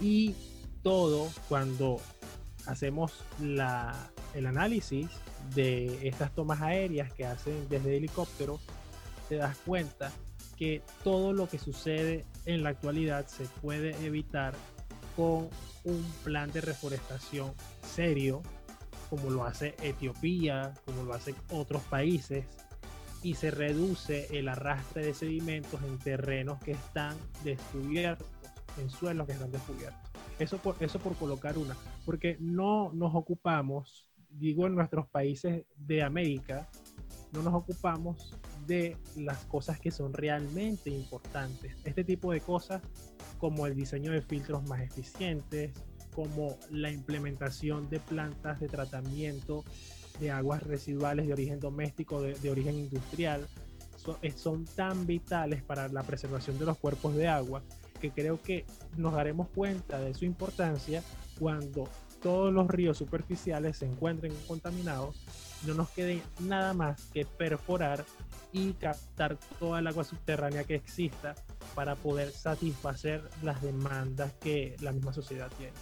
Y 0.00 0.34
todo 0.82 1.28
cuando 1.48 2.00
hacemos 2.66 3.12
la, 3.40 3.94
el 4.34 4.46
análisis 4.46 5.08
de 5.54 6.08
estas 6.08 6.34
tomas 6.34 6.60
aéreas 6.62 7.12
que 7.12 7.24
hacen 7.24 7.68
desde 7.68 7.96
helicóptero, 7.96 8.58
te 9.28 9.36
das 9.36 9.56
cuenta 9.64 10.10
que 10.56 10.82
todo 11.04 11.32
lo 11.32 11.48
que 11.48 11.58
sucede 11.58 12.24
en 12.44 12.64
la 12.64 12.70
actualidad 12.70 13.28
se 13.28 13.44
puede 13.62 13.90
evitar 14.04 14.54
con 15.16 15.48
un 15.84 16.04
plan 16.22 16.52
de 16.52 16.60
reforestación 16.60 17.52
serio 17.82 18.42
como 19.08 19.30
lo 19.30 19.44
hace 19.44 19.74
Etiopía, 19.82 20.74
como 20.84 21.04
lo 21.04 21.14
hacen 21.14 21.34
otros 21.50 21.82
países, 21.82 22.44
y 23.22 23.34
se 23.34 23.50
reduce 23.50 24.38
el 24.38 24.48
arrastre 24.48 25.04
de 25.04 25.14
sedimentos 25.14 25.82
en 25.82 25.98
terrenos 25.98 26.60
que 26.60 26.72
están 26.72 27.16
descubiertos, 27.44 28.26
en 28.78 28.90
suelos 28.90 29.26
que 29.26 29.32
están 29.32 29.50
descubiertos. 29.50 30.00
Eso 30.38 30.58
por, 30.58 30.76
eso 30.80 30.98
por 30.98 31.16
colocar 31.16 31.56
una, 31.56 31.76
porque 32.04 32.36
no 32.40 32.92
nos 32.92 33.14
ocupamos, 33.14 34.10
digo 34.28 34.66
en 34.66 34.74
nuestros 34.74 35.06
países 35.08 35.64
de 35.76 36.02
América, 36.02 36.68
no 37.32 37.42
nos 37.42 37.54
ocupamos 37.54 38.34
de 38.66 38.96
las 39.16 39.44
cosas 39.44 39.78
que 39.78 39.90
son 39.90 40.12
realmente 40.12 40.90
importantes. 40.90 41.76
Este 41.84 42.04
tipo 42.04 42.32
de 42.32 42.40
cosas 42.40 42.82
como 43.38 43.66
el 43.66 43.74
diseño 43.74 44.12
de 44.12 44.22
filtros 44.22 44.66
más 44.68 44.80
eficientes, 44.80 45.72
como 46.14 46.56
la 46.70 46.90
implementación 46.90 47.88
de 47.90 48.00
plantas 48.00 48.60
de 48.60 48.68
tratamiento 48.68 49.64
de 50.18 50.30
aguas 50.30 50.62
residuales 50.62 51.26
de 51.26 51.32
origen 51.34 51.60
doméstico, 51.60 52.22
de, 52.22 52.50
origen 52.50 52.76
industrial, 52.76 53.46
eh, 54.22 54.30
son 54.32 54.64
tan 54.64 55.06
vitales 55.06 55.62
para 55.62 55.88
la 55.88 56.02
preservación 56.02 56.58
de 56.58 56.64
los 56.64 56.78
cuerpos 56.78 57.14
de 57.14 57.28
agua 57.28 57.62
que 58.00 58.10
creo 58.10 58.40
que 58.40 58.64
nos 58.96 59.14
daremos 59.14 59.48
cuenta 59.48 60.00
de 60.00 60.14
su 60.14 60.24
importancia 60.24 61.02
cuando 61.38 61.88
todos 62.26 62.52
los 62.52 62.66
ríos 62.66 62.98
superficiales 62.98 63.76
se 63.76 63.86
encuentren 63.86 64.32
contaminados, 64.48 65.14
no 65.64 65.74
nos 65.74 65.88
quede 65.90 66.20
nada 66.40 66.74
más 66.74 67.00
que 67.14 67.24
perforar 67.24 68.04
y 68.52 68.72
captar 68.72 69.36
toda 69.60 69.78
el 69.78 69.86
agua 69.86 70.02
subterránea 70.02 70.64
que 70.64 70.74
exista 70.74 71.36
para 71.76 71.94
poder 71.94 72.32
satisfacer 72.32 73.22
las 73.44 73.62
demandas 73.62 74.32
que 74.40 74.74
la 74.80 74.90
misma 74.90 75.12
sociedad 75.12 75.48
tiene. 75.56 75.72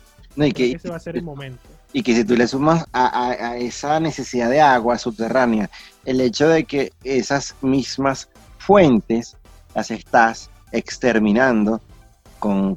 y 0.47 0.53
que, 0.53 0.73
ese 0.73 0.91
va 0.91 0.97
a 0.97 1.01
ser 1.01 1.17
el 1.17 1.23
momento. 1.23 1.63
Y 1.95 2.03
que 2.03 2.15
si 2.15 2.25
tú 2.25 2.37
le 2.37 2.47
sumas 2.47 2.85
a, 2.93 3.57
esa 3.57 3.99
necesidad 3.99 4.51
de 4.51 4.61
agua 4.61 4.99
subterránea 4.99 5.71
el 6.05 6.21
hecho 6.21 6.47
de 6.47 6.65
que 6.65 6.93
esas 7.05 7.57
mismas 7.63 8.29
fuentes 8.59 9.39
las 9.75 9.91
estás 9.91 10.51
exterminando 10.73 11.81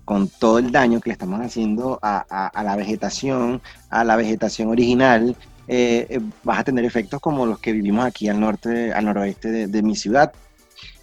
con, 0.06 0.30
todo 0.40 0.60
el 0.60 0.72
daño 0.72 1.02
que 1.02 1.10
le 1.10 1.14
estamos 1.14 1.42
haciendo 1.42 2.00
a, 2.02 2.52
la 2.64 2.76
vegetación, 2.78 3.62
a 3.90 4.06
la 4.06 4.16
vegetación 4.16 4.70
original, 4.70 5.36
eh, 5.68 6.08
eh, 6.10 6.22
vas 6.44 6.60
a 6.60 6.64
tener 6.64 6.86
efectos 6.86 7.20
como 7.20 7.46
los 7.46 7.60
que 7.60 7.74
vivimos 7.74 8.06
aquí 8.06 8.30
al 8.30 8.40
norte, 8.40 8.94
al 8.94 9.04
noroeste 9.04 9.68
de, 9.68 9.84
mi 9.84 9.98
ciudad. 9.98 10.32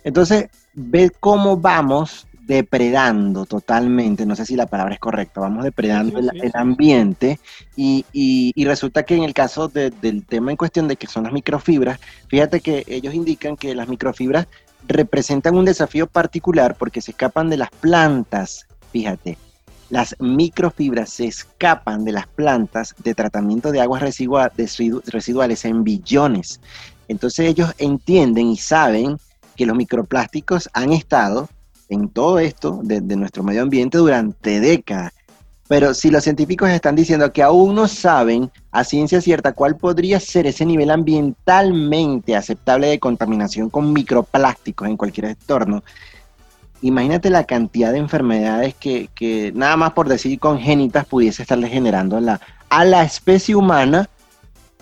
Entonces, 0.03 0.49
ve 0.73 1.11
cómo 1.21 1.59
vamos 1.59 2.27
depredando 2.47 3.45
totalmente, 3.45 4.27
no 4.27 4.37
sé 4.37 4.45
si 4.45 4.57
la 4.57 4.67
palabra 4.67 4.95
es 4.95 5.01
correcta, 5.01 5.41
vamos 5.41 5.65
depredando 5.65 6.19
el, 6.19 6.53
ambiente 6.55 7.41
y, 7.75 8.53
resulta 8.65 9.03
que 9.03 9.17
en 9.17 9.25
el 9.25 9.33
caso 9.33 9.69
del 9.69 10.25
tema 10.27 10.51
en 10.51 10.57
cuestión 10.57 10.89
de 10.89 10.97
que 10.97 11.07
son 11.07 11.25
las 11.25 11.33
microfibras, 11.33 11.99
fíjate 12.29 12.61
que 12.61 12.85
ellos 12.87 13.15
indican 13.15 13.57
que 13.57 13.75
las 13.75 13.89
microfibras 13.89 14.47
representan 14.87 15.57
un 15.57 15.65
desafío 15.65 16.07
particular 16.07 16.77
porque 16.77 17.01
se 17.01 17.13
escapan 17.13 17.51
de 17.51 17.57
las 17.57 17.71
plantas, 17.71 18.67
fíjate, 18.93 19.39
las 19.91 20.17
microfibras 20.19 21.11
se 21.11 21.27
escapan 21.27 22.05
de 22.05 22.13
las 22.13 22.27
plantas 22.27 22.95
de 23.03 23.15
tratamiento 23.15 23.71
de 23.71 23.81
aguas 23.81 24.03
residuales 24.03 25.65
en 25.65 25.85
billones. 25.85 26.61
Entonces 27.09 27.47
ellos 27.47 27.73
entienden 27.79 28.49
y 28.49 28.57
saben 28.57 29.19
que 29.57 29.67
los 29.67 29.77
microplásticos 29.77 30.69
han 30.73 30.93
estado 30.93 31.49
en 31.89 32.09
todo 32.09 32.39
esto 32.39 32.81
de, 32.83 33.01
nuestro 33.01 33.43
medio 33.43 33.63
ambiente 33.63 33.99
durante 33.99 34.61
décadas. 34.61 35.13
Pero 35.67 35.95
si 35.95 36.11
los 36.11 36.25
científicos 36.25 36.69
están 36.69 36.95
diciendo 36.95 37.33
que 37.33 37.43
aún 37.43 37.75
no 37.75 37.89
saben 37.89 38.51
a 38.71 38.85
ciencia 38.85 39.21
cierta 39.21 39.53
cuál 39.53 39.77
podría 39.77 40.21
ser 40.21 40.47
ese 40.47 40.67
nivel 40.67 40.91
ambientalmente 40.91 42.37
aceptable 42.37 42.89
de 42.89 42.99
contaminación 42.99 43.71
con 43.71 43.93
microplásticos 43.93 44.89
en 44.89 44.99
cualquier 44.99 45.27
entorno, 45.27 45.83
imagínate 46.83 47.31
la 47.31 47.45
cantidad 47.45 47.93
de 47.93 47.99
enfermedades 47.99 48.75
que, 48.75 49.53
nada 49.55 49.77
más 49.79 49.93
por 49.93 50.07
decir 50.09 50.39
congénitas 50.39 51.07
pudiese 51.07 51.43
estarle 51.43 51.69
generando 51.69 52.19
a 52.19 52.21
la, 52.21 52.41
a 52.69 52.85
la 52.85 53.03
especie 53.03 53.57
humana 53.57 54.11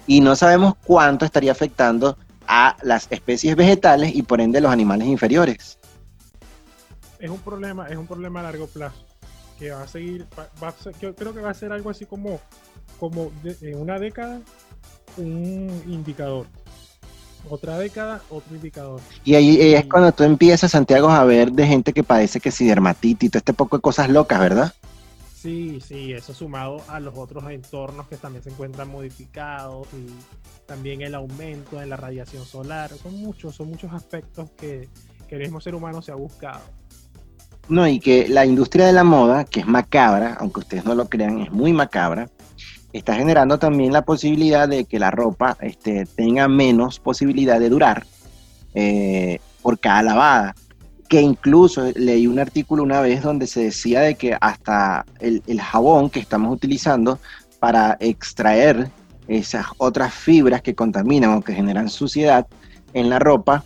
y 0.08 0.20
no 0.20 0.34
sabemos 0.34 0.74
cuánto 0.84 1.24
estaría 1.24 1.52
afectando 1.52 2.18
a 2.48 2.76
las 2.82 3.06
especies 3.10 3.54
vegetales 3.54 4.16
y 4.16 4.22
por 4.22 4.40
ende 4.40 4.60
los 4.60 4.72
animales 4.72 5.06
inferiores. 5.06 5.78
Es 7.20 7.30
un 7.30 7.38
problema, 7.38 7.88
es 7.88 7.96
un 7.96 8.08
problema 8.08 8.40
a 8.40 8.42
largo 8.42 8.66
plazo 8.66 9.11
que 9.62 9.70
va 9.70 9.82
a 9.82 9.86
seguir, 9.86 10.26
yo 11.00 11.14
creo 11.14 11.32
que 11.32 11.40
va 11.40 11.50
a 11.50 11.54
ser 11.54 11.70
algo 11.70 11.88
así 11.88 12.04
como, 12.04 12.40
como 12.98 13.30
en 13.44 13.78
una 13.78 13.96
década 14.00 14.40
un 15.16 15.82
indicador 15.86 16.46
otra 17.48 17.78
década, 17.78 18.22
otro 18.30 18.54
indicador. 18.54 19.00
Y 19.24 19.34
ahí 19.34 19.74
es 19.74 19.84
cuando 19.86 20.12
tú 20.12 20.22
empiezas, 20.22 20.70
Santiago, 20.70 21.10
a 21.10 21.24
ver 21.24 21.50
de 21.50 21.66
gente 21.66 21.92
que 21.92 22.04
padece 22.04 22.40
que 22.40 22.52
si 22.52 22.66
dermatitis, 22.66 23.32
todo 23.32 23.38
este 23.38 23.52
poco 23.52 23.76
de 23.76 23.82
cosas 23.82 24.08
locas, 24.08 24.38
¿verdad? 24.38 24.72
Sí, 25.34 25.80
sí, 25.80 26.12
eso 26.12 26.32
sumado 26.34 26.82
a 26.86 27.00
los 27.00 27.18
otros 27.18 27.42
entornos 27.50 28.06
que 28.06 28.16
también 28.16 28.44
se 28.44 28.50
encuentran 28.50 28.88
modificados 28.88 29.88
y 29.92 30.06
también 30.66 31.02
el 31.02 31.16
aumento 31.16 31.82
en 31.82 31.90
la 31.90 31.96
radiación 31.96 32.44
solar. 32.44 32.90
Son 32.90 33.12
muchos, 33.20 33.56
son 33.56 33.68
muchos 33.68 33.92
aspectos 33.92 34.50
que, 34.52 34.88
que 35.28 35.34
el 35.34 35.40
mismo 35.42 35.60
ser 35.60 35.74
humano 35.74 36.00
se 36.00 36.12
ha 36.12 36.14
buscado. 36.14 36.62
No, 37.68 37.86
y 37.86 38.00
que 38.00 38.28
la 38.28 38.44
industria 38.44 38.86
de 38.86 38.92
la 38.92 39.04
moda, 39.04 39.44
que 39.44 39.60
es 39.60 39.66
macabra, 39.66 40.36
aunque 40.40 40.60
ustedes 40.60 40.84
no 40.84 40.94
lo 40.94 41.08
crean, 41.08 41.40
es 41.40 41.52
muy 41.52 41.72
macabra, 41.72 42.28
está 42.92 43.14
generando 43.14 43.58
también 43.58 43.92
la 43.92 44.02
posibilidad 44.02 44.68
de 44.68 44.84
que 44.84 44.98
la 44.98 45.10
ropa 45.10 45.56
este, 45.60 46.06
tenga 46.06 46.48
menos 46.48 46.98
posibilidad 46.98 47.58
de 47.58 47.68
durar 47.68 48.04
eh, 48.74 49.38
por 49.62 49.78
cada 49.78 50.02
lavada. 50.02 50.54
Que 51.08 51.20
incluso 51.20 51.90
leí 51.94 52.26
un 52.26 52.38
artículo 52.38 52.82
una 52.82 53.00
vez 53.00 53.22
donde 53.22 53.46
se 53.46 53.64
decía 53.64 54.00
de 54.00 54.14
que 54.14 54.36
hasta 54.40 55.04
el, 55.20 55.42
jabón 55.60 56.10
que 56.10 56.20
estamos 56.20 56.54
utilizando 56.54 57.18
para 57.58 57.96
extraer 58.00 58.90
esas 59.28 59.66
otras 59.78 60.12
fibras 60.12 60.62
que 60.62 60.74
contaminan 60.74 61.30
o 61.34 61.42
que 61.42 61.54
generan 61.54 61.88
suciedad 61.88 62.46
en 62.94 63.08
la 63.08 63.18
ropa, 63.18 63.64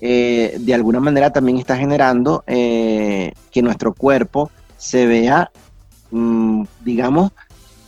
eh, 0.00 0.56
de 0.58 0.74
alguna 0.74 1.00
manera 1.00 1.30
también 1.30 1.58
está 1.58 1.76
generando 1.76 2.44
eh, 2.46 3.32
que 3.50 3.62
nuestro 3.62 3.94
cuerpo 3.94 4.50
se 4.76 5.06
vea, 5.06 5.50
mm, 6.10 6.64
digamos, 6.84 7.32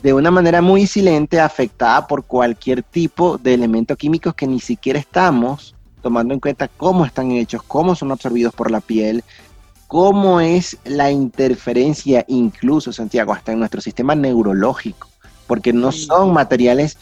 de 0.01 0.13
una 0.13 0.31
manera 0.31 0.61
muy 0.61 0.87
silente 0.87 1.39
afectada 1.39 2.07
por 2.07 2.23
cualquier 2.23 2.83
tipo 2.83 3.37
de 3.37 3.53
elementos 3.53 3.97
químicos 3.97 4.33
que 4.33 4.47
ni 4.47 4.59
siquiera 4.59 4.97
estamos 4.97 5.75
tomando 6.01 6.33
en 6.33 6.39
cuenta 6.39 6.67
cómo 6.67 7.05
están 7.05 7.31
hechos, 7.31 7.61
cómo 7.63 7.95
son 7.95 8.11
absorbidos 8.11 8.53
por 8.53 8.71
la 8.71 8.79
piel, 8.79 9.23
cómo 9.87 10.39
es 10.39 10.77
la 10.85 11.11
interferencia 11.11 12.23
incluso, 12.27 12.93
Santiago, 12.93 13.33
hasta 13.33 13.51
en 13.51 13.59
nuestro 13.59 13.81
sistema 13.81 14.15
neurológico, 14.15 15.09
porque 15.47 15.73
no 15.73 15.91
son 15.91 16.31
materiales 16.31 16.97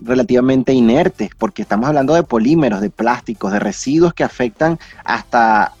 relativamente 0.00 0.72
inertes, 0.72 1.30
porque 1.36 1.62
estamos 1.62 1.88
hablando 1.88 2.14
de 2.14 2.22
polímeros, 2.22 2.80
de 2.80 2.90
plásticos, 2.90 3.52
de 3.52 3.58
residuos 3.58 4.14
que 4.14 4.24
afectan 4.24 4.78
hasta, 5.04 5.72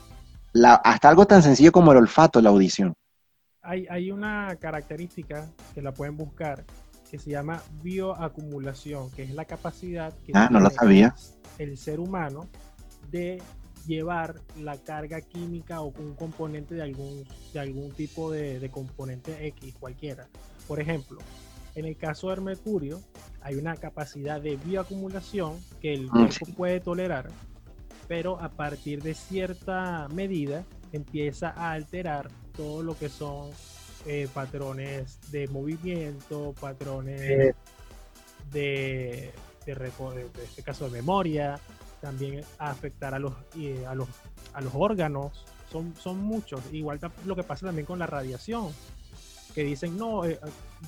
la, 0.52 0.74
hasta 0.74 1.08
algo 1.08 1.26
tan 1.26 1.42
sencillo 1.42 1.72
como 1.72 1.92
el 1.92 1.98
olfato, 1.98 2.40
la 2.40 2.50
audición 2.50 2.94
hay, 3.68 4.10
una 4.10 4.56
característica 4.58 5.46
que 5.74 5.82
la 5.82 5.92
pueden 5.92 6.16
buscar 6.16 6.64
que 7.10 7.18
se 7.18 7.30
llama 7.30 7.62
bioacumulación, 7.82 9.10
que 9.10 9.22
es 9.22 9.30
la 9.30 9.44
capacidad 9.44 10.12
que 10.24 10.32
ah, 10.34 10.48
no 10.50 10.60
lo 10.60 10.70
sabía. 10.70 11.14
el 11.58 11.76
ser 11.78 12.00
humano 12.00 12.46
de 13.10 13.42
llevar 13.86 14.40
la 14.60 14.76
carga 14.76 15.20
química 15.22 15.80
o 15.80 15.86
un 15.86 16.14
componente 16.14 16.74
de 16.74 16.82
algún, 16.82 17.24
de 17.52 17.60
algún 17.60 17.90
tipo 17.92 18.30
de, 18.30 18.68
componente 18.70 19.46
X, 19.48 19.74
cualquiera. 19.78 20.28
Por 20.66 20.80
ejemplo, 20.80 21.18
en 21.78 21.84
el 21.84 21.96
caso 21.96 22.30
del 22.30 22.40
mercurio, 22.40 23.00
hay 23.40 23.54
una 23.54 23.76
capacidad 23.76 24.40
de 24.40 24.56
bioacumulación 24.56 25.58
que 25.80 25.94
el 25.94 26.06
mm, 26.06 26.10
cuerpo 26.10 26.46
puede 26.56 26.80
tolerar, 26.80 27.30
pero 28.08 28.40
a 28.40 28.48
partir 28.48 29.02
de 29.02 29.14
cierta 29.14 30.08
medida 30.08 30.64
empieza 30.92 31.50
a 31.50 31.72
alterar 31.72 32.30
todo 32.56 32.82
lo 32.82 32.98
que 32.98 33.08
son 33.08 33.50
eh, 34.06 34.28
patrones 34.32 35.20
de 35.30 35.46
movimiento, 35.48 36.54
patrones 36.60 37.20
de, 37.20 37.54
de, 38.50 39.32
de, 39.66 40.26
este 40.42 40.62
caso 40.62 40.86
de 40.86 40.90
memoria, 40.90 41.60
también 42.00 42.44
afectar 42.58 43.14
a 43.14 43.18
los, 43.18 43.34
a 43.86 43.94
los, 43.94 44.08
a 44.52 44.60
los 44.60 44.72
órganos, 44.74 45.44
son, 45.70 45.94
son 45.96 46.18
muchos. 46.18 46.60
Igual 46.72 46.98
lo 47.24 47.36
que 47.36 47.42
pasa 47.42 47.66
también 47.66 47.86
con 47.86 47.98
la 47.98 48.06
radiación, 48.06 48.72
que 49.58 49.64
dicen, 49.64 49.96
no, 49.98 50.24
eh, 50.24 50.38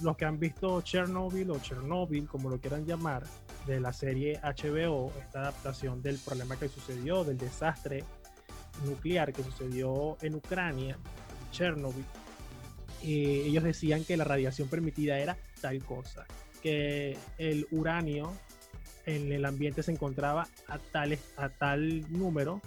los 0.01 0.17
que 0.17 0.25
han 0.25 0.39
visto 0.39 0.81
Chernobyl 0.81 1.51
o 1.51 1.59
Chernobyl, 1.59 2.29
como 2.29 2.49
lo 2.49 2.61
quieran 2.61 2.87
llamar, 2.87 3.25
de 3.67 3.81
la 3.81 3.93
serie 3.93 4.39
HBO, 4.45 5.11
esta 5.19 5.41
adaptación 5.41 6.01
del 6.01 6.19
problema 6.19 6.57
que 6.57 6.69
sucedió, 6.69 7.25
del 7.25 7.37
desastre 7.37 8.05
nuclear 8.85 9.33
que 9.33 9.43
sucedió 9.43 10.17
en 10.23 10.37
Ucrania, 10.37 10.97
Chernobyl, 11.51 12.05
eh, 13.03 13.43
ellos 13.47 13.65
decían 13.65 14.05
que 14.05 14.17
la 14.17 14.23
radiación 14.23 14.69
permitida 14.69 15.19
era 15.19 15.37
tal 15.61 15.83
cosa. 15.85 16.25
que 16.63 17.19
el 17.39 17.67
uranio 17.73 18.33
en 19.05 19.33
el 19.33 19.47
ambiente 19.47 19.83
se 19.83 19.91
encontraba 19.91 20.47
a, 20.69 20.79
tales, 20.79 21.19
a 21.37 21.49
tal 21.49 22.05
número 22.13 22.61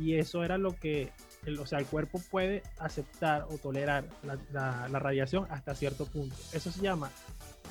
y 0.00 0.14
eso 0.14 0.42
era 0.42 0.58
lo 0.58 0.74
que, 0.74 1.12
o 1.58 1.66
sea, 1.66 1.78
el 1.78 1.86
cuerpo 1.86 2.20
puede 2.30 2.62
aceptar 2.78 3.46
o 3.50 3.58
tolerar 3.58 4.04
la, 4.22 4.38
la- 4.52 4.88
la 4.88 4.98
radiación 4.98 5.46
hasta 5.50 5.74
cierto 5.74 6.06
punto. 6.06 6.34
Eso 6.52 6.70
se 6.70 6.80
llama 6.80 7.10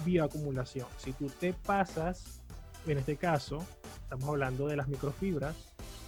bioacumulación. 0.05 0.87
Si 0.97 1.13
tú 1.13 1.27
te 1.27 1.53
pasas, 1.53 2.41
en 2.87 2.97
este 2.97 3.17
caso, 3.17 3.65
estamos 4.03 4.27
hablando 4.29 4.67
de 4.67 4.75
las 4.75 4.87
microfibras, 4.87 5.55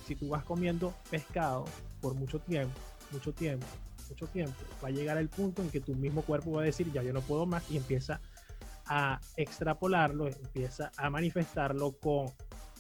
si 0.08 0.16
tú 0.16 0.30
vas 0.30 0.44
comiendo 0.44 0.94
pescado 1.10 1.66
por 2.02 2.14
mucho 2.14 2.40
tiempo, 2.40 2.78
mucho 3.12 3.34
tiempo, 3.34 3.66
mucho 4.10 4.28
tiempo, 4.28 4.56
va 4.84 4.90
a 4.90 4.92
llegar 4.92 5.18
el 5.18 5.30
punto 5.30 5.62
en 5.62 5.70
que 5.72 5.80
tu 5.82 5.96
mismo 5.96 6.22
cuerpo 6.22 6.52
va 6.52 6.62
a 6.62 6.66
decir, 6.66 6.92
ya 6.92 7.02
yo 7.02 7.14
no 7.14 7.22
puedo 7.22 7.46
más, 7.46 7.64
y 7.72 7.78
empieza 7.78 8.22
a 8.88 9.20
extrapolarlo, 9.36 10.28
empieza 10.28 10.92
a 10.98 11.10
manifestarlo 11.10 11.94
con 11.94 12.28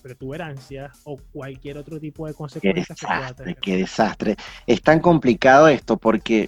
protuberancias 0.05 0.99
o 1.05 1.17
cualquier 1.33 1.79
otro 1.79 1.99
tipo 1.99 2.27
de 2.27 2.33
Qué 2.33 2.37
consecuencias 2.37 2.87
que 2.99 3.07
pueda 3.07 3.19
desastre, 3.21 3.43
tener. 3.45 3.59
qué 3.59 3.77
desastre. 3.77 4.35
Es 4.67 4.81
tan 4.83 4.99
complicado 4.99 5.67
esto 5.67 5.97
porque 5.97 6.47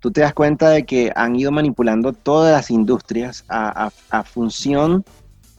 tú 0.00 0.10
te 0.10 0.20
das 0.20 0.34
cuenta 0.34 0.68
de 0.68 0.84
que 0.84 1.10
han 1.16 1.34
ido 1.34 1.50
manipulando 1.50 2.12
todas 2.12 2.52
las 2.52 2.70
industrias 2.70 3.42
a, 3.48 3.86
a- 3.86 4.18
a 4.18 4.22
función 4.22 5.02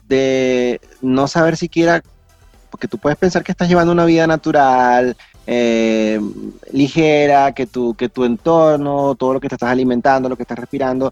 de 0.06 0.80
no 1.02 1.26
saber 1.26 1.56
siquiera, 1.56 2.00
porque 2.70 2.86
tú 2.86 2.96
puedes 2.96 3.18
pensar 3.18 3.42
que 3.42 3.50
estás 3.50 3.68
llevando 3.68 3.90
una 3.90 4.04
vida 4.04 4.28
natural, 4.28 5.16
eh, 5.48 6.20
ligera, 6.72 7.50
que 7.52 7.66
tu, 7.66 7.94
que 7.96 8.08
tu 8.08 8.24
entorno, 8.24 9.16
todo 9.16 9.32
lo 9.34 9.40
que 9.40 9.48
te 9.48 9.56
estás 9.56 9.70
alimentando, 9.70 10.28
lo 10.28 10.36
que 10.36 10.42
estás 10.44 10.58
respirando, 10.60 11.10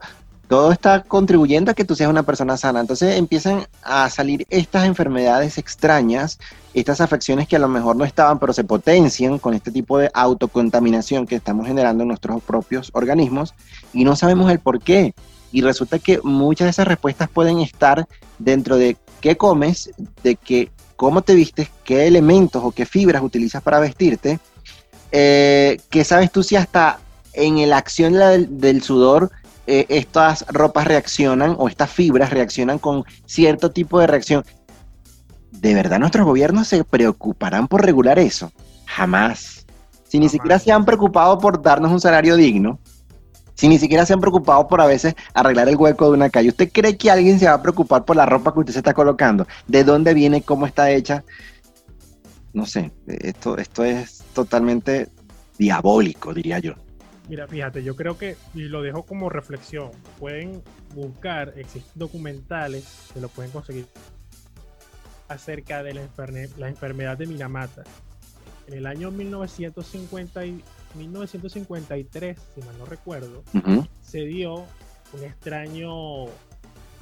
todo 0.54 0.70
está 0.70 1.02
contribuyendo 1.02 1.72
a 1.72 1.74
que 1.74 1.84
tú 1.84 1.96
seas 1.96 2.08
una 2.08 2.22
persona 2.22 2.56
sana. 2.56 2.78
Entonces 2.78 3.16
empiezan 3.16 3.66
a 3.82 4.08
salir 4.08 4.46
estas 4.50 4.86
enfermedades 4.86 5.58
extrañas 5.58 6.38
estas 6.74 7.00
afecciones 7.00 7.48
que 7.48 7.56
a 7.56 7.58
lo 7.58 7.66
mejor 7.66 7.96
no 7.96 8.04
estaban, 8.04 8.38
pero 8.38 8.52
se 8.52 8.62
potencian 8.62 9.40
con 9.40 9.54
este 9.54 9.72
tipo 9.72 9.98
de 9.98 10.12
autocontaminación 10.14 11.26
que 11.26 11.34
estamos 11.34 11.66
generando 11.66 12.02
en 12.04 12.08
nuestros 12.08 12.40
propios 12.40 12.90
organismos 12.92 13.52
y 13.92 14.04
no 14.04 14.14
sabemos 14.14 14.48
el 14.48 14.60
por 14.60 14.80
qué. 14.80 15.12
Y 15.50 15.60
resulta 15.62 15.98
que 15.98 16.20
muchas 16.22 16.66
de 16.66 16.70
esas 16.70 16.86
respuestas 16.86 17.28
pueden 17.28 17.58
estar 17.58 18.06
dentro 18.38 18.76
de 18.76 18.96
qué 19.20 19.36
comes, 19.36 19.90
de 20.22 20.36
que, 20.36 20.70
cómo 20.94 21.22
te 21.22 21.34
vistes, 21.34 21.68
qué 21.82 22.06
elementos 22.06 22.62
o 22.64 22.70
qué 22.70 22.86
fibras 22.86 23.24
utilizas 23.24 23.60
para 23.60 23.80
vestirte, 23.80 24.38
eh, 25.10 25.80
que 25.90 26.04
sabes 26.04 26.30
tú 26.30 26.44
si 26.44 26.54
hasta 26.54 27.00
en 27.32 27.68
la 27.68 27.76
acción 27.76 28.14
del 28.60 28.82
sudor 28.84 29.32
eh, 29.66 29.86
estas 29.88 30.44
ropas 30.48 30.86
reaccionan 30.86 31.56
o 31.58 31.68
estas 31.68 31.90
fibras 31.90 32.30
reaccionan 32.30 32.78
con 32.78 33.04
cierto 33.26 33.70
tipo 33.70 33.98
de 33.98 34.06
reacción. 34.06 34.44
¿De 35.50 35.74
verdad 35.74 35.98
nuestros 35.98 36.26
gobiernos 36.26 36.68
se 36.68 36.84
preocuparán 36.84 37.68
por 37.68 37.84
regular 37.84 38.18
eso? 38.18 38.52
Jamás. 38.86 39.64
Si 40.08 40.18
ni 40.18 40.26
Jamás. 40.26 40.32
siquiera 40.32 40.58
se 40.58 40.72
han 40.72 40.84
preocupado 40.84 41.38
por 41.38 41.62
darnos 41.62 41.92
un 41.92 42.00
salario 42.00 42.36
digno, 42.36 42.78
si 43.54 43.68
ni 43.68 43.78
siquiera 43.78 44.04
se 44.04 44.12
han 44.12 44.20
preocupado 44.20 44.66
por 44.66 44.80
a 44.80 44.86
veces 44.86 45.14
arreglar 45.32 45.68
el 45.68 45.76
hueco 45.76 46.06
de 46.06 46.16
una 46.16 46.28
calle, 46.28 46.48
¿usted 46.48 46.70
cree 46.72 46.96
que 46.96 47.10
alguien 47.10 47.38
se 47.38 47.46
va 47.46 47.54
a 47.54 47.62
preocupar 47.62 48.04
por 48.04 48.16
la 48.16 48.26
ropa 48.26 48.52
que 48.52 48.60
usted 48.60 48.72
se 48.72 48.80
está 48.80 48.92
colocando? 48.94 49.46
¿De 49.66 49.84
dónde 49.84 50.12
viene? 50.12 50.42
¿Cómo 50.42 50.66
está 50.66 50.90
hecha? 50.90 51.24
No 52.52 52.66
sé, 52.66 52.92
esto, 53.06 53.56
esto 53.56 53.84
es 53.84 54.22
totalmente 54.32 55.08
diabólico, 55.58 56.34
diría 56.34 56.58
yo. 56.58 56.74
Mira, 57.28 57.48
fíjate, 57.48 57.82
yo 57.82 57.96
creo 57.96 58.18
que, 58.18 58.36
y 58.52 58.62
lo 58.62 58.82
dejo 58.82 59.04
como 59.04 59.30
reflexión, 59.30 59.90
pueden 60.18 60.62
buscar, 60.94 61.54
existen 61.56 61.92
documentales 61.94 63.08
que 63.14 63.20
lo 63.20 63.28
pueden 63.28 63.50
conseguir 63.50 63.86
acerca 65.28 65.82
de 65.82 65.94
la, 65.94 66.68
enfermedad 66.68 67.16
de 67.16 67.26
Minamata. 67.26 67.82
En 68.66 68.74
el 68.74 68.86
año 68.86 69.10
1950 69.10 70.44
y- 70.44 70.62
1953, 70.94 72.38
si 72.54 72.60
mal 72.62 72.78
no 72.78 72.84
recuerdo, 72.84 73.42
se 74.02 74.20
dio 74.20 74.64
un 75.12 75.24
extraño, 75.24 76.26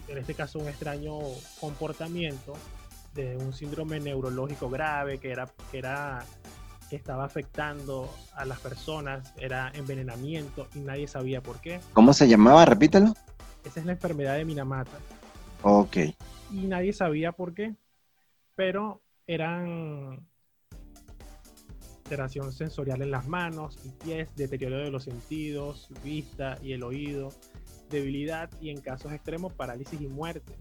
en 0.09 0.19
este 0.19 0.35
caso 0.35 0.59
un 0.59 0.69
extraño 0.69 1.19
comportamiento 1.61 2.55
de 3.15 3.37
un 3.37 3.53
síndrome 3.53 4.01
neurológico 4.01 4.71
grave 4.71 5.19
que 5.19 5.31
era, 5.31 5.47
que 5.71 5.79
era 5.79 6.25
que 6.93 6.97
estaba 6.97 7.25
afectando 7.25 8.15
a 8.35 8.45
las 8.45 8.61
personas, 8.61 9.33
era 9.39 9.73
envenenamiento 9.75 10.69
y 10.75 10.81
nadie 10.81 11.09
sabía 11.09 11.43
por 11.43 11.59
qué. 11.59 11.81
¿Cómo 11.95 12.13
se 12.13 12.29
llamaba? 12.29 12.67
Repítelo. 12.67 13.15
Esa 13.65 13.81
es 13.81 13.87
la 13.87 13.93
enfermedad 13.93 14.37
de 14.37 14.45
Minamata 14.45 14.91
Ok. 15.63 15.97
y 16.51 16.67
nadie 16.67 16.93
sabía 16.93 17.33
por 17.33 17.55
qué, 17.55 17.75
pero 18.57 19.01
eran 19.27 20.29
alteración 22.05 22.53
sensorial 22.53 23.01
en 23.01 23.11
las 23.11 23.27
manos 23.27 23.79
y 23.87 23.89
pies, 24.05 24.29
deterioro 24.37 24.77
de 24.77 24.91
los 24.91 25.05
sentidos, 25.05 25.89
vista 26.05 26.59
y 26.63 26.75
el 26.75 26.83
oído, 26.83 27.31
debilidad 27.89 28.51
y 28.61 28.69
en 28.69 28.83
casos 28.83 29.13
extremos 29.13 29.55
parálisis 29.55 29.99
y 29.99 30.09
muerte. 30.09 30.59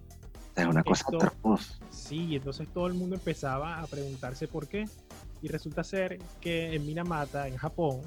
Es 0.55 0.65
una 0.65 0.82
cosa 0.82 1.03
Esto-. 1.11 1.57
Sí, 1.89 2.38
entonces 2.38 2.69
todo 2.73 2.88
el 2.88 2.93
mundo 2.93 3.15
empezaba 3.15 3.82
a 3.82 3.88
preguntarse 3.88 4.47
por 4.47 4.69
qué. 4.69 4.86
Y 5.42 5.48
resulta 5.48 5.84
ser 5.84 6.20
que 6.39 6.74
en 6.76 6.86
Minamata, 6.86 7.48
en 7.48 7.58
Japón, 7.58 8.02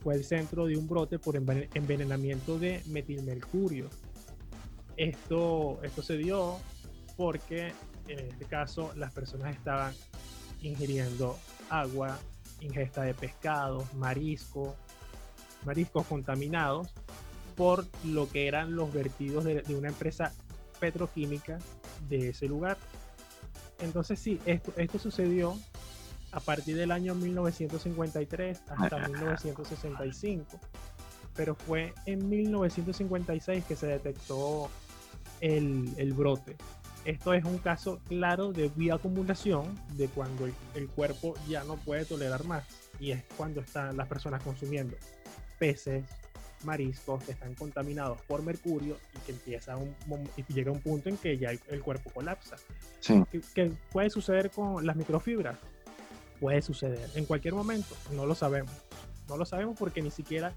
fue 0.00 0.14
el 0.14 0.24
centro 0.24 0.66
de 0.66 0.76
un 0.76 0.86
brote 0.86 1.18
por 1.18 1.34
enven- 1.34 1.68
envenenamiento 1.74 2.58
de 2.58 2.82
metilmercurio. 2.86 3.90
Esto, 4.96 5.80
esto 5.82 6.02
se 6.02 6.16
dio 6.16 6.56
porque 7.16 7.72
en 8.06 8.18
este 8.20 8.44
caso 8.44 8.92
las 8.96 9.12
personas 9.12 9.54
estaban 9.54 9.92
ingiriendo 10.62 11.36
agua, 11.68 12.18
ingesta 12.60 13.02
de 13.02 13.14
pescados, 13.14 13.92
marisco, 13.94 14.76
mariscos 15.64 16.06
contaminados 16.06 16.88
por 17.56 17.86
lo 18.04 18.28
que 18.28 18.46
eran 18.46 18.76
los 18.76 18.92
vertidos 18.92 19.44
de, 19.44 19.62
de 19.62 19.74
una 19.74 19.88
empresa 19.88 20.32
petroquímica 20.78 21.58
de 22.08 22.28
ese 22.28 22.46
lugar. 22.46 22.76
Entonces 23.80 24.20
sí, 24.20 24.40
esto, 24.46 24.72
esto 24.76 24.98
sucedió 25.00 25.58
a 26.32 26.40
partir 26.40 26.76
del 26.76 26.90
año 26.92 27.14
1953 27.14 28.62
hasta 28.68 29.08
1965, 29.08 30.60
pero 31.34 31.54
fue 31.54 31.94
en 32.06 32.28
1956 32.28 33.64
que 33.64 33.76
se 33.76 33.86
detectó 33.86 34.68
el, 35.40 35.92
el 35.96 36.12
brote. 36.12 36.56
Esto 37.04 37.32
es 37.32 37.44
un 37.44 37.58
caso 37.58 38.00
claro 38.08 38.52
de 38.52 38.70
bioacumulación 38.74 39.74
de 39.94 40.08
cuando 40.08 40.46
el, 40.46 40.54
el 40.74 40.88
cuerpo 40.88 41.34
ya 41.48 41.64
no 41.64 41.76
puede 41.76 42.04
tolerar 42.04 42.44
más 42.44 42.64
y 43.00 43.12
es 43.12 43.24
cuando 43.36 43.60
están 43.60 43.96
las 43.96 44.08
personas 44.08 44.42
consumiendo 44.42 44.96
peces, 45.58 46.04
mariscos 46.64 47.22
que 47.24 47.32
están 47.32 47.54
contaminados 47.54 48.20
por 48.22 48.42
mercurio 48.42 48.96
y 49.14 49.18
que 49.20 49.32
empieza 49.32 49.76
un, 49.76 49.94
y 50.36 50.52
llega 50.52 50.72
un 50.72 50.80
punto 50.80 51.08
en 51.08 51.16
que 51.16 51.38
ya 51.38 51.50
el, 51.50 51.60
el 51.68 51.80
cuerpo 51.82 52.10
colapsa. 52.10 52.56
Sí. 53.00 53.22
¿Qué, 53.30 53.40
qué 53.54 53.72
puede 53.92 54.10
suceder 54.10 54.50
con 54.50 54.84
las 54.84 54.96
microfibras? 54.96 55.56
Puede 56.40 56.62
suceder 56.62 57.08
en 57.14 57.24
cualquier 57.24 57.54
momento, 57.54 57.94
no 58.12 58.26
lo 58.26 58.34
sabemos. 58.34 58.72
No 59.28 59.36
lo 59.36 59.44
sabemos 59.44 59.76
porque 59.78 60.00
ni 60.00 60.10
siquiera 60.10 60.52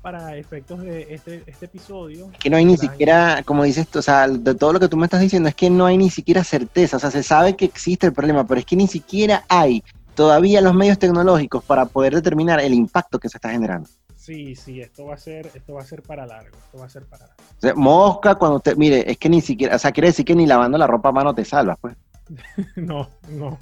para 0.00 0.36
efectos 0.36 0.80
de 0.80 1.14
este, 1.14 1.42
este 1.46 1.66
episodio. 1.66 2.30
que 2.38 2.50
no 2.50 2.56
hay 2.56 2.64
ni 2.64 2.76
siquiera, 2.76 3.42
como 3.44 3.64
dices, 3.64 3.86
o 3.96 4.02
sea, 4.02 4.28
de 4.28 4.54
todo 4.54 4.72
lo 4.72 4.80
que 4.80 4.88
tú 4.88 4.96
me 4.96 5.06
estás 5.06 5.20
diciendo, 5.20 5.48
es 5.48 5.54
que 5.54 5.70
no 5.70 5.86
hay 5.86 5.98
ni 5.98 6.10
siquiera 6.10 6.44
certeza, 6.44 6.96
o 6.96 7.00
sea, 7.00 7.10
se 7.10 7.22
sabe 7.22 7.56
que 7.56 7.64
existe 7.64 8.06
el 8.06 8.12
problema, 8.12 8.46
pero 8.46 8.60
es 8.60 8.66
que 8.66 8.76
ni 8.76 8.86
siquiera 8.86 9.44
hay 9.48 9.82
todavía 10.14 10.60
los 10.60 10.74
medios 10.74 10.98
tecnológicos 10.98 11.64
para 11.64 11.86
poder 11.86 12.14
determinar 12.14 12.60
el 12.60 12.74
impacto 12.74 13.18
que 13.18 13.28
se 13.28 13.38
está 13.38 13.50
generando. 13.50 13.88
Sí, 14.16 14.54
sí, 14.56 14.80
esto 14.80 15.04
va 15.04 15.14
a 15.14 15.18
ser, 15.18 15.50
esto 15.54 15.74
va 15.74 15.82
a 15.82 15.84
ser 15.84 16.02
para 16.02 16.24
largo. 16.24 16.56
Esto 16.56 16.78
va 16.78 16.86
a 16.86 16.88
ser 16.88 17.04
para 17.04 17.26
largo. 17.26 17.42
O 17.58 17.60
sea, 17.60 17.74
mosca, 17.74 18.34
cuando 18.36 18.56
usted, 18.56 18.74
mire, 18.76 19.10
es 19.10 19.18
que 19.18 19.28
ni 19.28 19.42
siquiera, 19.42 19.76
o 19.76 19.78
sea, 19.78 19.92
quiere 19.92 20.08
decir 20.08 20.24
que 20.24 20.34
ni 20.34 20.46
lavando 20.46 20.78
la 20.78 20.86
ropa 20.86 21.10
a 21.10 21.12
mano 21.12 21.34
te 21.34 21.44
salvas, 21.44 21.78
pues. 21.78 21.94
no, 22.76 23.10
no, 23.28 23.58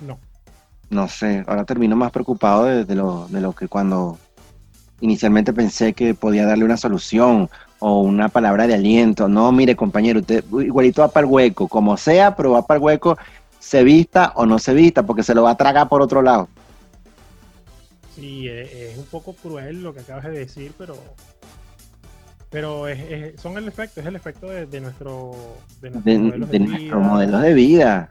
no. 0.00 0.18
No 0.92 1.08
sé, 1.08 1.42
ahora 1.46 1.64
termino 1.64 1.96
más 1.96 2.10
preocupado 2.10 2.64
de, 2.64 2.94
lo, 2.94 3.26
de 3.28 3.40
lo 3.40 3.54
que 3.54 3.66
cuando 3.66 4.18
inicialmente 5.00 5.54
pensé 5.54 5.94
que 5.94 6.12
podía 6.12 6.44
darle 6.44 6.66
una 6.66 6.76
solución 6.76 7.48
o 7.78 8.02
una 8.02 8.28
palabra 8.28 8.66
de 8.66 8.74
aliento. 8.74 9.26
No, 9.26 9.50
mire, 9.52 9.74
compañero, 9.74 10.20
usted 10.20 10.44
igualito 10.60 11.00
va 11.00 11.08
para 11.08 11.26
el 11.26 11.32
hueco, 11.32 11.66
como 11.66 11.96
sea, 11.96 12.36
pero 12.36 12.50
va 12.50 12.66
para 12.66 12.76
el 12.76 12.84
hueco, 12.84 13.16
se 13.58 13.82
vista 13.82 14.34
o 14.36 14.44
no 14.44 14.58
se 14.58 14.74
vista, 14.74 15.02
porque 15.02 15.22
se 15.22 15.34
lo 15.34 15.44
va 15.44 15.52
a 15.52 15.56
tragar 15.56 15.88
por 15.88 16.02
otro 16.02 16.20
lado. 16.20 16.46
Sí, 18.14 18.46
es, 18.46 18.70
es 18.70 18.98
un 18.98 19.06
poco 19.06 19.32
cruel 19.32 19.82
lo 19.82 19.94
que 19.94 20.00
acabas 20.00 20.24
de 20.24 20.32
decir, 20.32 20.74
pero 20.76 20.94
pero 22.52 22.86
es, 22.86 23.00
es- 23.00 23.40
son 23.40 23.56
el 23.58 23.66
efecto, 23.66 24.00
es 24.00 24.06
el 24.06 24.14
efecto 24.14 24.46
de, 24.46 24.66
de 24.66 24.80
nuestro 24.80 25.34
de, 25.80 25.90
nuestros 25.90 26.04
De, 26.04 26.18
modelos 26.18 26.50
de 26.50 26.58
nuestro 26.60 26.98
vida, 27.00 27.08
modelo 27.08 27.38
de 27.40 27.54
vida. 27.54 28.10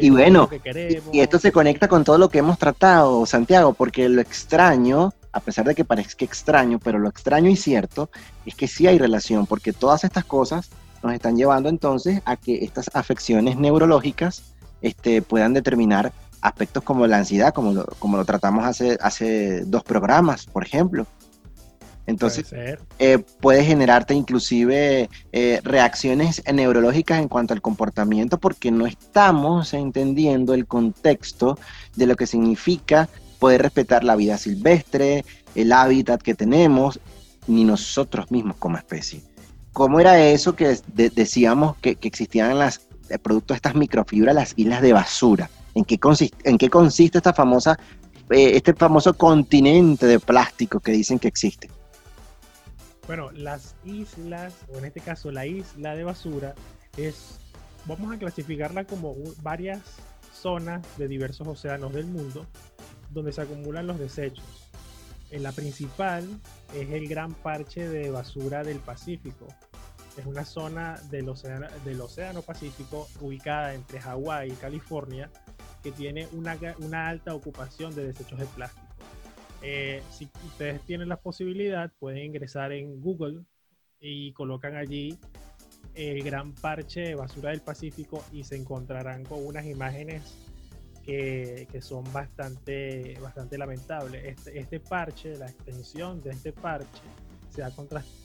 Y 0.00 0.10
bueno, 0.10 0.48
que. 0.48 1.02
Y 1.12 1.20
esto 1.20 1.38
se 1.38 1.50
conecta 1.52 1.88
con 1.88 2.04
todo 2.04 2.16
lo 2.18 2.28
que 2.28 2.38
hemos 2.38 2.58
tratado, 2.58 3.26
Santiago, 3.26 3.74
porque 3.74 4.08
lo 4.08 4.20
extraño, 4.22 5.12
a 5.32 5.40
pesar 5.40 5.66
de 5.66 5.74
que 5.74 5.84
parezca 5.84 6.24
extraño, 6.24 6.78
pero 6.78 6.98
lo 6.98 7.08
extraño 7.08 7.50
y 7.50 7.56
cierto 7.56 8.08
es 8.46 8.54
que 8.54 8.68
sí 8.68 8.86
hay 8.86 8.98
relación, 8.98 9.46
porque 9.46 9.72
todas 9.72 10.04
estas 10.04 10.24
cosas 10.24 10.70
nos 11.02 11.12
están 11.12 11.36
llevando 11.36 11.68
entonces 11.68 12.22
a 12.24 12.36
que 12.36 12.64
estas 12.64 12.90
afecciones 12.94 13.56
neurológicas 13.58 14.42
este, 14.80 15.20
puedan 15.20 15.52
determinar 15.52 16.12
aspectos 16.40 16.82
como 16.82 17.06
la 17.06 17.18
ansiedad, 17.18 17.52
como 17.52 17.72
lo, 17.72 17.84
como 17.98 18.16
lo 18.16 18.24
tratamos 18.24 18.64
hace, 18.64 18.96
hace 19.00 19.64
dos 19.66 19.82
programas, 19.82 20.46
por 20.46 20.64
ejemplo. 20.64 21.06
Entonces, 22.06 22.48
Puede 22.48 22.78
eh, 22.98 23.18
puede 23.40 23.64
generarte 23.64 24.12
inclusive 24.14 25.08
eh, 25.32 25.60
reacciones 25.64 26.42
neurológicas 26.52 27.20
en 27.20 27.28
cuanto 27.28 27.54
al 27.54 27.62
comportamiento 27.62 28.38
porque 28.38 28.70
no 28.70 28.86
estamos 28.86 29.72
entendiendo 29.72 30.52
el 30.52 30.66
contexto 30.66 31.58
de 31.96 32.06
lo 32.06 32.16
que 32.16 32.26
significa 32.26 33.08
poder 33.38 33.62
respetar 33.62 34.04
la 34.04 34.16
vida 34.16 34.36
silvestre, 34.36 35.24
el 35.54 35.72
hábitat 35.72 36.20
que 36.20 36.34
tenemos, 36.34 37.00
ni 37.46 37.64
nosotros 37.64 38.30
mismos 38.30 38.56
como 38.58 38.76
especie. 38.76 39.22
¿Cómo 39.72 39.98
era 39.98 40.18
eso 40.20 40.54
que 40.54 40.78
de- 40.94 41.10
decíamos 41.10 41.76
que, 41.78 41.96
que 41.96 42.08
existían 42.08 42.58
las 42.58 42.82
eh, 43.08 43.18
productos 43.18 43.54
de 43.54 43.56
estas 43.56 43.74
microfibras, 43.74 44.34
las 44.34 44.52
islas 44.56 44.82
de 44.82 44.92
basura? 44.92 45.50
¿En 45.74 45.84
qué 45.84 45.98
consiste, 45.98 46.36
en 46.48 46.58
qué 46.58 46.70
consiste 46.70 47.18
esta 47.18 47.32
famosa, 47.32 47.78
eh, 48.30 48.52
este 48.54 48.72
famoso 48.74 49.14
continente 49.14 50.06
de 50.06 50.20
plástico 50.20 50.80
que 50.80 50.92
dicen 50.92 51.18
que 51.18 51.28
existe? 51.28 51.68
Bueno, 53.06 53.30
las 53.32 53.74
islas, 53.84 54.54
o 54.72 54.78
en 54.78 54.86
este 54.86 55.00
caso 55.00 55.30
la 55.30 55.46
isla 55.46 55.94
de 55.94 56.04
basura, 56.04 56.54
es, 56.96 57.38
vamos 57.84 58.14
a 58.14 58.18
clasificarla 58.18 58.84
como 58.84 59.14
varias 59.42 59.80
zonas 60.32 60.82
de 60.96 61.08
diversos 61.08 61.46
océanos 61.46 61.92
del 61.92 62.06
mundo 62.06 62.46
donde 63.10 63.32
se 63.32 63.42
acumulan 63.42 63.86
los 63.86 63.98
desechos. 63.98 64.44
En 65.30 65.42
la 65.42 65.52
principal 65.52 66.24
es 66.74 66.90
el 66.90 67.08
gran 67.08 67.34
parche 67.34 67.88
de 67.88 68.10
basura 68.10 68.62
del 68.62 68.78
Pacífico. 68.78 69.48
Es 70.16 70.24
una 70.26 70.44
zona 70.44 70.98
del 71.10 71.28
océano, 71.28 71.66
del 71.84 72.00
océano 72.00 72.42
Pacífico 72.42 73.08
ubicada 73.20 73.74
entre 73.74 74.00
Hawái 74.00 74.52
y 74.52 74.54
California 74.54 75.30
que 75.82 75.92
tiene 75.92 76.28
una, 76.32 76.56
una 76.78 77.08
alta 77.08 77.34
ocupación 77.34 77.94
de 77.94 78.06
desechos 78.06 78.38
de 78.38 78.46
plástico. 78.46 78.83
Eh, 79.66 80.02
si 80.10 80.28
ustedes 80.46 80.82
tienen 80.82 81.08
la 81.08 81.16
posibilidad, 81.16 81.90
pueden 81.98 82.22
ingresar 82.22 82.70
en 82.72 83.00
Google 83.00 83.44
y 83.98 84.30
colocan 84.32 84.76
allí 84.76 85.18
el 85.94 86.22
gran 86.22 86.52
parche 86.54 87.00
de 87.00 87.14
basura 87.14 87.50
del 87.50 87.62
Pacífico 87.62 88.22
y 88.30 88.44
se 88.44 88.56
encontrarán 88.56 89.24
con 89.24 89.44
unas 89.44 89.64
imágenes 89.64 90.22
que, 91.02 91.66
que 91.72 91.80
son 91.80 92.04
bastante, 92.12 93.18
bastante 93.22 93.56
lamentables. 93.56 94.22
Este, 94.24 94.58
este 94.58 94.80
parche, 94.80 95.38
la 95.38 95.46
extensión 95.46 96.20
de 96.20 96.32
este 96.32 96.52
parche, 96.52 97.02
se 97.48 97.62
ha 97.62 97.70
contrastado. 97.70 98.23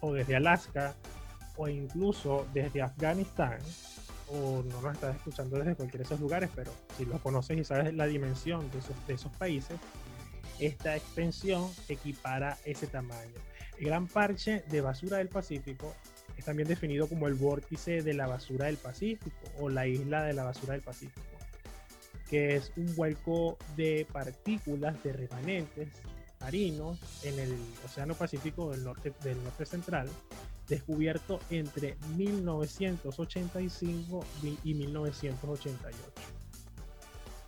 o 0.00 0.12
desde 0.12 0.36
Alaska, 0.36 0.94
o 1.56 1.68
incluso 1.68 2.46
desde 2.52 2.82
Afganistán, 2.82 3.58
o 4.28 4.62
no 4.62 4.82
nos 4.82 4.94
estás 4.94 5.16
escuchando 5.16 5.58
desde 5.58 5.76
cualquiera 5.76 6.02
de 6.02 6.06
esos 6.06 6.20
lugares, 6.20 6.50
pero 6.54 6.72
si 6.96 7.04
los 7.04 7.20
conoces 7.20 7.58
y 7.58 7.64
sabes 7.64 7.94
la 7.94 8.06
dimensión 8.06 8.68
de 8.70 8.78
esos, 8.78 9.06
de 9.06 9.14
esos 9.14 9.32
países, 9.32 9.78
esta 10.58 10.96
extensión 10.96 11.70
equipara 11.88 12.58
ese 12.64 12.86
tamaño. 12.86 13.34
El 13.78 13.86
gran 13.86 14.06
parche 14.08 14.64
de 14.68 14.80
basura 14.80 15.18
del 15.18 15.28
Pacífico 15.28 15.94
es 16.36 16.44
también 16.44 16.68
definido 16.68 17.08
como 17.08 17.28
el 17.28 17.34
vórtice 17.34 18.02
de 18.02 18.14
la 18.14 18.26
basura 18.26 18.66
del 18.66 18.76
Pacífico 18.76 19.30
o 19.58 19.68
la 19.68 19.86
isla 19.86 20.22
de 20.24 20.32
la 20.32 20.44
basura 20.44 20.72
del 20.72 20.82
Pacífico, 20.82 21.20
que 22.30 22.56
es 22.56 22.72
un 22.76 22.94
vuelco 22.94 23.58
de 23.76 24.06
partículas 24.12 25.02
de 25.02 25.12
remanentes 25.12 25.88
marinos 26.40 26.98
en 27.24 27.36
el 27.38 27.54
Océano 27.84 28.14
Pacífico 28.14 28.70
del 28.70 28.84
norte, 28.84 29.12
del 29.22 29.44
norte 29.44 29.66
central, 29.66 30.08
descubierto 30.68 31.40
entre 31.50 31.96
1985 32.16 34.24
y 34.64 34.74
1988. 34.74 35.98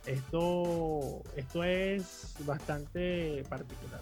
Esto, 0.05 1.21
esto 1.37 1.63
es 1.63 2.35
bastante 2.45 3.41
particular. 3.47 4.01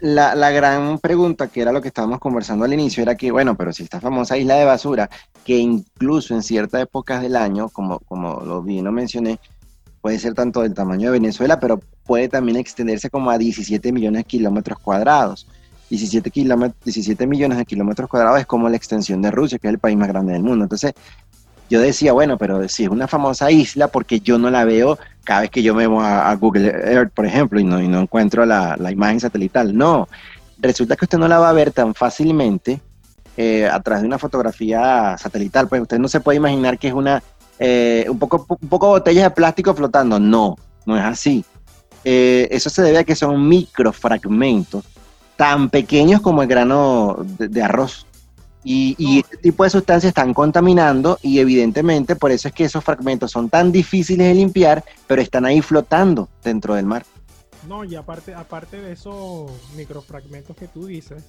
La, 0.00 0.34
la 0.34 0.50
gran 0.50 0.98
pregunta, 0.98 1.46
que 1.46 1.62
era 1.62 1.70
lo 1.70 1.80
que 1.80 1.86
estábamos 1.88 2.18
conversando 2.18 2.64
al 2.64 2.72
inicio, 2.72 3.04
era 3.04 3.14
que, 3.14 3.30
bueno, 3.30 3.56
pero 3.56 3.72
si 3.72 3.84
esta 3.84 4.00
famosa 4.00 4.36
isla 4.36 4.56
de 4.56 4.64
basura, 4.64 5.08
que 5.44 5.56
incluso 5.56 6.34
en 6.34 6.42
ciertas 6.42 6.82
épocas 6.82 7.22
del 7.22 7.36
año, 7.36 7.68
como, 7.68 8.00
como 8.00 8.40
lo 8.40 8.60
bien 8.60 8.92
mencioné, 8.92 9.38
puede 10.08 10.18
ser 10.20 10.32
tanto 10.32 10.62
del 10.62 10.72
tamaño 10.72 11.12
de 11.12 11.18
Venezuela, 11.18 11.60
pero 11.60 11.82
puede 12.06 12.30
también 12.30 12.56
extenderse 12.56 13.10
como 13.10 13.30
a 13.30 13.36
17 13.36 13.92
millones 13.92 14.20
de 14.20 14.24
kilómetros 14.24 14.78
cuadrados. 14.78 15.46
17, 15.90 16.30
kilómet- 16.30 16.72
17 16.82 17.26
millones 17.26 17.58
de 17.58 17.66
kilómetros 17.66 18.08
cuadrados 18.08 18.40
es 18.40 18.46
como 18.46 18.70
la 18.70 18.76
extensión 18.78 19.20
de 19.20 19.30
Rusia, 19.30 19.58
que 19.58 19.68
es 19.68 19.74
el 19.74 19.78
país 19.78 19.98
más 19.98 20.08
grande 20.08 20.32
del 20.32 20.42
mundo. 20.42 20.64
Entonces, 20.64 20.94
yo 21.68 21.82
decía, 21.82 22.14
bueno, 22.14 22.38
pero 22.38 22.66
si 22.70 22.84
es 22.84 22.88
una 22.88 23.06
famosa 23.06 23.50
isla, 23.50 23.88
porque 23.88 24.20
yo 24.20 24.38
no 24.38 24.50
la 24.50 24.64
veo 24.64 24.98
cada 25.24 25.42
vez 25.42 25.50
que 25.50 25.62
yo 25.62 25.74
me 25.74 25.86
voy 25.86 26.02
a, 26.02 26.30
a 26.30 26.34
Google 26.36 26.68
Earth, 26.68 27.12
por 27.12 27.26
ejemplo, 27.26 27.60
y 27.60 27.64
no, 27.64 27.78
y 27.82 27.86
no 27.86 28.00
encuentro 28.00 28.46
la, 28.46 28.78
la 28.78 28.90
imagen 28.90 29.20
satelital? 29.20 29.76
No, 29.76 30.08
resulta 30.58 30.96
que 30.96 31.04
usted 31.04 31.18
no 31.18 31.28
la 31.28 31.38
va 31.38 31.50
a 31.50 31.52
ver 31.52 31.70
tan 31.70 31.94
fácilmente 31.94 32.80
eh, 33.36 33.68
a 33.68 33.78
través 33.80 34.00
de 34.00 34.08
una 34.08 34.18
fotografía 34.18 35.18
satelital. 35.18 35.68
Pues 35.68 35.82
usted 35.82 35.98
no 35.98 36.08
se 36.08 36.20
puede 36.20 36.38
imaginar 36.38 36.78
que 36.78 36.88
es 36.88 36.94
una, 36.94 37.22
eh, 37.58 38.06
un, 38.08 38.18
poco, 38.18 38.46
un 38.60 38.68
poco 38.68 38.88
botellas 38.88 39.24
de 39.24 39.30
plástico 39.30 39.74
flotando. 39.74 40.18
No, 40.18 40.56
no 40.86 40.96
es 40.96 41.04
así. 41.04 41.44
Eh, 42.04 42.48
eso 42.50 42.70
se 42.70 42.82
debe 42.82 42.98
a 42.98 43.04
que 43.04 43.16
son 43.16 43.48
microfragmentos 43.48 44.84
tan 45.36 45.70
pequeños 45.70 46.20
como 46.20 46.42
el 46.42 46.48
grano 46.48 47.18
de, 47.20 47.48
de 47.48 47.62
arroz. 47.62 48.06
Y, 48.64 48.94
y 48.98 49.18
No. 49.18 49.20
este 49.20 49.36
tipo 49.38 49.64
de 49.64 49.70
sustancias 49.70 50.10
están 50.10 50.34
contaminando 50.34 51.18
y 51.22 51.38
evidentemente 51.38 52.16
por 52.16 52.32
eso 52.32 52.48
es 52.48 52.54
que 52.54 52.64
esos 52.64 52.82
fragmentos 52.84 53.30
son 53.30 53.48
tan 53.48 53.70
difíciles 53.72 54.26
de 54.26 54.34
limpiar, 54.34 54.84
pero 55.06 55.22
están 55.22 55.46
ahí 55.46 55.62
flotando 55.62 56.28
dentro 56.42 56.74
del 56.74 56.84
mar. 56.86 57.04
No, 57.68 57.84
y 57.84 57.94
aparte, 57.96 58.34
aparte 58.34 58.80
de 58.80 58.92
esos 58.92 59.50
microfragmentos 59.76 60.56
que 60.56 60.68
tú 60.68 60.86
dices, 60.86 61.22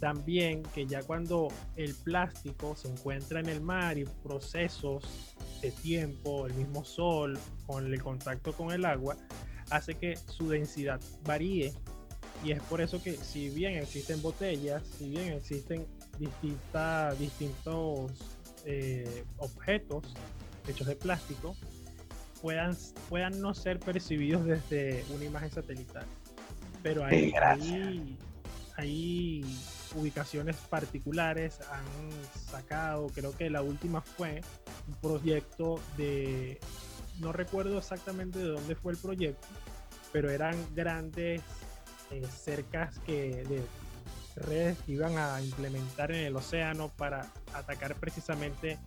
también 0.00 0.62
que 0.74 0.86
ya 0.86 1.02
cuando 1.02 1.48
el 1.76 1.94
plástico 1.94 2.74
se 2.74 2.88
encuentra 2.88 3.38
en 3.38 3.48
el 3.48 3.60
mar 3.60 3.98
y 3.98 4.04
procesos 4.04 5.04
de 5.60 5.70
tiempo, 5.70 6.46
el 6.46 6.54
mismo 6.54 6.84
sol, 6.84 7.38
con 7.66 7.86
el 7.86 8.02
contacto 8.02 8.54
con 8.54 8.72
el 8.72 8.86
agua, 8.86 9.16
hace 9.70 9.94
que 9.94 10.16
su 10.16 10.48
densidad 10.48 11.00
varíe. 11.24 11.74
Y 12.42 12.52
es 12.52 12.62
por 12.62 12.80
eso 12.80 13.02
que 13.02 13.12
si 13.12 13.50
bien 13.50 13.74
existen 13.74 14.22
botellas, 14.22 14.82
si 14.98 15.10
bien 15.10 15.34
existen 15.34 15.86
distinta, 16.18 17.14
distintos 17.14 18.12
eh, 18.64 19.24
objetos 19.36 20.14
hechos 20.66 20.86
de 20.86 20.96
plástico, 20.96 21.54
puedan, 22.40 22.74
puedan 23.10 23.38
no 23.42 23.52
ser 23.52 23.78
percibidos 23.78 24.46
desde 24.46 25.04
una 25.14 25.24
imagen 25.26 25.50
satelital. 25.50 26.06
Pero 26.82 27.04
hay, 27.04 27.34
hay 28.78 29.44
ubicaciones 29.94 30.56
particulares, 30.68 31.58
han 31.72 32.10
sacado, 32.50 33.08
creo 33.14 33.36
que 33.36 33.50
la 33.50 33.62
última 33.62 34.00
fue 34.00 34.40
un 34.88 34.94
proyecto 34.96 35.80
de, 35.96 36.58
no 37.20 37.32
recuerdo 37.32 37.78
exactamente 37.78 38.38
de 38.38 38.48
dónde 38.48 38.74
fue 38.74 38.92
el 38.92 38.98
proyecto, 38.98 39.46
pero 40.12 40.30
eran 40.30 40.54
grandes 40.74 41.42
eh, 42.10 42.22
cercas 42.36 42.98
que 43.06 43.44
de 43.48 43.62
redes 44.36 44.78
que 44.86 44.92
iban 44.92 45.18
a 45.18 45.40
implementar 45.42 46.12
en 46.12 46.26
el 46.26 46.36
océano 46.36 46.88
para 46.96 47.26
atacar 47.52 47.94
precisamente 47.96 48.78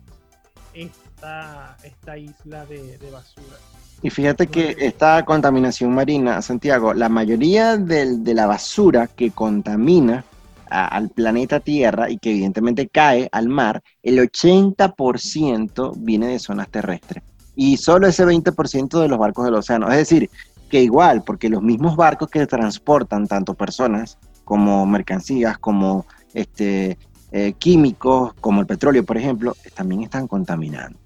esta, 0.72 1.76
esta 1.82 2.18
isla 2.18 2.66
de, 2.66 2.98
de 2.98 3.10
basura. 3.10 3.56
Y 4.02 4.10
fíjate 4.10 4.48
que 4.48 4.76
esta 4.80 5.24
contaminación 5.24 5.94
marina, 5.94 6.42
Santiago, 6.42 6.92
la 6.92 7.08
mayoría 7.08 7.76
del- 7.76 8.22
de 8.24 8.34
la 8.34 8.46
basura 8.46 9.06
que 9.06 9.30
contamina 9.30 10.24
al 10.68 11.10
planeta 11.10 11.60
Tierra 11.60 12.10
y 12.10 12.18
que 12.18 12.30
evidentemente 12.30 12.88
cae 12.88 13.28
al 13.32 13.48
mar, 13.48 13.82
el 14.02 14.18
80% 14.18 15.92
viene 15.98 16.28
de 16.28 16.38
zonas 16.38 16.68
terrestres. 16.68 17.22
Y 17.56 17.76
solo 17.76 18.06
ese 18.06 18.26
20% 18.26 19.00
de 19.00 19.08
los 19.08 19.18
barcos 19.18 19.44
del 19.44 19.54
océano. 19.54 19.88
Es 19.90 19.96
decir, 19.96 20.28
que 20.68 20.82
igual, 20.82 21.22
porque 21.22 21.48
los 21.48 21.62
mismos 21.62 21.96
barcos 21.96 22.28
que 22.28 22.46
transportan 22.46 23.26
tanto 23.26 23.54
personas 23.54 24.18
como 24.44 24.84
mercancías, 24.86 25.58
como 25.58 26.06
este, 26.34 26.98
eh, 27.32 27.52
químicos, 27.58 28.34
como 28.34 28.60
el 28.60 28.66
petróleo, 28.66 29.04
por 29.04 29.16
ejemplo, 29.16 29.56
también 29.74 30.02
están 30.02 30.28
contaminando. 30.28 30.98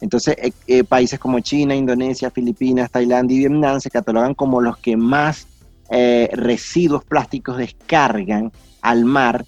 Entonces, 0.00 0.36
eh, 0.38 0.52
eh, 0.66 0.84
países 0.84 1.18
como 1.18 1.40
China, 1.40 1.74
Indonesia, 1.74 2.30
Filipinas, 2.30 2.90
Tailandia 2.90 3.36
y 3.36 3.38
Vietnam 3.40 3.80
se 3.80 3.90
catalogan 3.90 4.34
como 4.34 4.60
los 4.60 4.76
que 4.78 4.96
más 4.96 5.46
residuos 6.32 7.04
plásticos 7.04 7.56
descargan 7.56 8.52
al 8.82 9.04
mar 9.04 9.44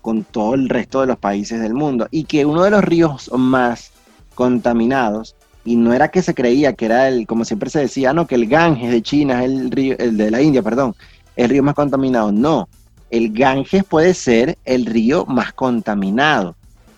con 0.00 0.24
todo 0.24 0.54
el 0.54 0.68
resto 0.68 1.00
de 1.00 1.06
los 1.06 1.18
países 1.18 1.60
del 1.60 1.74
mundo. 1.74 2.08
Y 2.10 2.24
que 2.24 2.44
uno 2.44 2.62
de 2.64 2.70
los 2.70 2.82
ríos 2.82 3.30
más 3.36 3.92
contaminados, 4.34 5.36
y 5.64 5.76
no 5.76 5.92
era 5.92 6.08
que 6.08 6.22
se 6.22 6.34
creía 6.34 6.72
que 6.72 6.86
era 6.86 7.08
el, 7.08 7.26
como 7.26 7.44
siempre 7.44 7.70
se 7.70 7.80
decía, 7.80 8.12
no, 8.12 8.26
que 8.26 8.34
el 8.34 8.46
Ganges 8.46 8.90
de 8.90 9.02
China 9.02 9.44
es 9.44 9.50
el 9.50 9.70
río, 9.70 9.96
el 9.98 10.16
de 10.16 10.30
la 10.30 10.40
India, 10.40 10.62
perdón, 10.62 10.94
el 11.36 11.50
río 11.50 11.62
más 11.62 11.74
contaminado. 11.74 12.32
No, 12.32 12.68
el 13.10 13.32
Ganges 13.32 13.84
puede 13.84 14.14
ser 14.14 14.56
el 14.64 14.86
río 14.86 15.26
más 15.26 15.52
contaminado, 15.52 16.56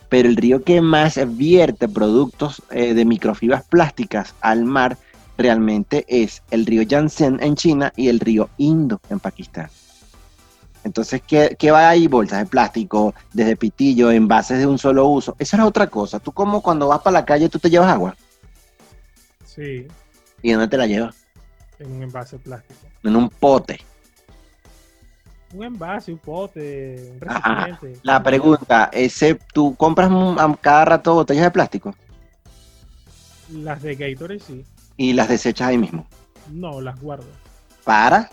pero 0.09 0.29
el 0.29 0.37
río 0.37 0.63
que 0.63 0.81
más 0.81 1.19
vierte 1.37 1.89
productos 1.89 2.63
eh, 2.71 2.95
de 2.95 3.05
microfibras 3.05 3.65
plásticas 3.65 4.35
al 4.41 4.65
mar 4.65 4.97
realmente 5.37 6.05
es 6.07 6.43
el 6.51 6.67
río 6.67 6.83
Yangtze 6.83 7.27
en 7.27 7.57
China 7.57 7.93
y 7.97 8.09
el 8.09 8.21
río 8.21 8.49
Indo 8.59 9.01
en 9.11 9.19
Pakistán. 9.19 9.69
Entonces, 10.85 11.23
¿qué, 11.27 11.57
¿qué, 11.59 11.71
va 11.71 11.89
ahí? 11.89 12.09
Bolsas 12.09 12.41
de 12.41 12.47
plástico, 12.47 13.15
desde 13.33 13.57
pitillo, 13.57 14.11
envases 14.11 14.59
de 14.59 14.67
un 14.67 14.79
solo 14.79 15.07
uso. 15.07 15.37
Esa 15.39 15.57
es 15.57 15.63
otra 15.63 15.87
cosa. 15.87 16.19
Tú 16.19 16.33
como 16.33 16.63
cuando 16.63 16.89
vas 16.89 17.01
para 17.01 17.21
la 17.21 17.25
calle, 17.25 17.49
tú 17.49 17.59
te 17.59 17.71
llevas 17.71 17.93
agua. 17.93 18.17
Sí. 19.45 19.87
¿Y 20.43 20.53
dónde 20.53 20.69
te 20.69 20.77
la 20.77 20.87
llevas? 20.87 21.15
En 21.79 21.93
un 21.93 22.03
envase 22.03 22.39
plástico. 22.39 22.81
En 23.03 23.17
un 23.17 23.29
pote. 23.29 23.81
Un 25.53 25.65
envase, 25.65 26.13
un 26.13 26.19
pote, 26.19 27.13
un 27.13 27.21
recipiente. 27.21 28.01
La 28.03 28.23
pregunta, 28.23 28.89
ese, 28.93 29.39
¿tú 29.53 29.75
compras 29.77 30.11
cada 30.61 30.85
rato 30.85 31.15
botellas 31.15 31.45
de 31.45 31.51
plástico? 31.51 31.95
Las 33.51 33.83
de 33.83 33.95
Gatorade 33.95 34.41
sí. 34.41 34.65
¿Y 34.97 35.13
las 35.13 35.29
desechas 35.29 35.69
ahí 35.69 35.79
mismo? 35.79 36.07
No, 36.51 36.81
las 36.81 36.99
guardo. 36.99 37.27
¿Para? 37.85 38.31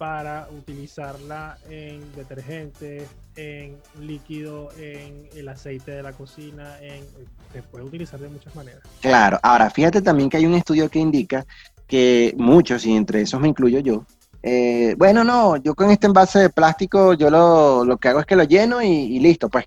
Para 0.00 0.48
utilizarla 0.56 1.58
en 1.68 2.00
detergentes, 2.16 3.06
en 3.36 3.76
líquido, 4.00 4.70
en 4.78 5.28
el 5.36 5.46
aceite 5.46 5.90
de 5.90 6.02
la 6.02 6.14
cocina, 6.14 6.78
en, 6.80 7.04
se 7.52 7.62
puede 7.62 7.84
utilizar 7.84 8.18
de 8.18 8.30
muchas 8.30 8.56
maneras. 8.56 8.80
Claro, 9.02 9.38
ahora 9.42 9.68
fíjate 9.68 10.00
también 10.00 10.30
que 10.30 10.38
hay 10.38 10.46
un 10.46 10.54
estudio 10.54 10.88
que 10.88 11.00
indica 11.00 11.44
que 11.86 12.34
muchos, 12.38 12.86
y 12.86 12.96
entre 12.96 13.20
esos 13.20 13.38
me 13.42 13.48
incluyo 13.48 13.80
yo, 13.80 14.06
eh, 14.42 14.94
bueno, 14.96 15.22
no, 15.22 15.58
yo 15.58 15.74
con 15.74 15.90
este 15.90 16.06
envase 16.06 16.38
de 16.38 16.48
plástico, 16.48 17.12
yo 17.12 17.28
lo, 17.28 17.98
que 17.98 18.08
hago 18.08 18.20
es 18.20 18.26
que 18.26 18.36
lo 18.36 18.44
lleno 18.44 18.80
y, 18.80 19.18
listo, 19.18 19.50
pues. 19.50 19.66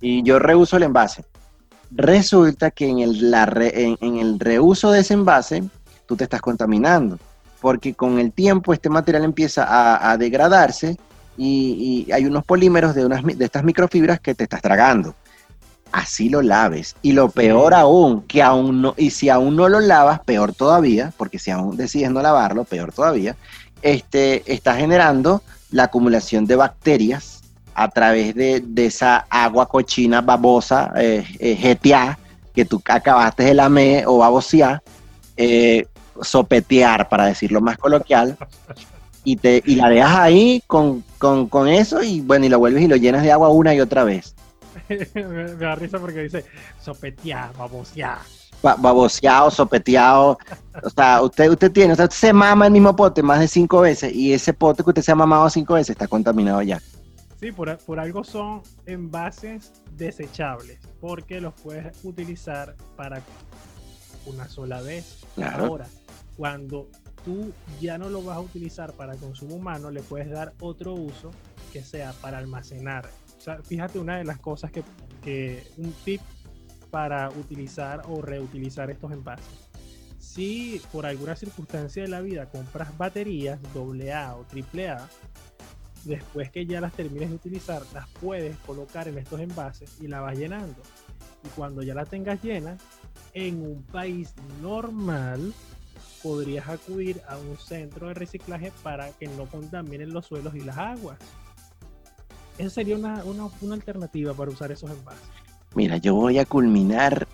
Y 0.00 0.24
yo 0.24 0.40
reuso 0.40 0.78
el 0.78 0.82
envase. 0.82 1.24
Resulta 1.92 2.72
que 2.72 2.88
en 2.88 2.98
el, 2.98 3.30
la 3.30 3.44
en, 3.54 4.16
el 4.16 4.40
reuso 4.40 4.90
de 4.90 5.00
ese 5.00 5.14
envase, 5.14 5.62
tú 6.06 6.16
te 6.16 6.24
estás 6.24 6.40
contaminando, 6.40 7.20
porque 7.60 7.94
con 7.94 8.18
el 8.18 8.32
tiempo 8.32 8.72
este 8.72 8.88
material 8.88 9.24
empieza 9.24 9.66
a, 10.10 10.16
degradarse 10.16 10.96
y, 11.36 12.06
hay 12.12 12.24
unos 12.26 12.44
polímeros 12.44 12.94
de, 12.94 13.06
unas, 13.06 13.24
de 13.24 13.44
estas 13.44 13.64
microfibras 13.64 14.20
que 14.20 14.34
te 14.34 14.44
estás 14.44 14.62
tragando. 14.62 15.14
Así 15.92 16.28
lo 16.28 16.40
laves. 16.42 16.94
Y 17.02 17.12
lo 17.12 17.30
peor 17.30 17.74
aún, 17.74 18.22
que 18.22 18.42
aún 18.42 18.82
no, 18.82 18.94
y 18.96 19.10
si 19.10 19.28
aún 19.28 19.56
no 19.56 19.68
lo 19.68 19.80
lavas, 19.80 20.20
peor 20.20 20.54
todavía, 20.54 21.12
porque 21.16 21.38
si 21.38 21.50
aún 21.50 21.76
decides 21.76 22.10
no 22.10 22.22
lavarlo, 22.22 22.64
peor 22.64 22.92
todavía, 22.92 23.36
este, 23.82 24.42
está 24.52 24.76
generando 24.76 25.42
la 25.70 25.84
acumulación 25.84 26.46
de 26.46 26.56
bacterias 26.56 27.40
a 27.74 27.88
través 27.88 28.34
de, 28.34 28.62
esa 28.76 29.26
agua 29.30 29.66
cochina 29.66 30.20
babosa, 30.20 30.92
eh, 30.96 31.24
eh 31.38 31.56
GTA, 31.56 32.18
que 32.54 32.64
tú 32.64 32.82
acabaste 32.84 33.44
de 33.44 33.54
lamer 33.54 34.04
o 34.06 34.18
babosear, 34.18 34.82
eh, 35.36 35.86
sopetear, 36.22 37.08
para 37.08 37.26
decirlo 37.26 37.60
más 37.60 37.78
coloquial, 37.78 38.36
y, 39.24 39.36
te, 39.36 39.62
y 39.66 39.76
la 39.76 39.88
dejas 39.88 40.16
ahí 40.16 40.62
con, 40.66 41.04
con, 41.18 41.68
eso 41.68 42.02
y 42.02 42.20
bueno, 42.20 42.46
y 42.46 42.48
lo 42.48 42.58
vuelves 42.58 42.82
y 42.82 42.88
lo 42.88 42.96
llenas 42.96 43.22
de 43.22 43.32
agua 43.32 43.50
una 43.50 43.74
y 43.74 43.80
otra 43.80 44.04
vez. 44.04 44.34
me, 45.14 45.54
da 45.54 45.74
risa 45.74 45.98
porque 45.98 46.22
dice 46.22 46.44
sopetear, 46.80 47.52
babosear 47.56 48.18
baboseado, 48.62 49.50
sopeteado. 49.50 50.38
O 50.82 50.90
sea, 50.90 51.22
usted, 51.22 51.50
usted 51.50 51.72
tiene, 51.72 51.92
o 51.92 51.96
sea, 51.96 52.04
usted 52.06 52.16
se 52.16 52.32
mama 52.32 52.66
el 52.66 52.72
mismo 52.72 52.94
pote 52.94 53.22
más 53.22 53.40
de 53.40 53.48
cinco 53.48 53.80
veces 53.80 54.14
y 54.14 54.32
ese 54.32 54.52
pote 54.52 54.82
que 54.82 54.90
usted 54.90 55.02
se 55.02 55.12
ha 55.12 55.14
mamado 55.14 55.48
cinco 55.50 55.74
veces 55.74 55.90
está 55.90 56.06
contaminado 56.06 56.62
ya. 56.62 56.80
Sí, 57.40 57.52
por, 57.52 57.70
algo 57.98 58.22
son 58.22 58.62
envases 58.84 59.72
desechables, 59.96 60.78
porque 61.00 61.40
los 61.40 61.54
puedes 61.54 61.96
utilizar 62.04 62.76
para 62.96 63.22
una 64.26 64.46
sola 64.48 64.82
vez. 64.82 65.24
Ahora, 65.42 65.86
cuando 66.40 66.88
tú 67.22 67.52
ya 67.82 67.98
no 67.98 68.08
lo 68.08 68.22
vas 68.22 68.38
a 68.38 68.40
utilizar 68.40 68.94
para 68.94 69.14
consumo 69.16 69.56
humano, 69.56 69.90
le 69.90 70.00
puedes 70.00 70.30
dar 70.30 70.54
otro 70.60 70.94
uso 70.94 71.32
que 71.70 71.84
sea 71.84 72.14
para 72.14 72.38
almacenar. 72.38 73.10
O 73.36 73.40
sea, 73.42 73.62
fíjate 73.62 73.98
una 73.98 74.16
de 74.16 74.24
las 74.24 74.38
cosas 74.38 74.70
que, 74.70 74.82
que 75.22 75.62
un 75.76 75.92
tip 76.02 76.22
para 76.90 77.28
utilizar 77.28 78.04
o 78.08 78.22
reutilizar 78.22 78.90
estos 78.90 79.12
envases. 79.12 79.68
Si 80.18 80.80
por 80.90 81.04
alguna 81.04 81.36
circunstancia 81.36 82.04
de 82.04 82.08
la 82.08 82.22
vida 82.22 82.48
compras 82.48 82.96
baterías 82.96 83.60
AA 83.74 84.34
o 84.34 84.46
AAA, 84.46 85.06
después 86.06 86.50
que 86.50 86.64
ya 86.64 86.80
las 86.80 86.94
termines 86.94 87.28
de 87.28 87.34
utilizar, 87.34 87.82
las 87.92 88.08
puedes 88.18 88.56
colocar 88.60 89.08
en 89.08 89.18
estos 89.18 89.40
envases 89.40 89.94
y 90.00 90.08
la 90.08 90.22
vas 90.22 90.38
llenando. 90.38 90.80
Y 91.44 91.48
cuando 91.50 91.82
ya 91.82 91.92
la 91.92 92.06
tengas 92.06 92.42
llena, 92.42 92.78
en 93.34 93.62
un 93.62 93.82
país 93.82 94.32
normal, 94.62 95.52
podrías 96.22 96.68
acudir 96.68 97.20
a 97.28 97.36
un 97.36 97.56
centro 97.56 98.08
de 98.08 98.14
reciclaje 98.14 98.72
para 98.82 99.10
que 99.10 99.26
no 99.28 99.46
contaminen 99.46 100.12
los 100.12 100.26
suelos 100.26 100.54
y 100.54 100.60
las 100.60 100.76
aguas. 100.76 101.18
Esa 102.58 102.70
sería 102.70 102.96
una, 102.96 103.24
una, 103.24 103.48
una 103.60 103.74
alternativa 103.74 104.34
para 104.34 104.50
usar 104.50 104.70
esos 104.70 104.90
envases. 104.90 105.22
Mira, 105.74 105.96
yo 105.96 106.14
voy 106.14 106.38
a 106.38 106.44
culminar 106.44 107.26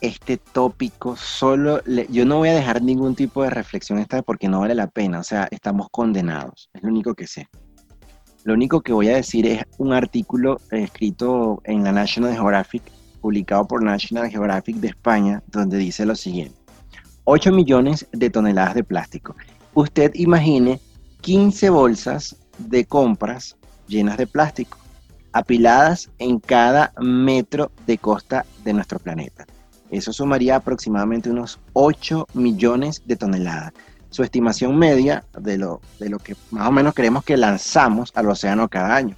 este 0.00 0.36
tópico 0.36 1.16
solo, 1.16 1.82
yo 1.84 2.24
no 2.24 2.38
voy 2.38 2.50
a 2.50 2.54
dejar 2.54 2.82
ningún 2.82 3.14
tipo 3.14 3.42
de 3.42 3.50
reflexión 3.50 3.98
esta 3.98 4.22
porque 4.22 4.48
no 4.48 4.60
vale 4.60 4.74
la 4.74 4.88
pena, 4.88 5.20
o 5.20 5.22
sea, 5.22 5.48
estamos 5.50 5.88
condenados, 5.90 6.70
es 6.74 6.82
lo 6.82 6.88
único 6.88 7.14
que 7.14 7.26
sé. 7.26 7.48
Lo 8.44 8.54
único 8.54 8.80
que 8.80 8.92
voy 8.92 9.08
a 9.08 9.16
decir 9.16 9.46
es 9.46 9.64
un 9.78 9.92
artículo 9.92 10.60
escrito 10.70 11.60
en 11.64 11.82
la 11.82 11.92
National 11.92 12.32
Geographic, 12.32 12.82
publicado 13.20 13.66
por 13.66 13.82
National 13.82 14.30
Geographic 14.30 14.76
de 14.76 14.88
España, 14.88 15.42
donde 15.48 15.78
dice 15.78 16.06
lo 16.06 16.14
siguiente. 16.14 16.65
8 17.28 17.50
millones 17.52 18.06
de 18.12 18.30
toneladas 18.30 18.74
de 18.76 18.84
plástico. 18.84 19.34
Usted 19.74 20.12
imagine 20.14 20.80
15 21.22 21.70
bolsas 21.70 22.36
de 22.58 22.84
compras 22.84 23.56
llenas 23.88 24.16
de 24.16 24.28
plástico 24.28 24.78
apiladas 25.32 26.08
en 26.18 26.38
cada 26.38 26.92
metro 26.98 27.72
de 27.84 27.98
costa 27.98 28.46
de 28.64 28.72
nuestro 28.72 29.00
planeta. 29.00 29.44
Eso 29.90 30.12
sumaría 30.12 30.54
aproximadamente 30.54 31.28
unos 31.28 31.58
8 31.72 32.28
millones 32.34 33.02
de 33.06 33.16
toneladas. 33.16 33.72
Su 34.10 34.22
estimación 34.22 34.78
media 34.78 35.24
de 35.36 35.58
lo, 35.58 35.80
de 35.98 36.08
lo 36.08 36.20
que 36.20 36.36
más 36.52 36.68
o 36.68 36.72
menos 36.72 36.94
creemos 36.94 37.24
que 37.24 37.36
lanzamos 37.36 38.12
al 38.14 38.30
océano 38.30 38.68
cada 38.68 38.94
año. 38.94 39.16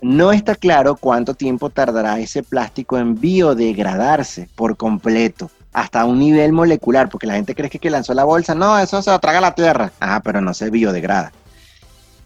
No 0.00 0.32
está 0.32 0.54
claro 0.54 0.96
cuánto 0.96 1.34
tiempo 1.34 1.68
tardará 1.68 2.18
ese 2.20 2.42
plástico 2.42 2.96
en 2.96 3.20
biodegradarse 3.20 4.48
por 4.56 4.78
completo, 4.78 5.50
hasta 5.72 6.04
un 6.04 6.18
nivel 6.18 6.52
molecular, 6.52 7.08
porque 7.08 7.26
la 7.26 7.34
gente 7.34 7.54
cree 7.54 7.70
que, 7.70 7.78
que 7.78 7.90
lanzó 7.90 8.14
la 8.14 8.24
bolsa, 8.24 8.54
no, 8.54 8.78
eso 8.78 9.02
se 9.02 9.10
lo 9.10 9.18
traga 9.18 9.40
la 9.40 9.54
tierra. 9.54 9.92
Ah, 10.00 10.20
pero 10.24 10.40
no 10.40 10.54
se 10.54 10.70
biodegrada 10.70 11.32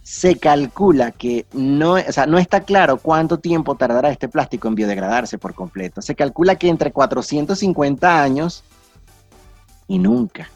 se 0.03 0.37
calcula 0.37 1.13
que 1.13 1.47
no, 1.53 1.93
o 1.93 2.13
sea, 2.13 2.27
no 2.27 2.39
está 2.39 2.63
claro 2.63 2.99
cuánto 2.99 3.39
tiempo 3.39 3.77
tardará 3.77 4.11
este 4.11 4.29
plástico 4.29 4.69
en 4.69 4.75
biodegradarse 4.75 5.39
por 5.39 5.55
completo. 5.55 6.03
Se 6.03 6.15
calcula 6.15 6.57
que 6.57 6.69
entre 6.69 6.93
450 6.93 8.23
años 8.23 8.65
y 9.87 9.99
nunca. 9.99 10.51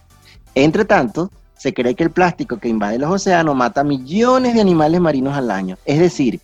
Entre 0.54 0.84
tanto, 0.84 1.30
se 1.56 1.72
cree 1.72 1.94
que 1.94 2.04
el 2.04 2.10
plástico 2.10 2.58
que 2.58 2.68
invade 2.68 2.98
los 2.98 3.10
océanos 3.10 3.54
mata 3.54 3.84
millones 3.84 4.54
de 4.54 4.60
animales 4.60 5.00
marinos 5.00 5.36
al 5.36 5.50
año. 5.50 5.78
Es 5.84 6.00
decir, 6.00 6.40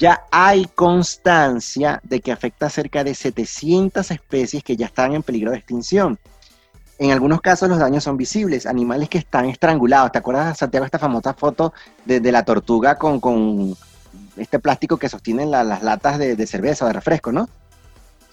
ya 0.00 0.24
hay 0.30 0.64
constancia 0.74 2.00
de 2.02 2.20
que 2.20 2.32
afecta 2.32 2.66
a 2.66 2.70
cerca 2.70 3.04
de 3.04 3.14
700 3.14 4.10
especies 4.10 4.64
que 4.64 4.74
ya 4.74 4.86
están 4.86 5.12
en 5.12 5.22
peligro 5.22 5.50
de 5.50 5.58
extinción. 5.58 6.18
En 6.98 7.10
algunos 7.10 7.42
casos 7.42 7.68
los 7.68 7.78
daños 7.78 8.02
son 8.02 8.16
visibles, 8.16 8.64
animales 8.64 9.10
que 9.10 9.18
están 9.18 9.44
estrangulados. 9.44 10.10
¿Te 10.10 10.18
acuerdas, 10.18 10.56
Santiago, 10.56 10.86
esta 10.86 10.98
famosa 10.98 11.34
foto 11.34 11.74
de, 12.06 12.32
la 12.32 12.44
tortuga 12.46 12.96
con, 12.96 13.76
este 14.38 14.58
plástico 14.58 14.96
que 14.96 15.10
sostienen 15.10 15.50
las 15.50 15.82
latas 15.82 16.18
de, 16.18 16.46
cerveza 16.46 16.86
o 16.86 16.88
de 16.88 16.94
refresco, 16.94 17.30
¿no? 17.30 17.50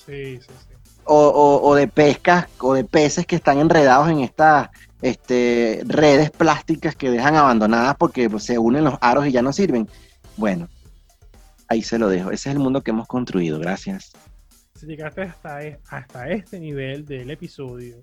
Sí, 0.05 0.39
sí, 0.39 0.47
sí. 0.47 0.76
O, 1.03 1.76
de 1.76 1.88
pescas 1.89 2.47
o 2.59 2.76
de 2.76 2.86
peces 2.86 3.26
que 3.26 3.36
están 3.36 3.59
enredados 3.59 4.09
en, 4.09 4.20
esta, 4.20 4.72
este, 5.01 5.82
redes 5.86 6.32
plásticas 6.32 6.95
que 6.95 7.11
dejan 7.11 7.36
abandonadas 7.36 7.95
porque 7.97 8.30
pues, 8.30 8.43
se 8.43 8.57
unen 8.57 8.86
los 8.86 8.95
aros 9.01 9.28
y 9.28 9.34
ya 9.34 9.41
no 9.41 9.51
sirven. 9.51 9.89
Bueno, 10.38 10.70
ahí 11.68 11.82
se 11.82 11.99
lo 11.99 12.07
dejo. 12.09 12.32
Ese 12.32 12.49
es 12.49 12.55
el 12.55 12.61
mundo 12.61 12.82
que 12.82 12.91
hemos 12.91 13.07
construido. 13.07 13.59
Gracias. 13.59 14.11
Si 14.76 14.86
llegaste 14.86 15.24
hasta, 15.24 15.63
e- 15.63 15.80
hasta 15.89 16.30
este 16.30 16.59
nivel 16.59 17.05
del 17.05 17.32
episodio, 17.32 17.97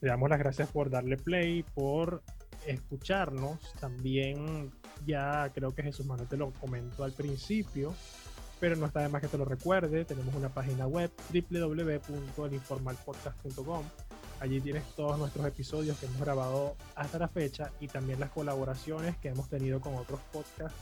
le 0.00 0.08
damos 0.08 0.28
las 0.28 0.38
gracias 0.38 0.68
por 0.68 0.90
darle 0.90 1.16
play, 1.16 1.64
por 1.74 2.22
escucharnos. 2.66 3.58
También 3.80 4.70
ya 5.06 5.50
creo 5.54 5.74
que 5.74 5.82
Jesús 5.82 6.04
Manuel 6.06 6.28
te 6.28 6.36
lo 6.36 6.52
comentó 6.52 7.04
al 7.04 7.12
principio, 7.12 7.94
pero 8.58 8.76
no 8.76 8.84
está 8.86 9.00
de 9.00 9.08
más 9.08 9.22
que 9.22 9.28
te 9.28 9.38
lo 9.38 9.44
recuerde. 9.46 10.04
Tenemos 10.04 10.34
una 10.34 10.50
página 10.50 10.86
web 10.86 11.10
www.elinformalpodcast.com. 11.32 13.84
Allí 14.40 14.60
tienes 14.60 14.84
todos 14.96 15.18
nuestros 15.18 15.46
episodios 15.46 15.98
que 15.98 16.06
hemos 16.06 16.20
grabado 16.20 16.74
hasta 16.94 17.18
la 17.18 17.28
fecha 17.28 17.70
y 17.78 17.88
también 17.88 18.18
las 18.20 18.30
colaboraciones 18.30 19.16
que 19.18 19.28
hemos 19.28 19.48
tenido 19.50 19.80
con 19.80 19.94
otros 19.96 20.18
podcasts 20.32 20.78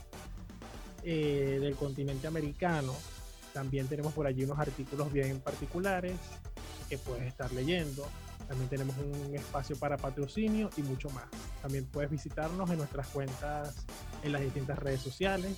eh, 1.03 1.57
del 1.61 1.75
continente 1.75 2.27
americano. 2.27 2.93
También 3.53 3.87
tenemos 3.87 4.13
por 4.13 4.27
allí 4.27 4.43
unos 4.43 4.59
artículos 4.59 5.11
bien 5.11 5.39
particulares 5.39 6.13
que 6.87 6.97
puedes 6.97 7.27
estar 7.27 7.51
leyendo. 7.51 8.07
También 8.47 8.69
tenemos 8.69 8.95
un 8.97 9.35
espacio 9.35 9.75
para 9.77 9.97
patrocinio 9.97 10.69
y 10.77 10.81
mucho 10.81 11.09
más. 11.11 11.25
También 11.61 11.85
puedes 11.85 12.09
visitarnos 12.09 12.69
en 12.69 12.77
nuestras 12.77 13.07
cuentas 13.07 13.85
en 14.23 14.31
las 14.31 14.41
distintas 14.41 14.79
redes 14.79 15.01
sociales 15.01 15.55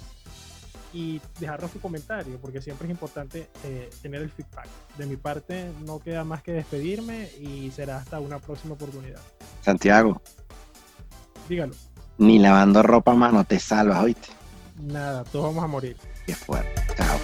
y 0.94 1.22
dejarnos 1.39 1.72
tu 1.72 1.80
comentario, 1.80 2.38
porque 2.42 2.62
siempre 2.62 2.88
es 2.88 2.92
importante 2.92 3.50
eh, 3.64 3.89
tener 4.02 4.22
el 4.22 4.30
feedback. 4.30 4.68
De 4.98 5.06
mi 5.06 5.16
parte, 5.16 5.72
no 5.86 6.00
queda 6.00 6.26
más 6.26 6.44
que 6.44 6.52
despedirme 6.52 7.30
y 7.39 7.72
será 7.72 7.98
hasta 7.98 8.20
una 8.20 8.39
próxima 8.39 8.74
oportunidad. 8.74 9.22
Santiago, 9.62 10.22
Dígalo. 11.48 11.74
ni 12.18 12.39
lavando 12.39 12.84
ropa, 12.84 13.14
mano, 13.14 13.46
te 13.46 13.58
salvas, 13.60 14.04
¿oíste? 14.04 14.28
Nada, 14.82 15.23
todos 15.23 15.45
vamos 15.45 15.63
a 15.63 15.67
morir. 15.67 15.97
Qué 16.25 16.36
fuerte. 16.36 16.82
Chao. 16.95 17.19